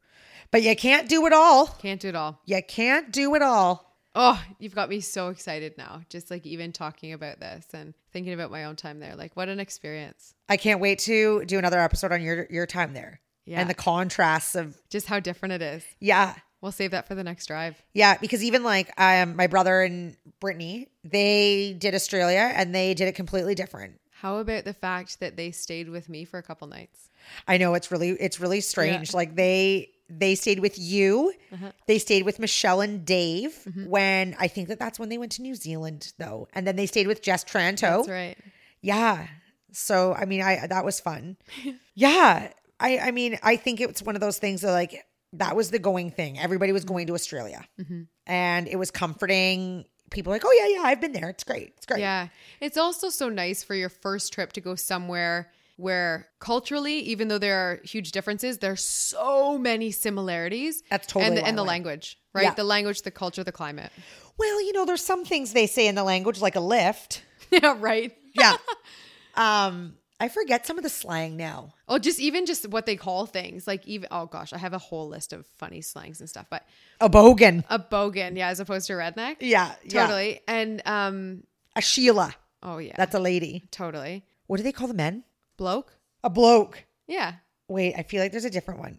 But 0.53 0.63
you 0.63 0.77
can't 0.77 1.09
do 1.09 1.27
it 1.27 1.33
all. 1.33 1.67
Can't 1.67 2.01
do 2.01 2.09
it 2.09 2.15
all. 2.15 2.39
You 2.47 2.63
can't 2.63 3.11
do 3.11 3.35
it 3.35 3.43
all. 3.43 3.89
Oh, 4.15 4.41
you've 4.59 4.75
got 4.75 4.91
me 4.91 5.01
so 5.01 5.29
excited 5.29 5.79
now. 5.79 6.03
Just 6.11 6.31
like 6.31 6.45
even 6.45 6.71
talking 6.73 7.15
about 7.15 7.41
this 7.41 7.67
and 7.73 7.95
thinking 8.13 8.35
about 8.35 8.51
my 8.51 8.65
own 8.65 8.77
time 8.77 9.01
there. 9.01 9.17
Like 9.17 9.35
what 9.35 9.49
an 9.49 9.59
experience. 9.59 10.35
I 10.49 10.59
can't 10.59 10.81
wait 10.81 10.99
to 11.01 11.45
do 11.47 11.59
another 11.59 11.81
episode 11.81 12.13
on 12.13 12.23
your 12.23 12.47
your 12.51 12.67
time 12.67 12.93
there. 12.93 13.21
Yeah. 13.47 13.61
And 13.61 13.69
the 13.71 13.75
contrasts 13.75 14.55
of 14.55 14.77
Just 14.91 15.07
how 15.09 15.19
different 15.19 15.55
it 15.55 15.63
is. 15.63 15.85
yeah. 15.99 16.35
We'll 16.61 16.71
save 16.71 16.93
that 16.93 17.09
for 17.09 17.17
the 17.17 17.25
next 17.25 17.47
drive. 17.47 17.83
Yeah, 17.93 18.17
because 18.19 18.45
even 18.45 18.63
like 18.63 18.93
um 18.97 19.35
my 19.35 19.49
brother 19.49 19.81
and 19.83 20.17
Brittany, 20.39 20.89
they 21.03 21.75
did 21.77 21.93
Australia 21.95 22.53
and 22.55 22.73
they 22.73 22.95
did 22.95 23.09
it 23.09 23.17
completely 23.17 23.57
different. 23.57 23.99
How 24.11 24.37
about 24.39 24.65
the 24.65 24.73
fact 24.75 25.19
that 25.19 25.37
they 25.37 25.51
stayed 25.51 25.89
with 25.89 26.09
me 26.09 26.25
for 26.25 26.39
a 26.39 26.43
couple 26.45 26.69
nights? 26.69 27.11
I 27.49 27.57
know 27.59 27.75
it's 27.75 27.91
really 27.91 28.11
it's 28.11 28.39
really 28.39 28.61
strange. 28.61 29.13
Like 29.13 29.35
they 29.35 29.89
they 30.19 30.35
stayed 30.35 30.61
with 30.61 30.79
you. 30.79 31.33
Uh-huh. 31.53 31.73
They 31.87 31.99
stayed 31.99 32.25
with 32.25 32.39
Michelle 32.39 32.81
and 32.81 33.05
Dave 33.05 33.53
Mm-hmm. 33.67 33.87
when 33.87 34.37
I 34.39 34.49
think 34.49 34.69
that 34.69 34.79
that's 34.79 34.99
when 34.99 35.09
they 35.09 35.19
went 35.19 35.33
to 35.33 35.43
New 35.43 35.55
Zealand 35.55 36.13
though. 36.19 36.49
And 36.53 36.67
then 36.67 36.77
they 36.77 36.87
stayed 36.87 37.07
with 37.07 37.23
Jess 37.23 37.45
Tranto. 37.45 37.81
That's 37.99 38.09
right. 38.09 38.37
Yeah. 38.81 39.27
So 39.73 40.13
I 40.15 40.25
mean 40.27 40.43
I 40.43 40.67
that 40.67 40.85
was 40.85 41.01
fun. 41.01 41.37
yeah. 41.95 42.49
I 42.79 42.99
I 42.99 43.11
mean 43.11 43.39
I 43.43 43.57
think 43.57 43.81
it's 43.81 44.03
one 44.03 44.15
of 44.17 44.21
those 44.21 44.39
things 44.39 44.61
that 44.63 44.73
like 44.73 45.05
that 45.35 45.57
was 45.57 45.71
the 45.71 45.79
going 45.79 46.11
thing. 46.11 46.39
Everybody 46.39 46.73
was 46.73 46.85
going 46.85 47.07
to 47.07 47.15
Australia. 47.15 47.65
Mm-hmm. 47.81 48.03
And 48.27 48.69
it 48.69 48.77
was 48.77 48.91
comforting. 48.91 49.85
People 50.11 50.31
like, 50.31 50.43
"Oh 50.45 50.53
yeah, 50.53 50.77
yeah, 50.77 50.83
I've 50.87 51.01
been 51.01 51.13
there. 51.13 51.31
It's 51.31 51.43
great. 51.45 51.73
It's 51.79 51.87
great." 51.87 52.01
Yeah. 52.01 52.29
It's 52.61 52.77
also 52.77 53.09
so 53.09 53.31
nice 53.31 53.65
for 53.65 53.75
your 53.75 53.89
first 53.89 54.33
trip 54.35 54.53
to 54.53 54.61
go 54.61 54.75
somewhere 54.75 55.51
where 55.83 56.29
culturally, 56.39 57.01
even 57.01 57.27
though 57.29 57.39
there 57.39 57.59
are 57.59 57.81
huge 57.85 58.13
differences, 58.13 58.59
there's 58.59 58.85
so 58.85 59.59
many 59.59 59.91
similarities. 59.91 60.83
That's 60.89 61.07
totally 61.09 61.27
and 61.27 61.37
the, 61.37 61.45
and 61.45 61.59
the 61.59 61.65
language, 61.65 62.19
right? 62.33 62.45
Yeah. 62.45 62.55
The 62.55 62.65
language, 62.65 63.03
the 63.03 63.11
culture, 63.11 63.43
the 63.43 63.53
climate. 63.53 63.91
Well, 64.39 64.63
you 64.63 64.73
know, 64.73 64.85
there's 64.85 65.05
some 65.05 65.25
things 65.25 65.53
they 65.53 65.67
say 65.67 65.89
in 65.89 65.97
the 65.97 66.05
language 66.05 66.41
like 66.41 66.55
a 66.55 66.61
lift. 66.61 67.23
yeah, 67.51 67.75
right. 67.79 68.17
Yeah. 68.33 68.57
um, 69.35 69.95
I 70.21 70.29
forget 70.29 70.67
some 70.67 70.79
of 70.79 70.85
the 70.85 70.89
slang 70.89 71.37
now. 71.37 71.75
Oh, 71.89 71.99
just 71.99 72.21
even 72.21 72.47
just 72.47 72.69
what 72.69 72.87
they 72.87 72.95
call 72.95 73.27
things. 73.27 73.67
Like 73.67 73.85
even 73.89 74.07
oh 74.13 74.27
gosh, 74.27 74.53
I 74.53 74.59
have 74.59 74.73
a 74.73 74.79
whole 74.79 75.09
list 75.09 75.33
of 75.33 75.47
funny 75.59 75.81
slangs 75.81 76.21
and 76.21 76.29
stuff. 76.29 76.47
But 76.49 76.65
A 77.01 77.11
bogan. 77.11 77.65
a 77.69 77.81
bogan, 77.81 78.37
yeah, 78.37 78.49
as 78.49 78.61
opposed 78.61 78.87
to 78.87 78.93
redneck. 78.93 79.39
Yeah. 79.41 79.75
Yeah. 79.83 80.03
Totally. 80.07 80.41
And 80.47 80.81
um 80.87 81.43
A 81.75 81.81
Sheila. 81.83 82.35
oh 82.63 82.79
yeah. 82.79 82.95
That's 82.97 83.17
a 83.17 83.21
lady. 83.21 83.65
totally. 83.73 84.25
What 84.47 84.59
do 84.59 84.63
they 84.63 84.73
call 84.73 84.87
the 84.87 84.95
men? 84.95 85.25
Bloke? 85.63 85.97
A 86.25 86.29
bloke. 86.29 86.87
Yeah. 87.07 87.35
Wait, 87.69 87.95
I 87.97 88.03
feel 88.03 88.21
like 88.21 88.33
there's 88.33 88.45
a 88.45 88.51
different 88.51 88.81
one. 88.81 88.99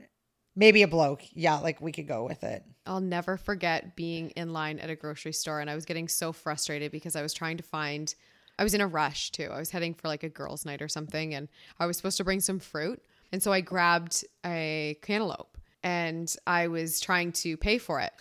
Maybe 0.56 0.82
a 0.82 0.88
bloke. 0.88 1.24
Yeah, 1.34 1.58
like 1.58 1.82
we 1.82 1.92
could 1.92 2.08
go 2.08 2.24
with 2.24 2.42
it. 2.46 2.64
I'll 2.86 3.02
never 3.02 3.36
forget 3.36 3.98
being 3.98 4.30
in 4.30 4.54
line 4.54 4.80
at 4.80 4.90
a 4.90 4.96
grocery 4.96 5.34
store 5.34 5.60
and 5.60 5.70
I 5.70 5.76
was 5.76 5.84
getting 5.84 6.08
so 6.08 6.32
frustrated 6.32 6.90
because 6.90 7.18
I 7.18 7.22
was 7.22 7.34
trying 7.34 7.58
to 7.58 7.64
find 7.64 8.16
I 8.58 8.64
was 8.64 8.74
in 8.74 8.80
a 8.80 8.88
rush 8.88 9.32
too. 9.32 9.50
I 9.52 9.60
was 9.60 9.72
heading 9.72 9.94
for 9.94 10.08
like 10.08 10.24
a 10.24 10.30
girls' 10.30 10.66
night 10.66 10.82
or 10.82 10.88
something 10.88 11.34
and 11.34 11.50
I 11.80 11.86
was 11.86 11.98
supposed 11.98 12.16
to 12.16 12.24
bring 12.24 12.40
some 12.40 12.60
fruit. 12.60 13.04
And 13.34 13.44
so 13.44 13.52
I 13.52 13.60
grabbed 13.60 14.24
a 14.46 14.98
cantaloupe 15.02 15.58
and 15.84 16.34
I 16.48 16.70
was 16.70 17.02
trying 17.02 17.34
to 17.34 17.58
pay 17.58 17.78
for 17.78 18.00
it. 18.00 18.14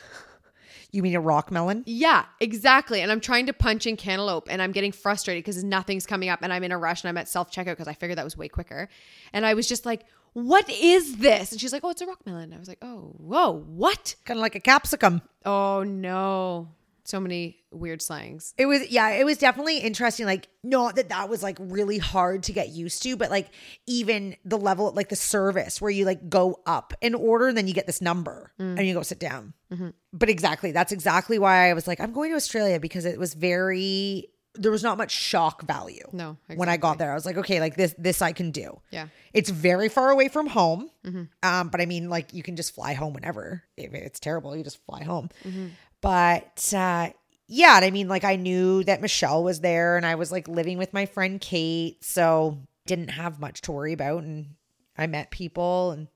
You 0.92 1.02
mean 1.02 1.14
a 1.14 1.20
rock 1.20 1.50
melon? 1.50 1.84
Yeah, 1.86 2.26
exactly. 2.38 3.00
And 3.00 3.10
I'm 3.10 3.20
trying 3.20 3.46
to 3.46 3.54
punch 3.54 3.86
in 3.86 3.96
cantaloupe 3.96 4.46
and 4.50 4.60
I'm 4.60 4.72
getting 4.72 4.92
frustrated 4.92 5.42
because 5.42 5.64
nothing's 5.64 6.04
coming 6.04 6.28
up 6.28 6.40
and 6.42 6.52
I'm 6.52 6.62
in 6.64 6.70
a 6.70 6.76
rush 6.76 7.02
and 7.02 7.08
I'm 7.08 7.16
at 7.16 7.28
self 7.28 7.50
checkout 7.50 7.72
because 7.72 7.88
I 7.88 7.94
figured 7.94 8.18
that 8.18 8.24
was 8.24 8.36
way 8.36 8.48
quicker. 8.48 8.90
And 9.32 9.46
I 9.46 9.54
was 9.54 9.66
just 9.66 9.86
like, 9.86 10.04
what 10.34 10.68
is 10.68 11.16
this? 11.16 11.50
And 11.50 11.60
she's 11.60 11.72
like, 11.72 11.82
oh, 11.82 11.90
it's 11.90 12.02
a 12.02 12.06
rock 12.06 12.20
melon. 12.26 12.52
I 12.52 12.58
was 12.58 12.68
like, 12.68 12.78
oh, 12.82 13.14
whoa, 13.16 13.64
what? 13.66 14.14
Kind 14.26 14.38
of 14.38 14.42
like 14.42 14.54
a 14.54 14.60
capsicum. 14.60 15.22
Oh, 15.46 15.82
no. 15.82 16.68
So 17.04 17.18
many 17.18 17.58
weird 17.72 18.00
slangs. 18.00 18.54
It 18.56 18.66
was 18.66 18.88
yeah, 18.90 19.10
it 19.10 19.24
was 19.24 19.36
definitely 19.38 19.78
interesting. 19.78 20.24
Like, 20.24 20.48
not 20.62 20.94
that 20.96 21.08
that 21.08 21.28
was 21.28 21.42
like 21.42 21.56
really 21.60 21.98
hard 21.98 22.44
to 22.44 22.52
get 22.52 22.68
used 22.68 23.02
to, 23.02 23.16
but 23.16 23.28
like 23.30 23.48
even 23.86 24.36
the 24.44 24.56
level, 24.56 24.92
like 24.92 25.08
the 25.08 25.16
service 25.16 25.80
where 25.80 25.90
you 25.90 26.04
like 26.04 26.28
go 26.28 26.60
up 26.64 26.94
in 27.00 27.14
order 27.14 27.48
and 27.48 27.58
then 27.58 27.66
you 27.66 27.74
get 27.74 27.86
this 27.86 28.00
number 28.00 28.52
mm. 28.58 28.78
and 28.78 28.86
you 28.86 28.94
go 28.94 29.02
sit 29.02 29.18
down. 29.18 29.52
Mm-hmm. 29.72 29.88
But 30.12 30.28
exactly, 30.28 30.70
that's 30.70 30.92
exactly 30.92 31.40
why 31.40 31.70
I 31.70 31.74
was 31.74 31.88
like, 31.88 31.98
I'm 32.00 32.12
going 32.12 32.30
to 32.30 32.36
Australia 32.36 32.78
because 32.78 33.04
it 33.04 33.18
was 33.18 33.34
very. 33.34 34.28
There 34.54 34.70
was 34.70 34.82
not 34.82 34.98
much 34.98 35.10
shock 35.10 35.62
value. 35.62 36.04
No, 36.12 36.36
when 36.54 36.68
I 36.68 36.76
got 36.76 36.98
there, 36.98 37.10
I 37.10 37.14
was 37.14 37.24
like, 37.24 37.38
okay, 37.38 37.58
like 37.58 37.74
this, 37.74 37.94
this 37.96 38.20
I 38.20 38.32
can 38.32 38.50
do. 38.50 38.82
Yeah. 38.90 39.06
It's 39.32 39.48
very 39.48 39.88
far 39.88 40.10
away 40.10 40.28
from 40.28 40.46
home. 40.46 40.90
Mm-hmm. 41.06 41.22
Um, 41.42 41.68
but 41.68 41.80
I 41.80 41.86
mean, 41.86 42.10
like 42.10 42.34
you 42.34 42.42
can 42.42 42.54
just 42.54 42.74
fly 42.74 42.92
home 42.92 43.14
whenever. 43.14 43.62
If 43.78 43.94
it's 43.94 44.20
terrible, 44.20 44.54
you 44.54 44.62
just 44.62 44.84
fly 44.84 45.04
home. 45.04 45.30
Mm-hmm. 45.42 45.68
But 46.02 46.74
uh 46.76 47.10
yeah, 47.48 47.76
and 47.76 47.84
I 47.84 47.90
mean, 47.90 48.08
like 48.08 48.24
I 48.24 48.36
knew 48.36 48.82
that 48.84 49.00
Michelle 49.02 49.42
was 49.44 49.60
there 49.60 49.96
and 49.96 50.04
I 50.06 50.14
was 50.16 50.30
like 50.32 50.48
living 50.48 50.76
with 50.78 50.92
my 50.92 51.06
friend 51.06 51.40
Kate, 51.40 52.02
so 52.04 52.58
didn't 52.86 53.08
have 53.10 53.38
much 53.40 53.60
to 53.62 53.72
worry 53.72 53.92
about. 53.92 54.22
And 54.22 54.54
I 54.96 55.06
met 55.06 55.30
people 55.30 55.90
and 55.92 56.08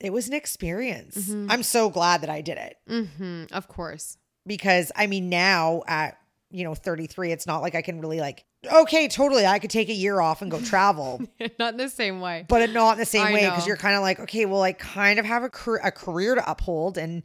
it 0.00 0.12
was 0.12 0.26
an 0.28 0.34
experience. 0.34 1.30
I'm 1.48 1.62
so 1.62 1.88
glad 1.90 2.20
that 2.22 2.30
I 2.30 2.40
did 2.42 2.58
it 2.58 2.76
Mm-hmm. 2.88 3.44
Of 3.52 3.68
course. 3.68 4.18
because 4.46 4.90
I 4.96 5.06
mean, 5.06 5.28
now 5.28 5.82
at 5.86 6.18
you 6.50 6.62
know 6.64 6.74
33, 6.74 7.32
it's 7.32 7.46
not 7.46 7.62
like 7.62 7.74
I 7.74 7.82
can 7.82 8.00
really 8.00 8.20
like, 8.20 8.44
okay, 8.72 9.08
totally, 9.08 9.44
I 9.46 9.58
could 9.58 9.70
take 9.70 9.88
a 9.88 9.94
year 9.94 10.20
off 10.20 10.42
and 10.42 10.50
go 10.50 10.60
travel. 10.72 11.20
Not 11.58 11.72
in 11.74 11.78
the 11.78 11.88
same 11.88 12.20
way. 12.20 12.44
but 12.48 12.70
not 12.70 12.92
in 12.92 12.98
the 12.98 13.04
same 13.06 13.26
I 13.26 13.32
way 13.32 13.44
because 13.44 13.66
you're 13.66 13.76
kind 13.76 13.96
of 13.96 14.02
like, 14.02 14.20
okay, 14.20 14.46
well, 14.46 14.62
I 14.62 14.72
kind 14.74 15.18
of 15.18 15.24
have 15.26 15.42
a, 15.42 15.50
car- 15.50 15.80
a 15.82 15.90
career 15.90 16.36
to 16.36 16.48
uphold, 16.50 16.96
and 16.98 17.24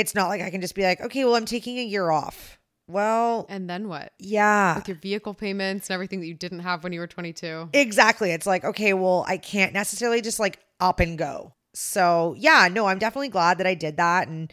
it's 0.00 0.14
not 0.14 0.28
like 0.28 0.40
I 0.42 0.50
can 0.50 0.60
just 0.60 0.74
be 0.74 0.82
like, 0.82 1.00
okay, 1.00 1.24
well, 1.24 1.34
I'm 1.36 1.44
taking 1.46 1.78
a 1.78 1.84
year 1.84 2.10
off. 2.10 2.58
Well, 2.88 3.46
And 3.48 3.70
then 3.70 3.86
what? 3.88 4.12
yeah, 4.18 4.74
With 4.76 4.88
your 4.88 4.96
vehicle 4.96 5.32
payments 5.34 5.88
and 5.88 5.94
everything 5.94 6.18
that 6.20 6.26
you 6.26 6.34
didn't 6.34 6.58
have 6.60 6.82
when 6.82 6.92
you 6.92 6.98
were 6.98 7.06
22. 7.06 7.68
exactly. 7.72 8.32
It's 8.32 8.46
like, 8.46 8.64
okay, 8.64 8.94
well, 8.94 9.24
I 9.28 9.36
can't 9.36 9.72
necessarily 9.72 10.20
just 10.20 10.40
like 10.40 10.58
up 10.80 10.98
and 10.98 11.16
go. 11.16 11.54
So 11.72 12.34
yeah, 12.36 12.68
no, 12.72 12.86
I'm 12.86 12.98
definitely 12.98 13.28
glad 13.28 13.58
that 13.58 13.66
I 13.68 13.74
did 13.74 13.98
that, 13.98 14.26
and 14.26 14.52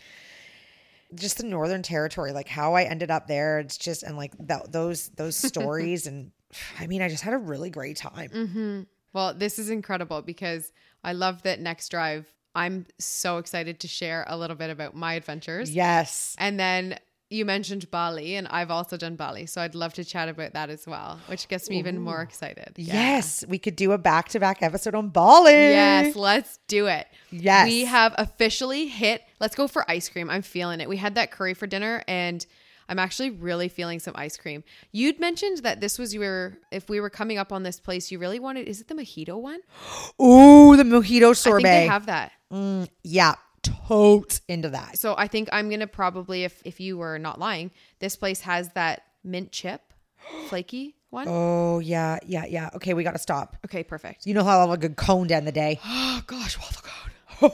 just 1.15 1.37
the 1.37 1.45
Northern 1.45 1.81
Territory, 1.81 2.31
like 2.31 2.47
how 2.47 2.75
I 2.75 2.83
ended 2.83 3.09
up 3.09 3.25
there. 3.27 3.57
It's 3.59 3.75
just 3.77 4.03
and 4.03 4.17
like 4.17 4.37
th- 4.37 4.69
those 4.69 5.09
those 5.15 5.35
stories, 5.51 6.05
and 6.05 6.31
I 6.79 6.85
mean, 6.85 7.01
I 7.01 7.09
just 7.09 7.23
had 7.23 7.33
a 7.33 7.39
really 7.39 7.71
great 7.71 7.97
time. 7.97 8.29
Mm-hmm. 8.29 8.81
Well, 9.13 9.33
this 9.33 9.57
is 9.57 9.71
incredible 9.71 10.21
because 10.21 10.71
I 11.03 11.13
love 11.13 11.41
that 11.41 11.59
next 11.59 11.89
drive. 11.89 12.31
I'm 12.57 12.87
so 12.97 13.37
excited 13.37 13.79
to 13.81 13.87
share 13.87 14.25
a 14.27 14.37
little 14.37 14.55
bit 14.55 14.69
about 14.69 14.95
my 14.95 15.13
adventures. 15.13 15.71
Yes, 15.71 16.35
And 16.39 16.59
then 16.59 16.97
you 17.29 17.43
mentioned 17.43 17.91
Bali, 17.91 18.35
and 18.35 18.47
I've 18.47 18.71
also 18.71 18.95
done 18.95 19.15
Bali, 19.15 19.47
so 19.47 19.61
I'd 19.61 19.75
love 19.75 19.93
to 19.95 20.05
chat 20.05 20.29
about 20.29 20.53
that 20.53 20.69
as 20.69 20.87
well, 20.87 21.19
which 21.27 21.49
gets 21.49 21.69
me 21.69 21.77
even 21.77 21.99
more 21.99 22.21
excited. 22.21 22.73
Yeah. 22.77 22.93
Yes, 22.93 23.43
we 23.47 23.59
could 23.59 23.75
do 23.75 23.91
a 23.91 23.97
back 23.97 24.29
to 24.29 24.39
back 24.39 24.63
episode 24.63 24.95
on 24.95 25.09
Bali. 25.09 25.51
Yes, 25.51 26.15
let's 26.15 26.57
do 26.67 26.87
it. 26.87 27.05
Yes. 27.29 27.67
We 27.67 27.83
have 27.85 28.15
officially 28.17 28.87
hit. 28.87 29.23
Let's 29.41 29.55
go 29.55 29.67
for 29.67 29.89
ice 29.91 30.07
cream. 30.07 30.29
I'm 30.29 30.41
feeling 30.41 30.79
it. 30.79 30.87
We 30.87 30.97
had 30.97 31.15
that 31.15 31.31
curry 31.31 31.53
for 31.53 31.67
dinner 31.67 32.01
and 32.07 32.45
I'm 32.89 32.99
actually 32.99 33.31
really 33.31 33.67
feeling 33.67 33.99
some 33.99 34.13
ice 34.15 34.37
cream. 34.37 34.63
You'd 34.91 35.19
mentioned 35.19 35.59
that 35.59 35.81
this 35.81 35.99
was 35.99 36.13
your 36.13 36.57
if 36.71 36.89
we 36.89 36.99
were 36.99 37.09
coming 37.09 37.37
up 37.37 37.51
on 37.51 37.63
this 37.63 37.79
place, 37.79 38.11
you 38.11 38.19
really 38.19 38.39
wanted 38.39 38.67
is 38.67 38.81
it 38.81 38.87
the 38.87 38.95
mojito 38.95 39.39
one? 39.39 39.59
Ooh, 40.21 40.75
the 40.75 40.83
mojito 40.83 41.35
sorbet. 41.35 41.67
I 41.67 41.71
think 41.71 41.83
they 41.83 41.87
have 41.87 42.05
that. 42.07 42.31
Mm, 42.51 42.87
yeah, 43.03 43.35
totes 43.63 44.41
into 44.47 44.69
that. 44.69 44.97
So 44.97 45.15
I 45.17 45.27
think 45.27 45.49
I'm 45.51 45.69
gonna 45.69 45.87
probably 45.87 46.43
if 46.43 46.61
if 46.65 46.79
you 46.79 46.97
were 46.97 47.19
not 47.19 47.39
lying, 47.39 47.71
this 47.99 48.15
place 48.15 48.41
has 48.41 48.69
that 48.73 49.03
mint 49.23 49.51
chip 49.51 49.93
flaky 50.47 50.95
one. 51.09 51.27
Oh 51.29 51.79
yeah, 51.79 52.19
yeah, 52.25 52.45
yeah. 52.45 52.69
Okay, 52.75 52.93
we 52.93 53.03
got 53.03 53.13
to 53.13 53.19
stop. 53.19 53.57
Okay, 53.65 53.83
perfect. 53.83 54.25
You 54.25 54.33
know 54.33 54.43
how 54.43 54.59
I 54.59 54.63
love 54.63 54.71
a 54.71 54.77
good 54.77 54.95
cone 54.97 55.27
to 55.29 55.35
end 55.35 55.47
the 55.47 55.51
day. 55.51 55.79
Oh 55.85 56.21
gosh, 56.27 56.57
waffle 56.57 56.81
cone. 56.83 56.96
Yeah. 57.41 57.47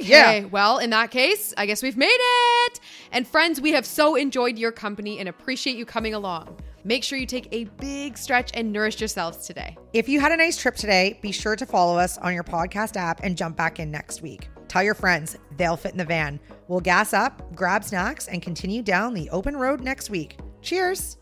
Okay, 0.00 0.44
well, 0.46 0.78
in 0.78 0.90
that 0.90 1.10
case, 1.10 1.54
I 1.56 1.66
guess 1.66 1.82
we've 1.82 1.96
made 1.96 2.08
it. 2.08 2.80
And 3.12 3.26
friends, 3.26 3.60
we 3.60 3.72
have 3.72 3.86
so 3.86 4.16
enjoyed 4.16 4.58
your 4.58 4.72
company 4.72 5.18
and 5.18 5.28
appreciate 5.28 5.76
you 5.76 5.84
coming 5.84 6.14
along. 6.14 6.56
Make 6.82 7.04
sure 7.04 7.18
you 7.18 7.26
take 7.26 7.48
a 7.52 7.64
big 7.78 8.16
stretch 8.16 8.50
and 8.54 8.72
nourish 8.72 9.00
yourselves 9.00 9.46
today. 9.46 9.76
If 9.92 10.08
you 10.08 10.18
had 10.18 10.32
a 10.32 10.36
nice 10.36 10.56
trip 10.56 10.76
today, 10.76 11.18
be 11.20 11.30
sure 11.30 11.56
to 11.56 11.66
follow 11.66 11.98
us 11.98 12.16
on 12.18 12.32
your 12.32 12.44
podcast 12.44 12.96
app 12.96 13.20
and 13.22 13.36
jump 13.36 13.56
back 13.56 13.78
in 13.78 13.90
next 13.90 14.22
week. 14.22 14.48
Tell 14.68 14.82
your 14.82 14.94
friends, 14.94 15.36
they'll 15.56 15.76
fit 15.76 15.92
in 15.92 15.98
the 15.98 16.04
van. 16.04 16.40
We'll 16.68 16.80
gas 16.80 17.12
up, 17.12 17.54
grab 17.54 17.84
snacks, 17.84 18.28
and 18.28 18.40
continue 18.40 18.82
down 18.82 19.14
the 19.14 19.28
open 19.30 19.56
road 19.56 19.80
next 19.80 20.10
week. 20.10 20.38
Cheers. 20.62 21.18